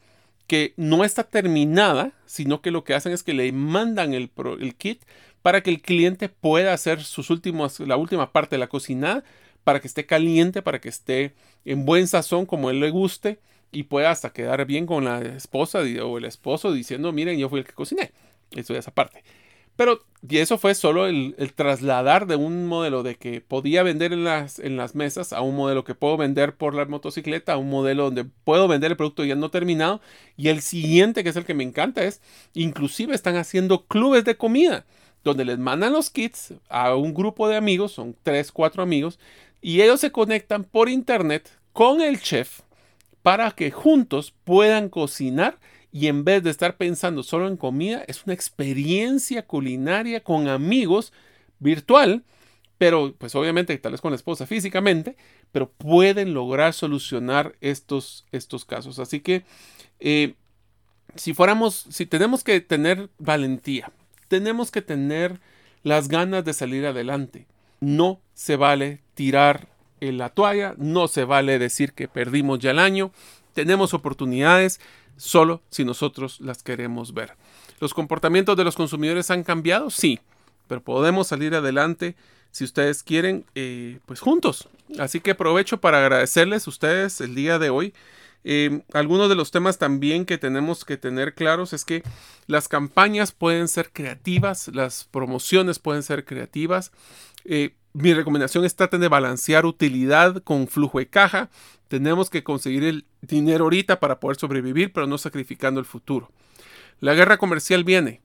que 0.46 0.76
no 0.78 1.04
está 1.04 1.24
terminada, 1.24 2.14
sino 2.28 2.62
que 2.62 2.70
lo 2.70 2.84
que 2.84 2.94
hacen 2.94 3.12
es 3.12 3.24
que 3.24 3.34
le 3.34 3.52
mandan 3.52 4.14
el, 4.14 4.30
el 4.60 4.76
kit 4.76 5.02
para 5.44 5.62
que 5.62 5.70
el 5.70 5.82
cliente 5.82 6.30
pueda 6.30 6.74
hacer 6.74 7.04
sus 7.04 7.30
últimos, 7.30 7.80
la 7.82 7.98
última 7.98 8.32
parte 8.32 8.56
de 8.56 8.60
la 8.60 8.70
cocina, 8.70 9.24
para 9.64 9.80
que 9.80 9.88
esté 9.88 10.06
caliente, 10.06 10.64
para 10.64 10.82
que 10.82 10.90
esté 10.90 11.34
en 11.66 11.86
buen 11.86 12.08
sazón 12.08 12.46
como 12.48 12.70
él 12.70 12.80
le 12.80 12.90
guste 12.90 13.40
y 13.72 13.84
pueda 13.84 14.10
hasta 14.10 14.32
quedar 14.32 14.66
bien 14.66 14.86
con 14.86 15.06
la 15.06 15.22
esposa 15.22 15.80
o 16.04 16.18
el 16.18 16.26
esposo 16.26 16.72
diciendo, 16.72 17.12
miren, 17.12 17.38
yo 17.38 17.50
fui 17.50 17.60
el 17.60 17.66
que 17.66 17.74
cociné. 17.74 18.12
Eso 18.52 18.74
ya 18.74 18.80
esa 18.80 18.92
parte. 18.92 19.24
Pero 19.76 20.06
y 20.30 20.38
eso 20.38 20.58
fue 20.58 20.76
solo 20.76 21.08
el, 21.08 21.36
trasladar 21.56 22.28
de 22.28 22.38
un 22.38 22.68
modelo 22.68 23.04
de 23.04 23.16
que 23.16 23.42
podía 23.42 23.84
vender 23.84 24.14
en 24.14 24.24
las, 24.24 24.60
en 24.60 24.78
las 24.78 24.96
mesas 24.96 25.34
a 25.34 25.42
un 25.42 25.56
modelo 25.58 25.84
que 25.84 25.96
puedo 25.96 26.16
vender 26.16 26.56
por 26.56 26.74
la 26.76 26.86
motocicleta, 26.86 27.54
a 27.54 27.58
un 27.58 27.70
modelo 27.70 28.06
donde 28.06 28.24
puedo 28.24 28.70
vender 28.70 28.92
el 28.92 28.98
producto 28.98 29.26
ya 29.26 29.36
no 29.36 29.50
terminado. 29.50 30.00
Y 30.38 30.48
el 30.48 30.62
siguiente, 30.62 31.24
que 31.24 31.30
es 31.30 31.36
el 31.36 31.46
que 31.46 31.54
me 31.54 31.64
encanta, 31.64 32.04
es 32.04 32.22
inclusive 32.54 33.14
están 33.14 33.36
haciendo 33.36 33.86
clubes 33.86 34.24
de 34.24 34.38
comida 34.38 34.86
donde 35.24 35.46
les 35.46 35.58
mandan 35.58 35.94
los 35.94 36.10
kits 36.10 36.54
a 36.70 36.96
un 36.96 37.14
grupo 37.14 37.48
de 37.48 37.56
amigos, 37.56 37.94
son 37.94 38.16
tres, 38.24 38.52
cuatro 38.52 38.84
amigos, 38.84 39.20
y 39.62 39.82
ellos 39.82 40.02
se 40.02 40.12
conectan 40.12 40.64
por 40.64 40.90
internet 40.90 41.50
con 41.72 42.02
el 42.02 42.22
chef 42.22 42.62
para 43.22 43.52
que 43.52 43.72
juntos 43.72 44.34
puedan 44.44 44.90
cocinar 44.90 45.58
y 45.94 46.08
en 46.08 46.26
vez 46.26 46.44
de 46.44 46.50
estar 46.50 46.76
pensando 46.76 47.22
solo 47.22 47.48
en 47.48 47.56
comida, 47.56 48.04
es 48.08 48.24
una 48.26 48.34
experiencia 48.34 49.46
culinaria 49.46 50.24
con 50.24 50.48
amigos 50.48 51.14
virtual, 51.60 52.24
pero 52.80 53.14
pues 53.18 53.36
obviamente 53.36 53.78
tal 53.78 53.92
vez 53.94 54.02
con 54.02 54.12
la 54.12 54.16
esposa 54.16 54.48
físicamente, 54.48 55.16
pero 55.52 55.72
pueden 55.72 56.34
lograr 56.34 56.74
solucionar 56.74 57.56
estos, 57.62 58.26
estos 58.32 58.66
casos. 58.66 58.98
Así 58.98 59.20
que 59.20 59.46
eh, 60.00 60.34
si 61.16 61.36
fuéramos, 61.36 61.86
si 61.90 62.08
tenemos 62.08 62.44
que 62.44 62.60
tener 62.60 63.10
valentía, 63.20 63.92
tenemos 64.34 64.72
que 64.72 64.82
tener 64.82 65.40
las 65.84 66.08
ganas 66.08 66.44
de 66.44 66.54
salir 66.54 66.88
adelante. 66.88 67.46
No 67.82 68.20
se 68.34 68.56
vale 68.56 69.00
tirar 69.14 69.68
en 70.00 70.18
la 70.18 70.30
toalla, 70.30 70.74
no 70.80 71.08
se 71.08 71.24
vale 71.24 71.60
decir 71.60 71.94
que 71.94 72.08
perdimos 72.08 72.58
ya 72.58 72.72
el 72.72 72.80
año. 72.80 73.12
Tenemos 73.54 73.94
oportunidades 73.94 74.80
solo 75.18 75.62
si 75.70 75.86
nosotros 75.86 76.42
las 76.42 76.64
queremos 76.64 77.14
ver. 77.14 77.36
¿Los 77.80 77.94
comportamientos 77.94 78.58
de 78.58 78.64
los 78.64 78.76
consumidores 78.76 79.30
han 79.30 79.44
cambiado? 79.44 79.92
Sí, 79.92 80.20
pero 80.68 80.82
podemos 80.82 81.28
salir 81.28 81.54
adelante 81.54 82.16
si 82.50 82.64
ustedes 82.64 83.04
quieren, 83.04 83.46
eh, 83.54 84.00
pues 84.08 84.20
juntos. 84.20 84.68
Así 84.98 85.20
que 85.20 85.32
aprovecho 85.32 85.80
para 85.80 86.00
agradecerles 86.00 86.66
a 86.66 86.72
ustedes 86.72 87.22
el 87.22 87.36
día 87.36 87.60
de 87.60 87.70
hoy 87.70 87.94
eh, 88.44 88.82
algunos 88.94 89.30
de 89.30 89.36
los 89.36 89.52
temas 89.52 89.78
también 89.78 90.26
que 90.26 90.38
tenemos 90.38 90.84
que 90.84 90.98
tener 90.98 91.34
claros 91.34 91.74
es 91.74 91.86
que 91.86 92.04
las 92.48 92.68
campañas 92.68 93.32
pueden 93.32 93.68
ser 93.68 93.92
creativas, 93.92 94.70
las 94.74 95.06
promociones 95.06 95.80
pueden 95.80 96.04
ser 96.04 96.26
creativas. 96.26 96.92
Eh, 97.46 97.76
mi 97.94 98.14
recomendación 98.14 98.66
es 98.66 98.76
traten 98.76 99.02
de 99.02 99.08
balancear 99.08 99.66
utilidad 99.66 100.42
con 100.44 100.68
flujo 100.68 101.00
de 101.00 101.08
caja. 101.08 101.50
Tenemos 101.88 102.30
que 102.30 102.44
conseguir 102.44 102.84
el 102.84 103.06
dinero 103.22 103.66
ahorita 103.66 104.00
para 104.00 104.20
poder 104.20 104.38
sobrevivir, 104.38 104.92
pero 104.92 105.08
no 105.08 105.18
sacrificando 105.18 105.80
el 105.80 105.86
futuro. 105.86 106.32
La 107.00 107.14
guerra 107.14 107.38
comercial 107.38 107.84
viene. 107.84 108.22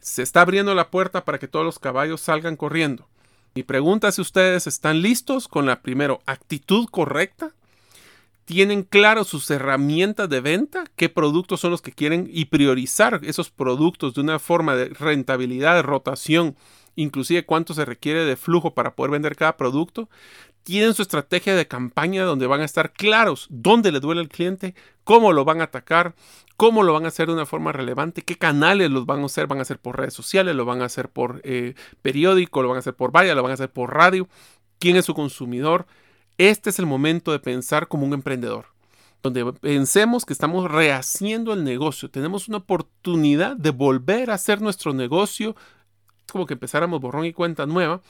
Se 0.00 0.22
está 0.22 0.40
abriendo 0.40 0.74
la 0.74 0.90
puerta 0.90 1.24
para 1.24 1.38
que 1.38 1.46
todos 1.48 1.64
los 1.64 1.78
caballos 1.78 2.20
salgan 2.20 2.56
corriendo. 2.56 3.08
Mi 3.54 3.62
pregunta 3.62 4.08
es 4.08 4.16
si 4.16 4.22
ustedes 4.22 4.66
están 4.66 5.02
listos 5.02 5.46
con 5.46 5.66
la 5.66 5.82
primero 5.82 6.20
actitud 6.26 6.88
correcta 6.90 7.52
tienen 8.52 8.82
claro 8.82 9.24
sus 9.24 9.50
herramientas 9.50 10.28
de 10.28 10.42
venta, 10.42 10.84
qué 10.94 11.08
productos 11.08 11.60
son 11.60 11.70
los 11.70 11.80
que 11.80 11.92
quieren 11.92 12.28
y 12.30 12.44
priorizar 12.44 13.18
esos 13.22 13.48
productos 13.48 14.12
de 14.12 14.20
una 14.20 14.38
forma 14.38 14.76
de 14.76 14.90
rentabilidad, 14.90 15.74
de 15.74 15.80
rotación, 15.80 16.54
inclusive 16.94 17.46
cuánto 17.46 17.72
se 17.72 17.86
requiere 17.86 18.26
de 18.26 18.36
flujo 18.36 18.74
para 18.74 18.94
poder 18.94 19.12
vender 19.12 19.36
cada 19.36 19.56
producto. 19.56 20.10
Tienen 20.64 20.92
su 20.92 21.00
estrategia 21.00 21.56
de 21.56 21.66
campaña 21.66 22.24
donde 22.24 22.46
van 22.46 22.60
a 22.60 22.66
estar 22.66 22.92
claros 22.92 23.46
dónde 23.48 23.90
le 23.90 24.00
duele 24.00 24.20
al 24.20 24.28
cliente, 24.28 24.74
cómo 25.02 25.32
lo 25.32 25.46
van 25.46 25.62
a 25.62 25.64
atacar, 25.64 26.14
cómo 26.58 26.82
lo 26.82 26.92
van 26.92 27.06
a 27.06 27.08
hacer 27.08 27.28
de 27.28 27.32
una 27.32 27.46
forma 27.46 27.72
relevante, 27.72 28.20
qué 28.20 28.36
canales 28.36 28.90
los 28.90 29.06
van 29.06 29.22
a 29.22 29.26
hacer, 29.26 29.46
van 29.46 29.60
a 29.60 29.62
hacer 29.62 29.78
por 29.78 29.96
redes 29.96 30.12
sociales, 30.12 30.54
lo 30.54 30.66
van 30.66 30.82
a 30.82 30.84
hacer 30.84 31.08
por 31.08 31.40
eh, 31.44 31.74
periódico, 32.02 32.60
lo 32.60 32.68
van 32.68 32.76
a 32.76 32.80
hacer 32.80 32.96
por 32.96 33.12
vaya, 33.12 33.34
lo 33.34 33.42
van 33.42 33.52
a 33.52 33.54
hacer 33.54 33.72
por 33.72 33.94
radio, 33.94 34.28
quién 34.78 34.96
es 34.96 35.06
su 35.06 35.14
consumidor, 35.14 35.86
este 36.48 36.70
es 36.70 36.78
el 36.78 36.86
momento 36.86 37.32
de 37.32 37.38
pensar 37.38 37.88
como 37.88 38.06
un 38.06 38.14
emprendedor, 38.14 38.66
donde 39.22 39.52
pensemos 39.54 40.24
que 40.24 40.32
estamos 40.32 40.70
rehaciendo 40.70 41.52
el 41.52 41.64
negocio, 41.64 42.10
tenemos 42.10 42.48
una 42.48 42.58
oportunidad 42.58 43.56
de 43.56 43.70
volver 43.70 44.30
a 44.30 44.34
hacer 44.34 44.60
nuestro 44.60 44.92
negocio, 44.92 45.54
como 46.30 46.46
que 46.46 46.54
empezáramos 46.54 47.00
borrón 47.00 47.26
y 47.26 47.32
cuenta 47.32 47.66
nueva, 47.66 48.00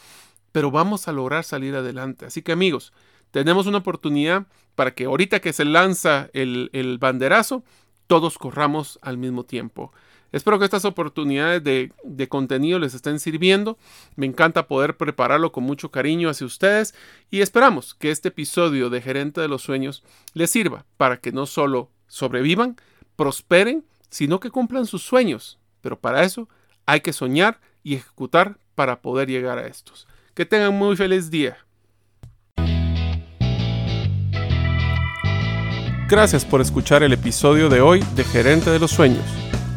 pero 0.52 0.70
vamos 0.70 1.08
a 1.08 1.12
lograr 1.12 1.44
salir 1.44 1.74
adelante. 1.74 2.26
Así 2.26 2.42
que 2.42 2.52
amigos, 2.52 2.92
tenemos 3.30 3.66
una 3.66 3.78
oportunidad 3.78 4.46
para 4.74 4.94
que 4.94 5.04
ahorita 5.04 5.40
que 5.40 5.52
se 5.52 5.64
lanza 5.64 6.28
el, 6.32 6.70
el 6.72 6.98
banderazo, 6.98 7.64
todos 8.06 8.38
corramos 8.38 8.98
al 9.02 9.16
mismo 9.18 9.44
tiempo. 9.44 9.92
Espero 10.32 10.58
que 10.58 10.64
estas 10.64 10.86
oportunidades 10.86 11.62
de, 11.62 12.28
contenido 12.28 12.78
les 12.78 12.94
estén 12.94 13.20
sirviendo. 13.20 13.78
Me 14.16 14.26
encanta 14.26 14.66
poder 14.66 14.96
prepararlo 14.96 15.52
con 15.52 15.64
mucho 15.64 15.90
cariño 15.90 16.30
hacia 16.30 16.46
ustedes 16.46 16.94
y 17.30 17.42
esperamos 17.42 17.94
que 17.94 18.10
este 18.10 18.28
episodio 18.28 18.88
de 18.88 19.02
Gerente 19.02 19.42
de 19.42 19.48
los 19.48 19.62
Sueños 19.62 20.02
les 20.32 20.50
sirva 20.50 20.86
para 20.96 21.18
que 21.18 21.32
no 21.32 21.46
solo 21.46 21.90
sobrevivan, 22.08 22.76
prosperen, 23.16 23.84
sino 24.08 24.40
que 24.40 24.50
cumplan 24.50 24.86
sus 24.86 25.02
sueños. 25.02 25.58
Pero 25.82 25.98
para 26.00 26.24
eso 26.24 26.48
hay 26.86 27.00
que 27.00 27.12
soñar 27.12 27.60
y 27.82 27.94
ejecutar 27.94 28.58
para 28.74 29.02
poder 29.02 29.28
llegar 29.28 29.58
a 29.58 29.66
estos. 29.66 30.08
Que 30.34 30.46
tengan 30.46 30.74
muy 30.74 30.96
feliz 30.96 31.30
día. 31.30 31.58
Gracias 36.08 36.44
por 36.44 36.60
escuchar 36.60 37.02
el 37.02 37.12
episodio 37.12 37.68
de 37.68 37.80
hoy 37.80 38.04
de 38.14 38.24
Gerente 38.24 38.70
de 38.70 38.78
los 38.78 38.90
Sueños. 38.90 39.41